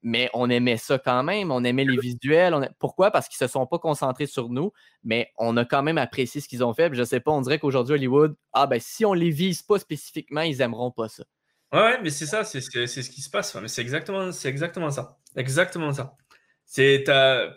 [0.02, 2.70] mais on aimait ça quand même, on aimait les visuels.
[2.78, 3.10] Pourquoi?
[3.10, 4.72] Parce qu'ils ne se sont pas concentrés sur nous,
[5.02, 6.92] mais on a quand même apprécié ce qu'ils ont fait.
[6.94, 9.62] je ne sais pas, on dirait qu'aujourd'hui, Hollywood, ah ben si on ne les vise
[9.62, 11.24] pas spécifiquement, ils n'aimeront pas ça.
[11.72, 13.54] Ouais, mais c'est ça, c'est ce qui se passe.
[13.56, 15.18] Mais c'est exactement, exactement ça.
[15.36, 16.16] Exactement ça.
[16.64, 17.04] C'est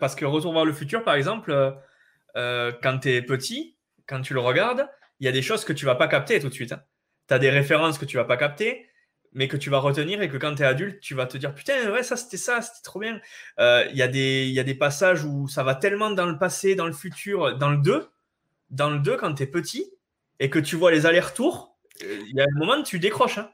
[0.00, 1.70] parce que Retour vers le futur, par exemple, euh,
[2.36, 4.88] euh, quand tu es petit, quand tu le regardes,
[5.20, 6.72] il y a des choses que tu vas pas capter tout de suite.
[6.72, 6.82] Hein.
[7.28, 8.86] tu as des références que tu vas pas capter,
[9.34, 11.54] mais que tu vas retenir et que quand tu es adulte, tu vas te dire
[11.54, 13.20] putain, ouais, ça c'était ça, c'était trop bien.
[13.58, 16.38] Euh, Il y, a des, y a des passages où ça va tellement dans le
[16.38, 18.08] passé, dans le futur, dans le 2,
[18.70, 19.92] dans le 2 quand tu es petit
[20.40, 23.38] et que tu vois les allers-retours, euh, il y a un moment où tu décroches.
[23.38, 23.50] Hein.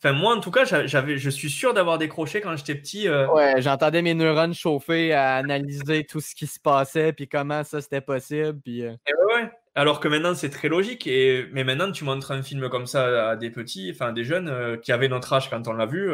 [0.00, 3.08] Enfin, moi, en tout cas, j'avais, je suis sûr d'avoir décroché quand j'étais petit.
[3.08, 3.26] Euh.
[3.32, 7.80] Ouais, j'entendais mes neurones chauffer à analyser tout ce qui se passait, puis comment ça
[7.80, 8.60] c'était possible.
[8.60, 8.92] Puis, euh.
[9.34, 11.06] ouais, Alors que maintenant, c'est très logique.
[11.06, 11.46] Et...
[11.52, 14.76] Mais maintenant, tu montres un film comme ça à des petits, enfin des jeunes euh,
[14.76, 16.12] qui avaient notre âge quand on l'a vu,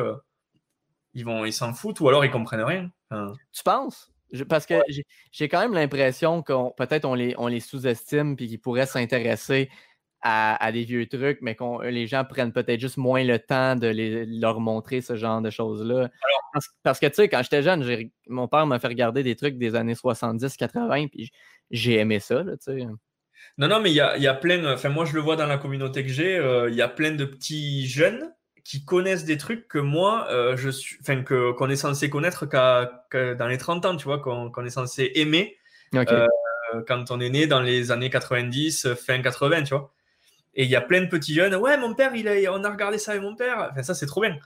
[1.15, 2.91] ils vont, ils s'en foutent ou alors ils comprennent rien.
[3.11, 4.13] Tu penses?
[4.49, 4.75] Parce que
[5.31, 9.71] j'ai quand même l'impression qu'on peut-être on les, on les sous-estime puis qu'ils pourraient s'intéresser
[10.27, 13.93] à, des vieux trucs, mais que les gens prennent peut-être juste moins le temps de
[14.41, 16.09] leur montrer ce genre de choses-là.
[16.83, 19.75] Parce, que, tu sais, quand j'étais jeune, mon père m'a fait regarder des trucs des
[19.75, 21.31] années 70-80, puis
[21.71, 22.87] j'ai aimé ça, tu sais.
[23.57, 26.03] Non, non, mais il y a, plein, enfin, moi, je le vois dans la communauté
[26.05, 28.33] que j'ai, euh, il y a plein de petits jeunes
[28.65, 33.47] qui connaissent des trucs que moi, euh, je suis, enfin, qu'on est censé connaître dans
[33.47, 35.57] les 30 ans, tu vois, qu'on est censé aimer.
[35.95, 36.27] Euh,
[36.89, 39.93] quand on est né dans les années 90, fin 80, tu vois.
[40.55, 41.55] Et il y a plein de petits jeunes.
[41.55, 43.69] Ouais, mon père, il a, on a regardé ça avec mon père.
[43.71, 44.37] Enfin, ça, c'est trop bien.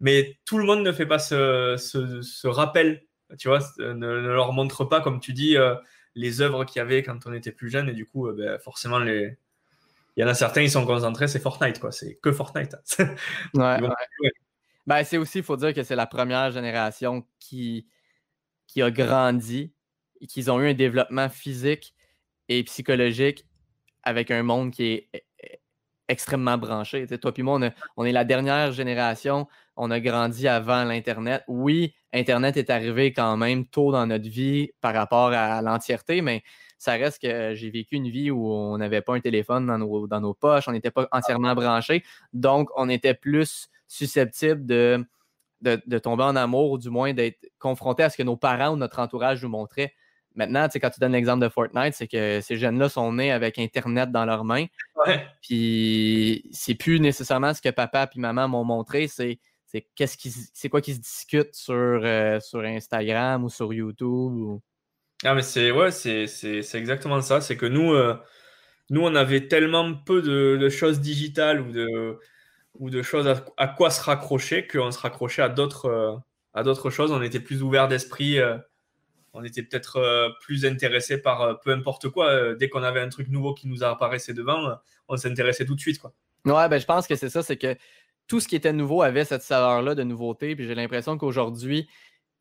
[0.00, 3.02] Mais tout le monde ne fait pas ce, ce, rappel.
[3.38, 5.56] Tu vois, ne, leur montre pas, comme tu dis,
[6.16, 7.88] les œuvres qu'il y avait quand on était plus jeune.
[7.88, 9.36] Et du coup, euh, ben, forcément, les...
[10.16, 11.92] il y en a certains, ils sont concentrés, c'est Fortnite, quoi.
[11.92, 12.76] C'est que Fortnite.
[13.54, 13.78] ouais,
[14.86, 17.86] Ben, c'est aussi, il faut dire que c'est la première génération qui,
[18.66, 19.72] qui a grandi
[20.20, 21.94] et qu'ils ont eu un développement physique
[22.48, 23.46] et psychologique
[24.02, 25.26] avec un monde qui est
[26.08, 27.06] extrêmement branché.
[27.18, 27.60] toi puis moi,
[27.96, 29.48] on, est la dernière génération.
[29.76, 31.42] On a grandi avant l'Internet.
[31.48, 36.42] Oui, Internet est arrivé quand même tôt dans notre vie par rapport à l'entièreté, mais
[36.78, 40.06] ça reste que j'ai vécu une vie où on n'avait pas un téléphone dans nos,
[40.06, 42.02] dans nos poches, on n'était pas entièrement branché.
[42.32, 45.04] Donc, on était plus susceptible de,
[45.60, 48.70] de, de tomber en amour ou du moins d'être confronté à ce que nos parents
[48.70, 49.92] ou notre entourage nous montraient.
[50.34, 54.10] Maintenant, quand tu donnes l'exemple de Fortnite, c'est que ces jeunes-là sont nés avec Internet
[54.10, 54.66] dans leurs mains.
[55.40, 59.38] Puis c'est plus nécessairement ce que papa et maman m'ont montré, c'est
[59.94, 64.60] qu'est-ce qui c'est quoi qui se discute sur, euh, sur Instagram ou sur YouTube.
[65.24, 66.26] Ah mais c'est ouais, c'est
[66.74, 67.40] exactement ça.
[67.40, 68.16] C'est que nous, euh,
[68.90, 72.18] nous, on avait tellement peu de, choses digitales ou de,
[72.78, 73.26] ou de choses
[73.56, 76.16] à, quoi se raccrocher qu'on se raccrochait à d'autres euh,
[76.54, 77.12] à d'autres choses.
[77.12, 78.38] On était plus ouvert d'esprit
[79.38, 82.54] on était peut-être plus intéressé par peu importe quoi.
[82.54, 84.78] Dès qu'on avait un truc nouveau qui nous apparaissait devant,
[85.08, 85.98] on s'intéressait tout de suite.
[85.98, 86.14] Quoi.
[86.46, 87.76] Ouais, ben, je pense que c'est ça, c'est que
[88.28, 90.56] tout ce qui était nouveau avait cette saveur-là de nouveauté.
[90.56, 91.88] Puis j'ai l'impression qu'aujourd'hui,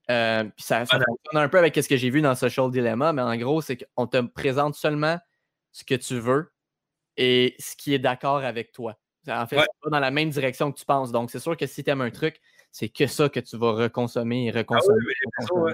[0.07, 3.35] ça, ça fonctionne un peu avec ce que j'ai vu dans Social Dilemma, mais en
[3.37, 5.19] gros, c'est qu'on te présente seulement
[5.71, 6.51] ce que tu veux
[7.17, 8.97] et ce qui est d'accord avec toi.
[9.27, 11.11] En fait, c'est pas dans la même direction que tu penses.
[11.11, 12.39] Donc, c'est sûr que si tu aimes un truc,
[12.71, 15.73] c'est que ça que tu vas reconsommer et ah reconsommer.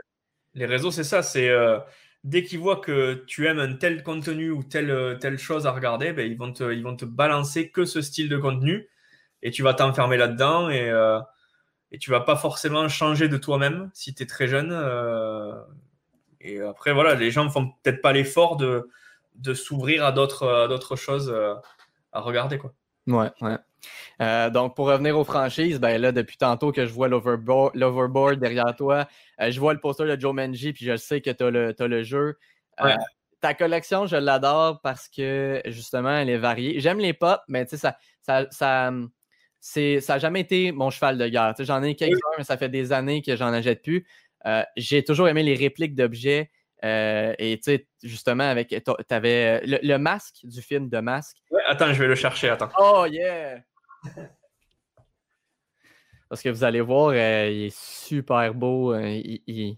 [0.54, 1.24] Les réseaux, c'est ça.
[1.24, 1.80] C'est euh,
[2.24, 5.72] dès qu'ils voient que tu aimes un tel contenu ou telle, euh, telle chose à
[5.72, 8.88] regarder, ben, ils, vont te, ils vont te balancer que ce style de contenu
[9.44, 11.20] et tu vas t'enfermer là-dedans et, euh,
[11.92, 14.72] et tu vas pas forcément changer de toi-même si tu es très jeune.
[16.40, 18.90] et après, voilà, les gens ne font peut-être pas l'effort de,
[19.36, 21.34] de s'ouvrir à d'autres choses
[22.14, 22.58] à regarder.
[22.58, 22.74] Quoi.
[23.08, 23.58] Ouais, ouais.
[24.22, 28.76] Euh, donc, pour revenir aux franchises, ben là, depuis tantôt que je vois l'overboard derrière
[28.76, 29.08] toi,
[29.40, 32.04] euh, je vois le poster de Joe Manji, puis je sais que tu as, le
[32.04, 32.38] jeu.
[32.82, 32.96] Euh,
[33.42, 36.80] ta collection, je l'adore parce que justement, elle est variée.
[36.80, 38.92] J'aime les pop, mais tu sais, ça, ça, ça
[39.62, 41.54] ça n'a jamais été mon cheval de guerre.
[41.60, 44.06] J'en ai quelques-uns, mais ça fait des années que j'en achète plus.
[44.76, 46.52] J'ai toujours aimé les répliques d'objets.
[46.84, 51.38] et tu sais, justement, avec tu avais le, le, masque du film de Masque.
[51.52, 52.50] Ouais, attends, je vais le chercher.
[52.50, 52.70] Attends.
[52.78, 53.62] Oh yeah!
[56.32, 58.94] Parce que vous allez voir, euh, il est super beau.
[58.94, 59.78] Euh, il,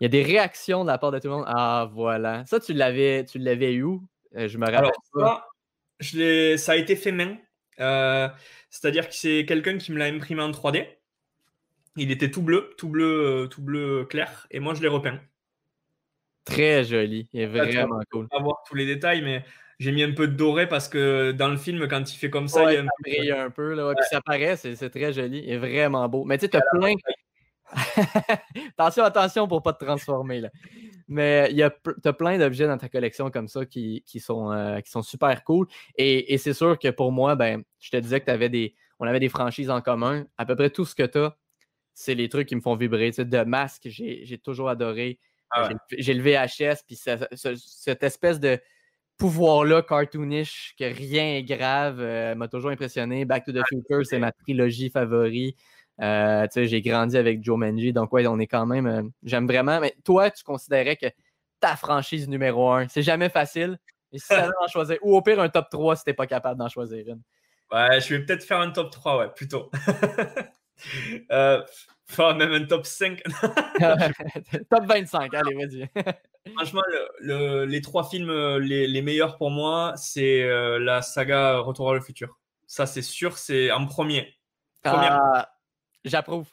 [0.00, 1.44] y a des réactions de la part de tout le monde.
[1.48, 2.44] Ah, voilà.
[2.46, 4.00] Ça, tu l'avais, tu l'avais où?
[4.36, 5.48] Euh, je me rappelle pas.
[5.98, 7.36] je ça a été fait main.
[8.72, 10.86] C'est-à-dire que c'est quelqu'un qui me l'a imprimé en 3D.
[11.96, 15.20] Il était tout bleu, tout bleu, tout bleu clair, et moi je l'ai repeint.
[16.46, 18.26] Très joli, est vraiment cool.
[18.32, 19.44] On va voir tous les détails, mais
[19.78, 22.48] j'ai mis un peu de doré parce que dans le film, quand il fait comme
[22.48, 23.74] ça, il y a un brille un peu.
[23.74, 25.48] Là, Puis ça paraît, c'est très joli.
[25.48, 26.24] Est vraiment beau.
[26.24, 26.94] Mais tu sais, tu as plein.
[28.78, 30.40] attention, attention pour ne pas te transformer.
[30.40, 30.50] Là.
[31.08, 35.02] Mais tu as plein d'objets dans ta collection comme ça qui, sont, euh, qui sont
[35.02, 35.66] super cool.
[35.96, 39.20] Et, c'est sûr que pour moi, ben, je te disais que avais des, on avait
[39.20, 40.24] des franchises en commun.
[40.38, 41.36] À peu près tout ce que tu as,
[41.94, 43.10] c'est les trucs qui me font vibrer.
[43.10, 45.18] Tu sais, de masque, j'ai toujours adoré.
[45.54, 48.58] Ah j'ai le VHS, puis cette espèce de
[49.18, 52.00] pouvoir-là cartoonish, que rien est grave,
[52.36, 53.26] m'a toujours impressionné.
[53.26, 55.56] Back to the Future, c'est ma trilogie favorite.
[55.98, 59.10] J'ai grandi avec Joe Manji, donc ouais, on est quand même.
[59.22, 59.80] J'aime vraiment.
[59.80, 61.06] Mais toi, tu considérais que
[61.60, 63.78] ta franchise numéro un, c'est jamais facile.
[64.12, 66.68] Et si en choisir, ou au pire un top 3 si t'es pas capable d'en
[66.68, 67.22] choisir une?
[67.72, 69.70] Ouais, je vais peut-être faire un top 3, ouais, plutôt.
[71.32, 71.62] euh,
[72.10, 73.22] enfin, même un top 5.
[74.70, 75.88] top 25, allez, vas-y.
[76.54, 76.82] Franchement,
[77.22, 82.00] les trois films euh, les, meilleurs pour moi, c'est euh, la saga Retour vers le
[82.00, 82.38] futur.
[82.66, 84.36] Ça, c'est sûr, c'est en premier.
[84.84, 85.52] Ah,
[86.04, 86.48] j'approuve.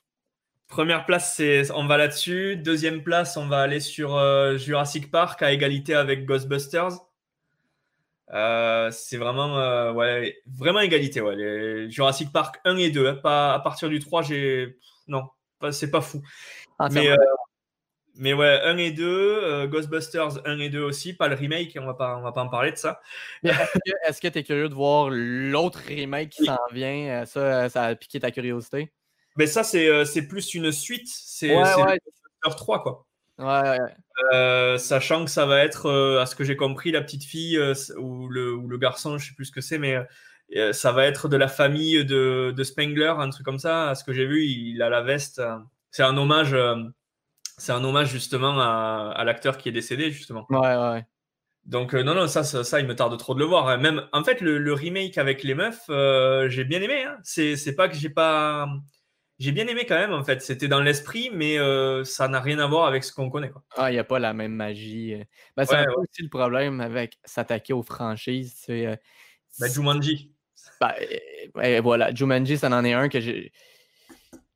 [0.67, 2.55] Première place, c'est on va là-dessus.
[2.55, 6.99] Deuxième place, on va aller sur euh, Jurassic Park à égalité avec Ghostbusters.
[8.31, 11.21] Euh, c'est vraiment, euh, ouais, vraiment égalité.
[11.21, 11.35] Ouais.
[11.35, 13.07] Les Jurassic Park 1 et 2.
[13.07, 13.15] Hein.
[13.15, 14.77] Pas, à partir du 3, j'ai.
[15.07, 15.23] Non,
[15.71, 16.21] c'est pas fou.
[16.91, 17.15] mais, euh,
[18.15, 21.93] mais ouais, 1 et 2, Ghostbusters 1 et 2 aussi, pas le remake, on va
[21.95, 23.01] pas, on va pas en parler de ça.
[23.43, 27.26] Est-ce que tu es curieux de voir l'autre remake qui s'en vient?
[27.26, 28.91] Ça, ça a piqué ta curiosité?
[29.39, 31.07] Mais ça, c'est plus une suite.
[31.07, 31.99] C'est ouais, ouais.
[32.43, 33.05] 3, quoi.
[34.33, 37.55] Euh, sachant que ça va être, euh, à ce que j'ai compris, la petite fille
[37.55, 39.95] euh, ou, le, ou, le, garçon, je sais plus ce que c'est, mais
[40.73, 43.91] ça va être de la famille de, de, Spengler, un truc comme ça.
[43.91, 45.41] À ce que j'ai vu, il a la veste.
[45.89, 46.53] c'est un hommage,
[47.57, 50.45] c'est un hommage justement à, à l'acteur qui est décédé justement.
[50.49, 51.05] Ouais, ouais.
[51.63, 53.77] Donc non, non, ça, ça, il me tarde trop de le voir.
[53.77, 55.89] Même, en fait, le, remake avec les meufs,
[56.49, 57.05] j'ai bien aimé.
[57.05, 57.15] Hein.
[57.23, 58.67] C'est pas que j'ai pas
[59.39, 60.41] j'ai bien aimé quand même, en fait.
[60.41, 63.49] C'était dans l'esprit, mais euh, ça n'a rien à voir avec ce qu'on connaît.
[63.49, 63.63] Quoi.
[63.77, 65.13] Ah, il n'y a pas la même magie.
[65.13, 65.23] Euh.
[65.55, 68.53] Ben, c'est aussi le problème avec s'attaquer aux franchises.
[68.57, 68.95] C'est, euh,
[69.59, 70.33] ben, Jumanji.
[70.81, 73.53] Ben, voilà, Jumanji, ça en est un que j'ai.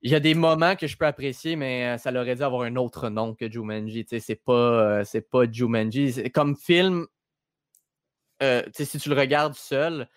[0.02, 2.76] Il y a des moments que je peux apprécier, mais ça aurait dû avoir un
[2.76, 4.06] autre nom que Jumanji.
[4.20, 6.30] C'est pas, c'est pas Jumanji.
[6.32, 7.08] Comme film,
[8.74, 10.10] si tu le regardes seul,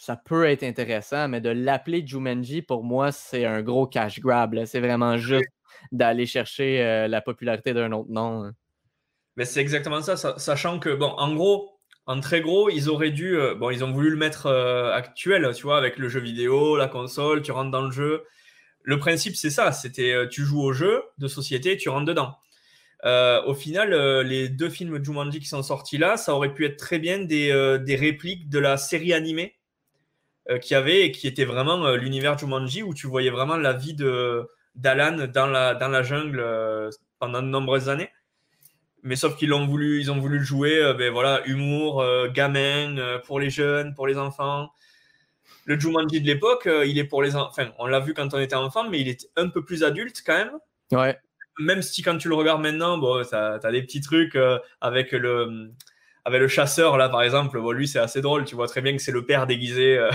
[0.00, 4.64] ça peut être intéressant, mais de l'appeler Jumanji, pour moi, c'est un gros cash grab.
[4.64, 5.50] C'est vraiment juste
[5.92, 8.44] d'aller chercher euh, la popularité d'un autre nom.
[8.44, 8.52] Hein.
[9.36, 13.36] Mais c'est exactement ça, sachant que, bon, en gros, en très gros, ils auraient dû,
[13.36, 16.78] euh, bon, ils ont voulu le mettre euh, actuel, tu vois, avec le jeu vidéo,
[16.78, 18.24] la console, tu rentres dans le jeu.
[18.82, 22.38] Le principe, c'est ça, c'était tu joues au jeu de société, tu rentres dedans.
[23.46, 26.98] au final, les deux films Jumanji qui sont sortis là, ça aurait pu être très
[26.98, 29.59] bien des, des répliques de la série animée
[30.48, 33.74] euh, qui avait et qui était vraiment euh, l'univers Jumanji où tu voyais vraiment la
[33.74, 36.88] vie de d'Alan dans la, dans la jungle euh,
[37.18, 38.08] pendant de nombreuses années.
[39.02, 42.04] Mais sauf qu'ils ont voulu, ils ont voulu le jouer, ben voilà, humour,
[42.34, 44.70] gamin, pour les jeunes, pour les enfants.
[45.64, 48.56] Le Jumanji de l'époque, il est pour les Enfin, on l'a vu quand on était
[48.56, 50.52] enfant, mais il est un peu plus adulte quand même.
[50.92, 51.18] Ouais.
[51.58, 54.36] Même si quand tu le regardes maintenant, bon, tu as, des petits trucs
[54.82, 55.72] avec le
[56.24, 58.44] avec le chasseur, là, par exemple, bon, lui, c'est assez drôle.
[58.44, 59.98] Tu vois très bien que c'est le père déguisé.
[59.98, 60.10] Euh.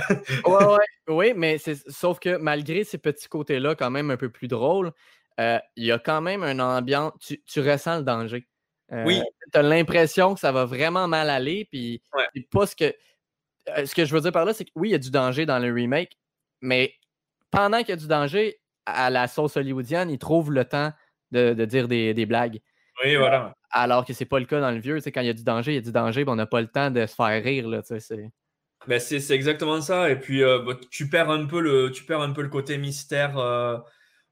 [0.45, 1.57] ouais, ouais, oui, mais
[1.87, 4.91] sauf que malgré ces petits côtés-là, quand même un peu plus drôles,
[5.39, 7.13] euh, il y a quand même un ambiance.
[7.19, 8.47] Tu, tu ressens le danger.
[8.91, 9.21] Euh, oui.
[9.51, 11.67] Tu as l'impression que ça va vraiment mal aller.
[11.71, 12.01] Puis,
[12.51, 12.93] pas ce que.
[13.85, 15.45] ce que je veux dire par là, c'est que oui, il y a du danger
[15.45, 16.17] dans le remake,
[16.61, 16.93] mais
[17.49, 20.91] pendant qu'il y a du danger, à la sauce hollywoodienne, ils trouvent le temps
[21.31, 22.59] de, dire des, des blagues.
[23.03, 23.54] Oui, voilà.
[23.77, 25.01] Alors que c'est pas le cas dans le vieux.
[25.01, 26.67] Quand il y a du danger, il y a du danger, on n'a pas le
[26.67, 27.67] temps de se faire rire.
[27.67, 28.31] Là, c'est...
[28.87, 30.09] Ben c'est, exactement ça.
[30.09, 32.77] Et puis euh, bah, tu perds un peu le, tu perds un peu le côté
[32.77, 33.77] mystère, euh,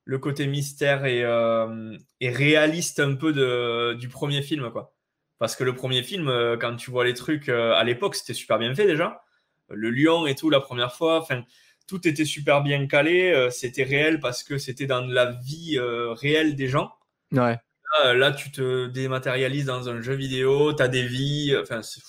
[0.06, 4.96] le côté mystère et, euh, et, réaliste un peu de, du premier film, quoi.
[5.40, 8.74] Parce que le premier film, quand tu vois les trucs à l'époque, c'était super bien
[8.74, 9.24] fait déjà.
[9.68, 11.44] Le lion et tout la première fois, enfin
[11.86, 13.50] tout était super bien calé.
[13.52, 16.94] c'était réel parce que c'était dans la vie réelle des gens.
[17.34, 17.58] Ouais.
[18.04, 21.56] Euh, là, tu te dématérialises dans un jeu vidéo, tu as des vies.
[21.62, 22.02] Enfin, c'est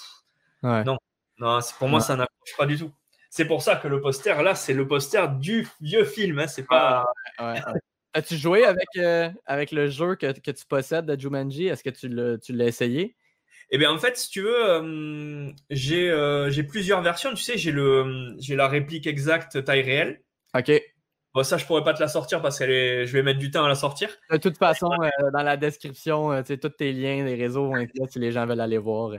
[0.62, 0.96] Non,
[1.38, 2.92] non pour moi, ça n'approche pas du tout.
[3.30, 6.38] C'est pour ça que le poster, là, c'est le poster du vieux film.
[6.38, 7.04] Hein, c'est pas.
[8.16, 11.66] As-tu joué avec, euh, avec le jeu que, que, tu possèdes de Jumanji?
[11.66, 13.16] Est-ce que tu l'as essayé?
[13.70, 17.30] Eh bien, en fait, si tu veux, euh, j'ai plusieurs versions.
[17.34, 20.22] Tu sais, j'ai la réplique exacte taille réelle.
[20.56, 20.70] Ok.
[21.34, 22.64] Bon, ça, je pourrais pas te la sortir parce que
[23.04, 24.08] je vais mettre du temps à la sortir.
[24.30, 27.90] De toute façon, euh, dans la description, euh, tous tes liens, les réseaux vont être
[27.98, 29.16] là si les gens veulent aller voir.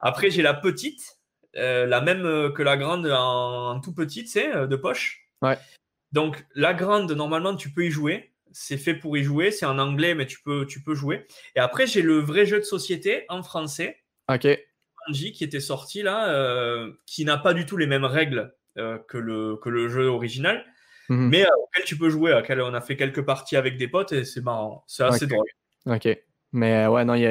[0.00, 1.18] Après, j'ai la petite,
[1.56, 2.22] euh, la même
[2.54, 5.28] que la grande en, tout petit, tu sais, de poche.
[5.42, 5.58] Ouais.
[6.12, 8.32] Donc, la grande, normalement, tu peux y jouer.
[8.52, 9.50] C'est fait pour y jouer.
[9.50, 11.26] C'est en anglais, mais tu peux, tu peux jouer.
[11.56, 14.02] Et après, j'ai le vrai jeu de société en français.
[14.32, 14.48] Ok.
[15.12, 19.68] Qui était sorti là, qui n'a pas du tout les mêmes règles que, le, que
[19.68, 20.64] le jeu original
[21.08, 21.28] Mhm.
[21.28, 22.34] mais euh, auquel tu peux jouer.
[22.34, 24.84] Auquel on a fait quelques parties avec des potes et c'est marrant.
[24.86, 25.46] C'est assez drôle.
[25.86, 26.08] Ok.
[26.52, 27.22] Mais euh, ouais, non, il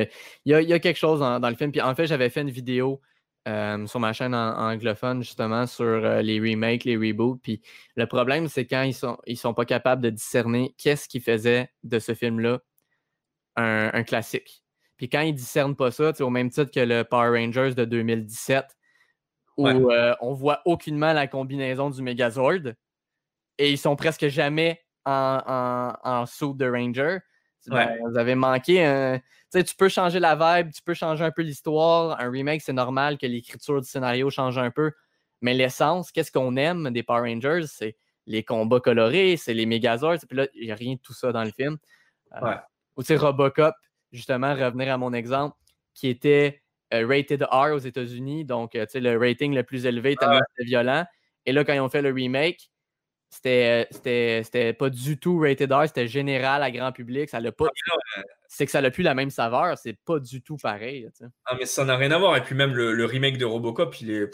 [0.46, 1.72] y a, y a, quelque chose dans, le film.
[1.72, 3.02] Puis en fait, j'avais fait une vidéo
[3.48, 7.40] euh, sur ma chaîne anglophone, justement, sur euh, les remakes, les reboots.
[7.42, 7.62] Puis
[7.96, 11.70] le problème, c'est quand ils sont, ils sont pas capables de discerner qu'est-ce qui faisait
[11.84, 12.60] de ce film-là
[13.56, 14.64] un, classique.
[14.98, 18.66] Puis quand ils discernent pas ça, au même titre que le Power Rangers de 2017,
[19.58, 22.74] où euh, on voit aucunement la combinaison du Megazord
[23.58, 27.20] et ils sont presque jamais en, en, en saut de Ranger.
[27.68, 29.22] Ben, vous avez manqué un.
[29.54, 32.20] Tu peux changer la vibe, tu peux changer un peu l'histoire.
[32.20, 34.92] Un remake, c'est normal que l'écriture du scénario change un peu.
[35.42, 37.68] Mais l'essence, qu'est-ce qu'on aime des Power Rangers?
[37.68, 40.20] C'est les combats colorés, c'est les Megazords.
[40.28, 41.78] Puis là, il n'y a rien de tout ça dans le film.
[42.34, 42.56] Euh, ouais.
[42.98, 43.76] Ou Robocop,
[44.12, 45.56] justement, revenir à mon exemple,
[45.94, 46.62] qui était
[46.94, 51.06] euh, rated R aux États-Unis, donc euh, le rating le plus élevé tellement c'était violent.
[51.46, 52.72] Et là, quand ils ont fait le remake,
[53.34, 57.30] c'était, pas du tout rated R, c'était général à grand public.
[57.30, 57.66] Ça l'a pas.
[58.16, 61.10] Ah, c'est que ça n'a plus la même saveur, c'est pas du tout pareil.
[61.46, 62.38] Ah, mais ça n'a rien à voir.
[62.38, 64.32] Et puis même le, remake de Robocop, il est.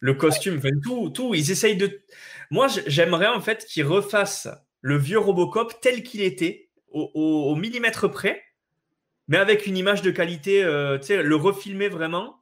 [0.00, 2.02] Le costume, tout, tout, ils essayent de.
[2.50, 4.48] Moi, j'aimerais en fait qu'ils refassent
[4.80, 8.42] le vieux Robocop tel qu'il était, au, millimètre près,
[9.28, 12.40] mais avec une image de qualité, euh, tu sais, le refilmer vraiment,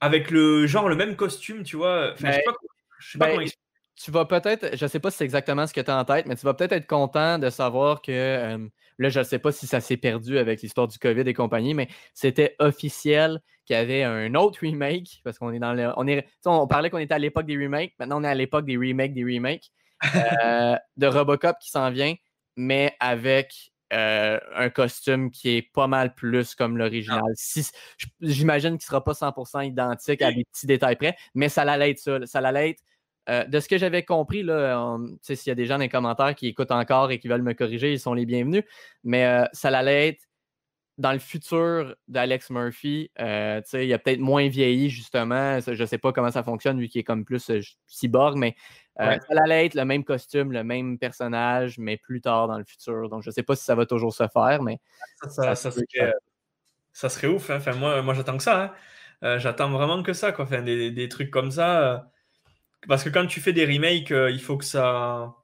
[0.00, 2.14] avec le genre le même costume, tu vois.
[2.16, 2.52] je sais pas,
[3.00, 3.46] sais pas ben, comment
[3.96, 6.04] tu vas peut-être, je ne sais pas si c'est exactement ce que tu as en
[6.04, 8.58] tête, mais tu vas peut-être être content de savoir que, euh,
[8.98, 11.74] là, je ne sais pas si ça s'est perdu avec l'histoire du COVID et compagnie,
[11.74, 15.92] mais c'était officiel qu'il y avait un autre remake, parce qu'on est dans le.
[15.96, 18.66] On, est, on parlait qu'on était à l'époque des remakes, maintenant on est à l'époque
[18.66, 19.70] des remakes des remakes,
[20.14, 22.14] euh, de Robocop qui s'en vient,
[22.56, 27.22] mais avec euh, un costume qui est pas mal plus comme l'original.
[27.34, 27.64] Si,
[28.20, 31.90] J'imagine qu'il ne sera pas 100% identique à des petits détails près, mais ça allait
[31.90, 32.18] être ça.
[32.26, 32.82] Ça allait être
[33.28, 36.34] euh, de ce que j'avais compris, là, s'il y a des gens dans les commentaires
[36.34, 38.64] qui écoutent encore et qui veulent me corriger, ils sont les bienvenus.
[39.02, 40.22] Mais euh, ça allait être
[40.98, 43.10] dans le futur d'Alex Murphy.
[43.18, 45.58] Euh, il a peut-être moins vieilli, justement.
[45.60, 47.50] Je ne sais pas comment ça fonctionne, lui qui est comme plus
[47.86, 48.54] cyborg, mais
[48.96, 53.08] ça allait être le même costume, le même personnage, mais plus tard dans le futur.
[53.08, 54.78] Donc, je ne sais pas si ça va toujours se faire, mais.
[56.92, 57.50] Ça, serait, ouf.
[57.50, 57.56] Hein.
[57.56, 58.76] Enfin, moi, moi j'attends que ça.
[59.22, 59.38] Hein.
[59.38, 60.30] j'attends vraiment que ça.
[60.30, 60.44] Quoi.
[60.44, 62.08] Enfin, des, des trucs comme ça.
[62.88, 65.34] Parce que quand tu fais des remakes, euh, il faut que ça.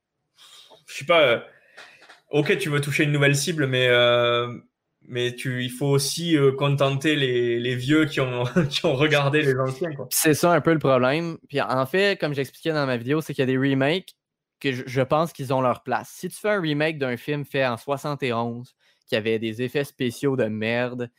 [0.86, 1.22] Je sais pas.
[1.22, 1.40] Euh,
[2.30, 4.52] ok, tu veux toucher une nouvelle cible, mais, euh,
[5.02, 9.90] mais tu, il faut aussi contenter les, vieux qui ont, qui ont regardé les anciens.
[10.10, 11.38] C'est ça un peu le problème.
[11.48, 14.14] Puis en fait, comme j'expliquais dans ma vidéo, c'est qu'il y a des remakes
[14.60, 16.10] que je, pense qu'ils ont leur place.
[16.14, 18.74] Si tu fais un remake d'un film fait en 71,
[19.06, 21.10] qui avait des effets spéciaux de merde,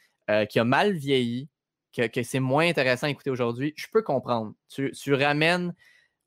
[0.48, 1.49] qui a mal vieilli,
[1.91, 4.53] que, c'est moins intéressant à écouter aujourd'hui, je peux comprendre.
[4.69, 5.73] Tu, tu ramènes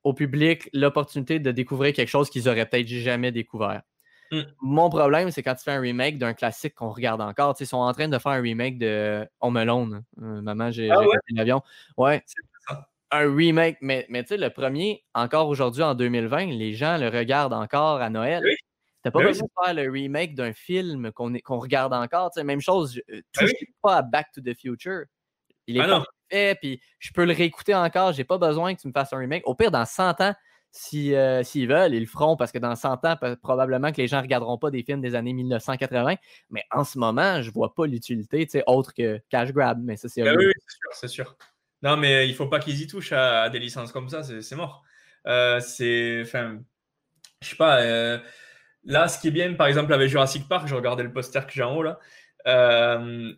[0.05, 3.83] au public l'opportunité de découvrir quelque chose qu'ils auraient peut-être jamais découvert.
[4.31, 4.43] Mm.
[4.61, 7.57] Mon problème, c'est quand tu fais un remake d'un classique qu'on regarde encore.
[7.59, 10.05] Ils sont en train de faire un remake de Home Alone.
[10.21, 11.01] Euh, maman, j'ai ah
[11.31, 11.63] l'avion.
[11.97, 12.23] Ouais.
[13.11, 17.09] Un remake, mais, mais tu sais, le premier, encore aujourd'hui en 2020, les gens le
[17.09, 18.43] regardent encore à Noël.
[18.43, 18.57] Tu
[19.03, 22.31] T'as pas besoin de faire le remake d'un film qu'on regarde encore.
[22.43, 23.53] même chose, euh, ah touche
[23.83, 25.05] pas à Back to the Future.
[25.67, 26.05] Il est ah
[26.61, 28.13] puis je peux le réécouter encore.
[28.13, 29.43] J'ai pas besoin que tu me fasses un remake.
[29.47, 30.35] Au pire, dans 100 ans,
[30.95, 34.19] euh, s'ils veulent, ils le feront parce que dans 100 ans, probablement que les gens
[34.19, 36.17] ne regarderont pas des films des années 1980.
[36.51, 39.81] Mais en ce moment, je vois pas l'utilité autre que cash grab.
[39.83, 41.37] Mais ça, c'est ben oui, c'est sûr, c'est sûr.
[41.83, 44.83] Non, mais il faut pas qu'ils y touchent à, des licences comme ça, c'est mort.
[45.27, 46.23] Euh, c'est.
[46.23, 46.59] Enfin,
[47.41, 47.81] je sais pas.
[47.83, 48.19] Euh,
[48.85, 51.53] là, ce qui est bien, par exemple, avec Jurassic Park, je regardais le poster que
[51.53, 51.99] j'ai en haut là.
[52.47, 53.33] Euh,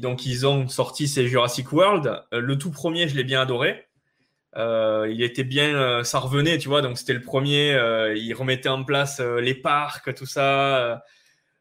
[0.00, 2.22] donc ils ont sorti ces Jurassic World.
[2.32, 3.86] Euh, le tout premier, je l'ai bien adoré.
[4.56, 6.82] Euh, il était bien, ça revenait, tu vois.
[6.82, 7.72] Donc c'était le premier.
[8.16, 11.02] il remettait en place les parcs, tout ça.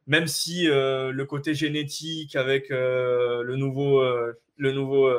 [0.07, 4.03] même si le côté génétique avec le nouveau,
[4.57, 5.11] le nouveau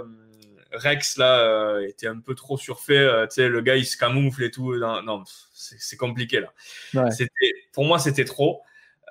[0.72, 3.08] Rex là était un peu trop surfait.
[3.28, 4.76] tu sais, le gars il se camoufle et tout.
[4.76, 7.10] Non, c'est compliqué là.
[7.10, 8.62] C'était, pour moi, c'était trop.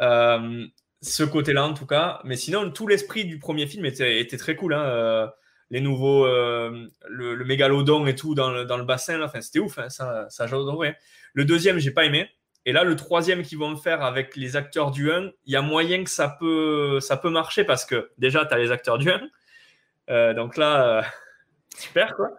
[0.02, 0.66] Euh,
[1.04, 2.22] ce côté-là en tout cas.
[2.24, 4.74] Mais sinon, tout l'esprit du premier film était, très cool.
[4.74, 4.84] Hein.
[4.86, 5.28] Euh,
[5.70, 9.26] les nouveaux, euh, le, mégalodon et tout dans le, bassin, là.
[9.26, 9.90] Enfin, c'était ouf, hein.
[9.90, 10.98] ça, ça j'adorais.
[11.34, 12.30] Le deuxième, j'ai pas aimé.
[12.66, 15.62] Et là, le troisième qu'ils vont faire avec les acteurs du 1, il y a
[15.62, 19.12] moyen que ça peut, ça peut marcher parce que déjà, tu as les acteurs du
[19.12, 19.22] 1.
[20.10, 21.04] Euh, donc là,
[21.78, 22.30] super quoi.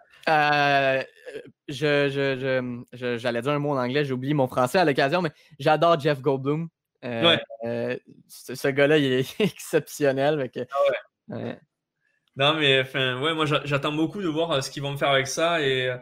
[1.69, 6.01] je, j'allais dire un mot en anglais, j'ai oublié mon français à l'occasion, mais j'adore
[6.01, 6.69] Jeff Goldblum.
[7.05, 7.97] Euh, euh,
[8.29, 10.51] ce, gars-là, il est exceptionnel.
[11.31, 11.37] Ah
[12.37, 15.29] non, mais enfin, ouais, moi j'attends beaucoup de voir euh, ce qu'ils vont faire avec
[15.29, 15.61] ça.
[15.63, 15.95] Et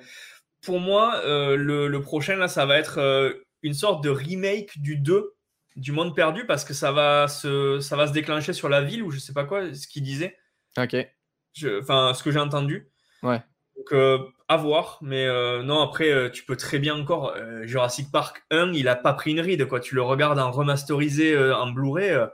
[0.63, 5.35] pour moi, le, prochain, là, ça va être une sorte de remake du 2
[5.75, 9.03] du monde perdu parce que ça va se, ça va se déclencher sur la ville
[9.03, 10.37] ou je sais pas quoi, ce qu'il disait.
[10.77, 10.95] Ok.
[11.81, 12.91] Enfin, ce que j'ai entendu.
[13.23, 13.41] Ouais.
[13.77, 14.99] Donc, à voir.
[15.03, 15.27] Mais
[15.63, 17.35] non, après, tu peux très bien encore.
[17.63, 19.67] Jurassic Park 1, il a pas pris une ride.
[19.67, 19.81] Quoi.
[19.81, 22.29] Tu le regardes en remasterisé, en Blu-ray.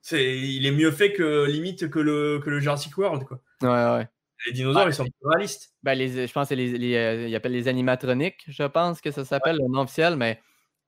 [0.00, 3.24] c'est, il est mieux fait que limite que le, que le Jurassic World.
[3.24, 3.40] Quoi.
[3.62, 4.08] Ouais, ouais.
[4.46, 5.74] Les dinosaures, ils sont plus réalistes.
[5.82, 9.24] Ben, les, je pense que les, les, ils appellent les animatroniques, je pense que ça
[9.24, 10.40] s'appelle le nom officiel, mais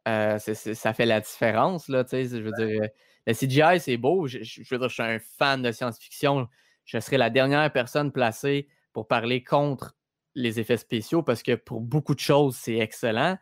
[0.06, 1.88] ça fait la différence.
[1.88, 2.88] Là, je veux dire,
[3.26, 4.26] le CGI, c'est beau.
[4.26, 6.48] Je, veux dire, je suis un fan de science-fiction.
[6.84, 9.96] Je serais la dernière personne placée pour parler contre
[10.34, 13.38] les effets spéciaux parce que pour beaucoup de choses, c'est excellent.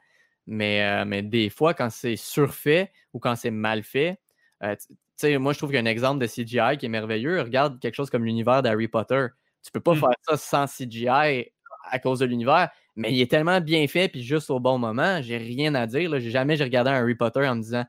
[0.47, 4.19] Mais, mais des fois, quand c'est surfait ou quand c'est mal fait,
[4.62, 7.43] moi, je trouve qu'un exemple de CGI qui est merveilleux.
[7.43, 9.27] Regarde quelque chose comme l'univers d'Harry Potter.
[9.62, 10.01] Tu peux pas mmh.
[10.01, 11.51] faire ça sans CGI
[11.91, 15.23] à cause de l'univers, mais il est tellement bien fait puis juste au bon moment,
[15.23, 16.19] j'ai rien à dire.
[16.19, 17.85] J'ai jamais regardé un Harry Potter en me disant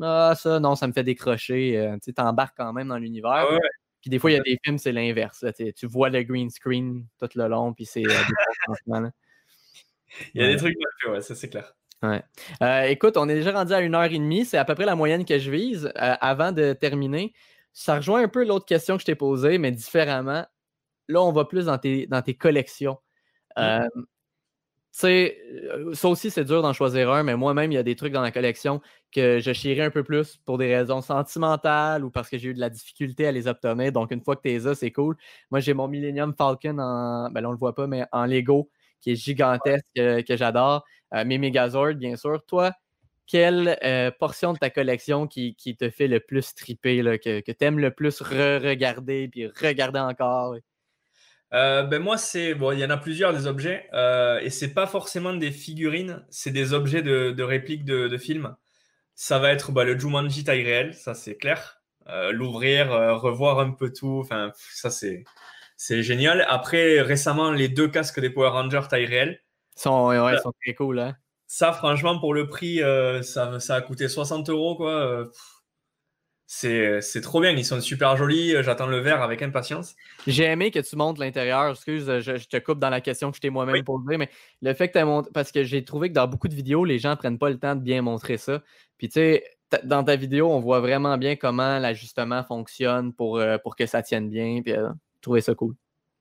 [0.00, 1.78] Ah, ça, non, ça me fait décrocher.
[1.78, 3.46] Euh, tu t'embarques quand même dans l'univers.
[3.50, 3.58] Ah
[4.02, 5.44] puis des fois, il y a des films, c'est l'inverse.
[5.76, 8.04] Tu vois le green screen tout le long, puis c'est.
[8.04, 9.10] Euh,
[10.34, 10.76] il y a des trucs,
[11.08, 11.72] ouais, ça c'est clair.
[12.02, 12.20] Ouais.
[12.62, 14.44] Euh, écoute, on est déjà rendu à une heure et demie.
[14.44, 15.92] C'est à peu près la moyenne que je vise.
[15.94, 17.32] avant de terminer,
[17.72, 20.44] ça rejoint un peu l'autre question que je t'ai posée, mais différemment.
[21.06, 22.98] Là, on va plus dans tes, dans tes collections.
[23.56, 23.86] Mmh.
[24.92, 25.38] Sais,
[25.94, 28.20] ça aussi, c'est dur d'en choisir un, mais moi-même, il y a des trucs dans
[28.20, 32.38] la collection que je chierais un peu plus pour des raisons sentimentales ou parce que
[32.38, 33.92] j'ai eu de la difficulté à les obtenir.
[33.92, 35.16] Donc, une fois que tu les as, c'est cool.
[35.50, 38.70] Moi, j'ai mon Millennium Falcon en, ben là, on le voit pas, mais en Lego,
[39.00, 40.84] qui est gigantesque, que, j'adore.
[41.12, 42.44] mes Megazord, bien sûr.
[42.46, 42.72] Toi,
[43.26, 43.78] quelle
[44.18, 47.90] portion de ta collection qui, te fait le plus triper, que, que tu aimes le
[47.92, 50.56] plus re-regarder, puis regarder encore?
[51.54, 54.72] Euh, ben moi, c'est bon, il y en a plusieurs des objets euh, et c'est
[54.72, 58.56] pas forcément des figurines, c'est des objets de, de répliques de, de, films.
[59.14, 61.82] Ça va être bah, le Jumanji taille réelle, ça c'est clair.
[62.08, 65.24] Euh, L'ouvrir, euh, revoir un peu tout, enfin ça c'est
[65.76, 66.46] c'est génial.
[66.48, 69.40] Après récemment les deux casques des Power Rangers taille réelle.
[69.76, 71.16] Sont, ouais, sont très cool hein.
[71.46, 72.80] Ça franchement pour le prix,
[73.22, 75.28] ça, ça a coûté 60 euros quoi.
[76.54, 78.54] C'est trop bien, ils sont super jolis.
[78.54, 79.96] Euh, j'attends le verre avec impatience.
[80.26, 81.70] J'ai aimé que tu montes l'intérieur.
[81.70, 84.28] Excuse, je, te coupe dans la question que je t'ai moi-même posée, mais
[84.60, 85.30] le fait que tu as monté.
[85.32, 87.58] Parce que j'ai trouvé que dans beaucoup de vidéos, les gens ne prennent pas le
[87.58, 88.62] temps de bien montrer ça.
[88.98, 89.44] Puis tu sais,
[89.82, 94.02] dans ta vidéo, on voit vraiment bien comment l'ajustement fonctionne pour, euh, pour que ça
[94.02, 94.60] tienne bien.
[94.62, 94.90] Puis euh,
[95.22, 95.74] trouvé ça cool.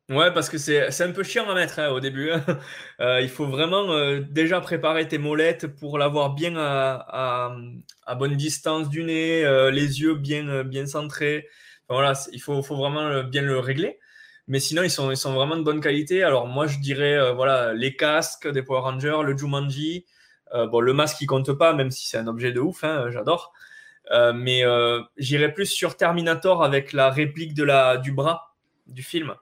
[0.10, 2.32] Ouais, parce que c'est un peu chiant à mettre hein, au début.
[2.32, 2.44] Hein.
[3.00, 7.50] Euh, il faut vraiment euh, déjà préparer tes molettes pour l'avoir bien à,
[8.06, 11.48] à, bonne distance du nez, euh, les yeux bien, bien centrés.
[11.90, 14.00] voilà, il faut, faut vraiment bien le régler.
[14.48, 16.24] Mais sinon, ils sont, ils sont vraiment de bonne qualité.
[16.24, 20.06] Alors moi, je dirais voilà, les casques des Power Rangers, le Jumanji.
[20.54, 23.54] bon, le masque, il compte pas, même si c'est un objet de ouf, hein, j'adore.
[24.36, 24.64] mais
[25.18, 28.56] j'irais plus sur Terminator avec la réplique de la, du bras
[28.88, 29.36] du film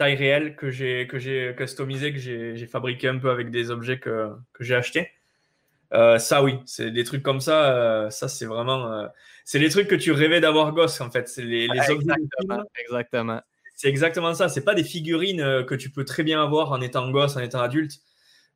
[0.00, 3.98] taille réelle que j'ai que j'ai customisé, que j'ai fabriqué un peu avec des objets
[3.98, 5.10] que, que j'ai achetés.
[5.92, 7.74] Euh, ça oui, c'est des trucs comme ça.
[7.74, 9.08] Euh, ça c'est vraiment, euh,
[9.44, 11.28] c'est les trucs que tu rêvais d'avoir gosse en fait.
[11.28, 13.42] C'est les, les exactement, exactement.
[13.76, 14.48] C'est exactement ça.
[14.48, 17.60] C'est pas des figurines que tu peux très bien avoir en étant gosse, en étant
[17.60, 17.98] adulte.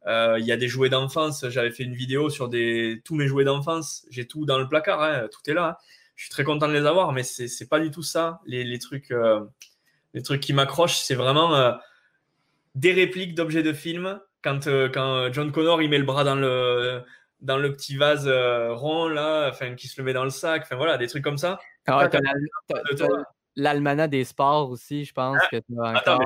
[0.06, 1.46] Il y a des jouets d'enfance.
[1.50, 4.06] J'avais fait une vidéo sur des tous mes jouets d'enfance.
[4.08, 5.02] J'ai tout dans le placard.
[5.02, 5.66] Hein, tout est là.
[5.68, 5.76] Hein.
[6.16, 8.40] Je suis très content de les avoir, mais c'est pas du tout ça.
[8.46, 9.12] Les, les trucs
[10.14, 11.72] les trucs qui m'accrochent, c'est vraiment euh,
[12.74, 14.20] des répliques d'objets de films.
[14.42, 17.02] Quand, euh, quand John Connor il met le bras dans le,
[17.40, 20.62] dans le petit vase euh, rond, là, enfin, qui se le met dans le sac,
[20.62, 21.58] enfin voilà, des trucs comme ça.
[21.86, 22.08] Ah
[23.56, 26.18] l'almanach des sports aussi, je pense ah, que tu as Attends,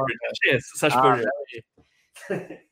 [0.47, 1.28] mais ça, je peux
[2.31, 2.35] ah,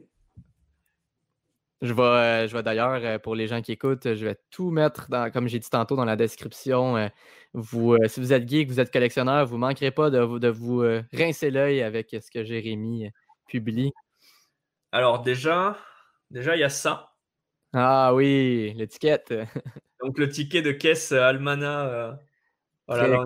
[1.82, 5.30] Je vais, je vais d'ailleurs, pour les gens qui écoutent, je vais tout mettre, dans,
[5.30, 7.10] comme j'ai dit tantôt, dans la description
[7.56, 10.48] vous, euh, si vous êtes geek, vous êtes collectionneur, vous ne manquerez pas de, de
[10.48, 13.10] vous euh, rincer l'œil avec ce que Jérémy euh,
[13.48, 13.92] publie.
[14.92, 15.78] Alors déjà,
[16.30, 17.14] déjà il y a ça.
[17.72, 19.32] Ah oui, l'étiquette.
[20.04, 22.18] Donc le ticket de caisse Almana,
[22.86, 23.24] voilà,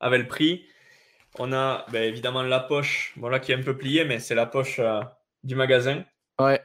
[0.00, 0.66] avec le prix.
[1.38, 4.46] On a ben, évidemment la poche, voilà qui est un peu pliée, mais c'est la
[4.46, 4.80] poche
[5.44, 6.04] du magasin.
[6.40, 6.60] Ouais.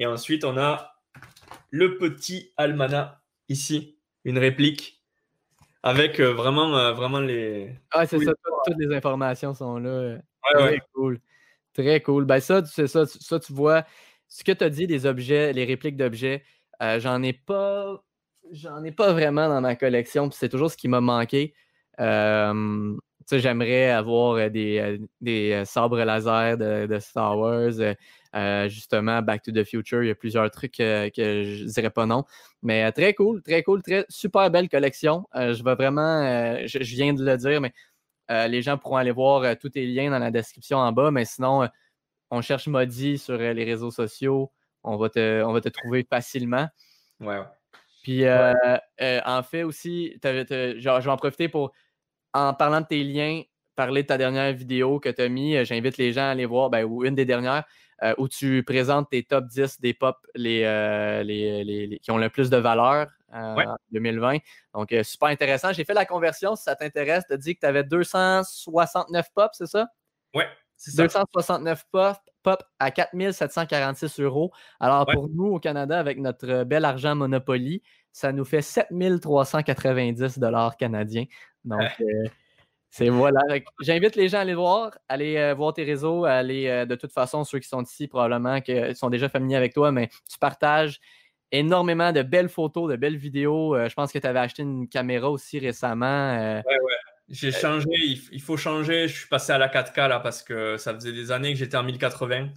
[0.00, 0.94] Et ensuite on a
[1.70, 5.00] le petit Almana ici, une réplique
[5.82, 7.74] avec euh, vraiment, euh, vraiment les.
[7.92, 8.32] Ah, c'est ça,
[8.64, 9.90] toutes, les informations sont là.
[9.90, 10.18] Euh,
[10.54, 11.18] très cool.
[11.74, 12.24] Très cool.
[12.24, 13.84] Ben, ça, c'est ça, ça, tu vois,
[14.28, 16.42] ce que tu as dit, les objets, les répliques d'objets,
[16.80, 18.02] j'en ai pas.
[18.52, 21.54] J'en ai pas vraiment dans ma collection, puis c'est toujours ce qui m'a manqué.
[23.30, 27.94] j'aimerais avoir des, des sabres laser de, de Star Wars.
[28.36, 31.90] Euh, justement, Back to the Future, il y a plusieurs trucs que je ne dirais
[31.90, 32.24] pas non.
[32.62, 35.26] Mais euh, très cool, très cool, très super belle collection.
[35.34, 37.72] Euh, je vais vraiment, je, viens de le dire, mais
[38.48, 41.68] les gens pourront aller voir tous tes liens dans la description en bas, mais sinon,
[42.30, 44.52] on cherche Modi sur les réseaux sociaux.
[44.84, 46.68] On va te, on va te trouver facilement.
[47.18, 47.40] Ouais,
[48.04, 51.72] Puis, en fait, aussi, je vais en profiter pour,
[52.32, 53.42] en parlant de tes liens,
[53.80, 55.56] parler de ta dernière vidéo que tu as mis.
[55.56, 57.64] Euh, j'invite les gens à aller voir, ben, ou une des dernières,
[58.02, 62.30] euh, où tu présentes tes top 10 des pop euh, les, les, qui ont le
[62.30, 63.56] plus de valeur en
[63.92, 64.38] 2020.
[64.74, 65.72] Donc, super intéressant.
[65.72, 67.24] J'ai fait la conversion, si ça t'intéresse.
[67.26, 69.88] Tu as dit que tu avais 269 pop, c'est ça?
[70.34, 70.44] Oui,
[70.76, 71.02] c'est ça.
[71.04, 74.50] 269 pop, pop à 4746 euros.
[74.80, 77.82] Alors, pour nous, au Canada, avec notre bel argent Monopoly,
[78.12, 81.26] ça nous fait 7390 dollars canadiens.
[81.64, 81.82] Donc,
[82.90, 83.40] c'est voilà.
[83.80, 87.12] J'invite les gens à aller voir, aller euh, voir tes réseaux, aller euh, de toute
[87.12, 91.00] façon, ceux qui sont ici, probablement qui sont déjà familiers avec toi, mais tu partages
[91.52, 93.76] énormément de belles photos, de belles vidéos.
[93.76, 96.36] Euh, je pense que tu avais acheté une caméra aussi récemment.
[96.36, 96.96] ouais, ouais.
[97.28, 97.88] J'ai changé,
[98.32, 99.06] il, faut changer.
[99.06, 101.76] Je suis passé à la 4K là parce que ça faisait des années que j'étais
[101.76, 102.48] en 1080.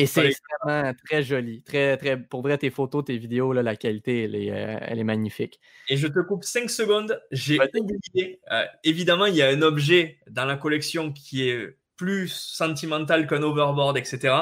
[0.00, 1.62] Et c'est extrêmement très joli.
[1.62, 5.04] Très, très, pour vrai, tes photos, tes vidéos, la qualité, elle est, euh, elle est,
[5.04, 5.60] magnifique.
[5.88, 7.20] Et je te coupe 5 secondes.
[7.30, 8.40] J'ai oublié.
[8.50, 13.42] Euh, évidemment, il y a un objet dans la collection qui est plus sentimental qu'un
[13.42, 14.34] overboard, etc.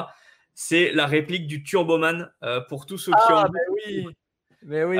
[0.53, 3.51] C'est la réplique du Turboman euh, pour tous ceux qui ah, ont.
[3.51, 4.07] Mais oui,
[4.63, 4.97] mais oui.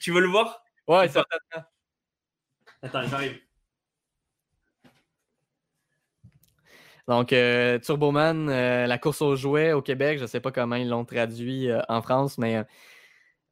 [0.00, 0.62] tu veux le voir?
[0.86, 1.68] Ouais, certainement.
[2.82, 3.40] Attends, j'arrive.
[7.08, 10.76] Donc, euh, Turboman, euh, la course aux jouets au Québec, je ne sais pas comment
[10.76, 12.62] ils l'ont traduit euh, en France, mais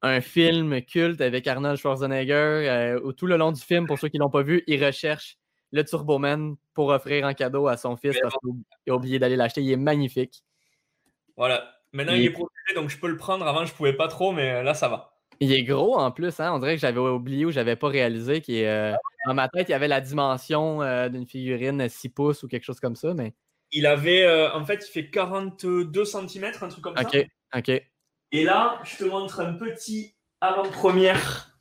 [0.02, 4.18] un film culte avec Arnold Schwarzenegger où tout le long du film, pour ceux qui
[4.18, 5.38] ne l'ont pas vu, il recherche
[5.72, 9.62] le Turboman pour offrir en cadeau à son fils parce qu'il a oublié d'aller l'acheter.
[9.62, 10.44] Il est magnifique.
[11.34, 11.64] Voilà.
[11.92, 12.24] Maintenant, il...
[12.24, 13.46] est protégé, donc je peux le prendre.
[13.46, 15.14] Avant, je ne pouvais pas trop, mais là, ça va.
[15.40, 16.52] Il est gros en plus, hein?
[16.52, 18.42] on dirait que j'avais oublié ou j'avais pas réalisé
[19.26, 22.80] dans ma tête, il y avait la dimension d'une figurine 6 pouces ou quelque chose
[22.80, 23.34] comme ça, mais
[23.76, 27.02] il avait, euh, en fait, il fait 42 cm, un truc comme ça.
[27.02, 27.68] Ok, ok.
[28.32, 31.58] Et là, je te montre un petit avant-première.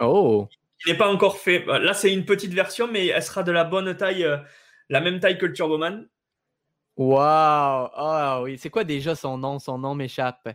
[0.00, 0.48] Oh.
[0.84, 1.60] Il n'est pas encore fait.
[1.60, 4.38] Bah, là, c'est une petite version, mais elle sera de la bonne taille, euh,
[4.88, 6.08] la même taille que le Turboman.
[6.96, 7.90] Waouh!
[7.94, 9.60] Ah oui, c'est quoi déjà son nom?
[9.60, 10.48] Son nom m'échappe.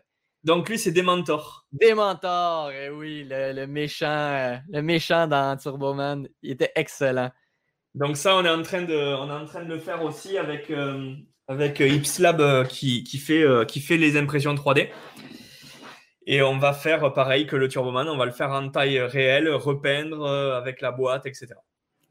[0.44, 1.68] Donc lui, c'est Dementor.
[1.72, 6.28] Dementor, eh oui, le, méchant, euh, le méchant dans Turboman.
[6.42, 7.32] Il était excellent.
[7.94, 10.38] Donc ça, on est en train de, on est en train de le faire aussi
[10.38, 11.14] avec, euh,
[11.48, 14.90] avec Ipslab euh, qui, qui, fait, euh, qui fait les impressions 3D.
[16.26, 19.50] Et on va faire pareil que le Turboman, on va le faire en taille réelle,
[19.50, 21.48] repeindre avec la boîte, etc.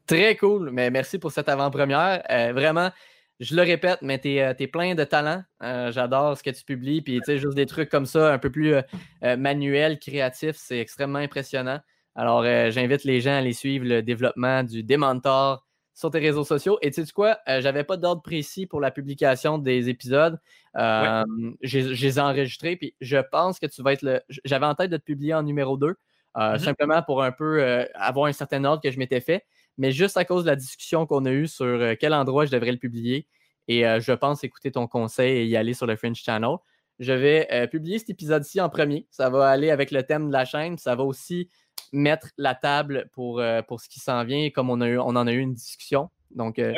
[0.05, 2.21] Très cool, mais merci pour cette avant-première.
[2.53, 2.91] vraiment,
[3.39, 5.43] je le répète, mais tu es, plein de talent.
[5.61, 7.01] J'adore ce que tu publies.
[7.01, 8.75] Puis, tu sais, juste des trucs comme ça, un peu plus
[9.21, 11.79] manuels, créatifs, c'est extrêmement impressionnant.
[12.13, 16.77] Alors, j'invite les gens à aller suivre le développement du Dementor sur tes réseaux sociaux.
[16.81, 20.39] Et tu sais quoi, euh, j'avais pas d'ordre précis pour la publication des épisodes.
[20.77, 21.23] Euh,
[21.61, 24.21] je les ai enregistrés, puis je pense que tu vas être le.
[24.45, 25.95] J'avais en tête de te publier en numéro 2, euh,
[26.35, 26.59] mm-hmm.
[26.59, 29.45] simplement pour un peu avoir un certain ordre que je m'étais fait,
[29.77, 32.71] mais juste à cause de la discussion qu'on a eue sur quel endroit je devrais
[32.71, 33.27] le publier.
[33.67, 36.55] Et je pense écouter ton conseil et y aller sur le Fringe Channel.
[36.99, 39.07] Je vais publier cet épisode-ci en premier.
[39.11, 40.77] Ça va aller avec le thème de la chaîne.
[40.77, 41.49] Ça va aussi
[41.91, 45.15] mettre la table pour, euh, pour ce qui s'en vient, comme on, a eu, on
[45.15, 46.09] en a eu une discussion.
[46.31, 46.73] Donc, euh,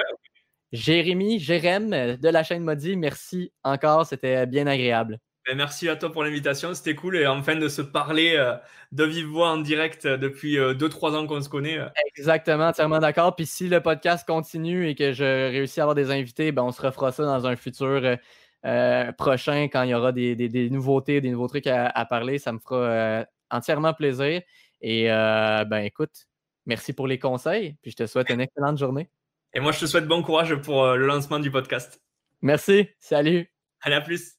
[0.72, 5.20] Jérémy, Jérém euh, de la chaîne Modi, merci encore, c'était bien agréable.
[5.46, 8.38] Ben, merci à toi pour l'invitation, c'était cool et enfin de se parler
[8.94, 11.80] de vive voix en direct depuis 2-3 ans qu'on se connaît.
[12.16, 13.36] Exactement, entièrement d'accord.
[13.36, 16.72] Puis si le podcast continue et que je réussis à avoir des invités, ben, on
[16.72, 18.18] se refera ça dans un futur
[19.18, 22.40] prochain quand il y aura des, nouveautés, des nouveaux trucs à, à parler.
[22.40, 24.42] Ça me fera entièrement plaisir.
[24.84, 26.28] Et euh, ben écoute,
[26.66, 29.10] merci pour les conseils, puis je te souhaite une excellente journée.
[29.54, 32.02] Et moi, je te souhaite bon courage pour euh, le lancement du podcast.
[32.42, 33.50] Merci, salut.
[33.82, 34.38] Allez, à plus.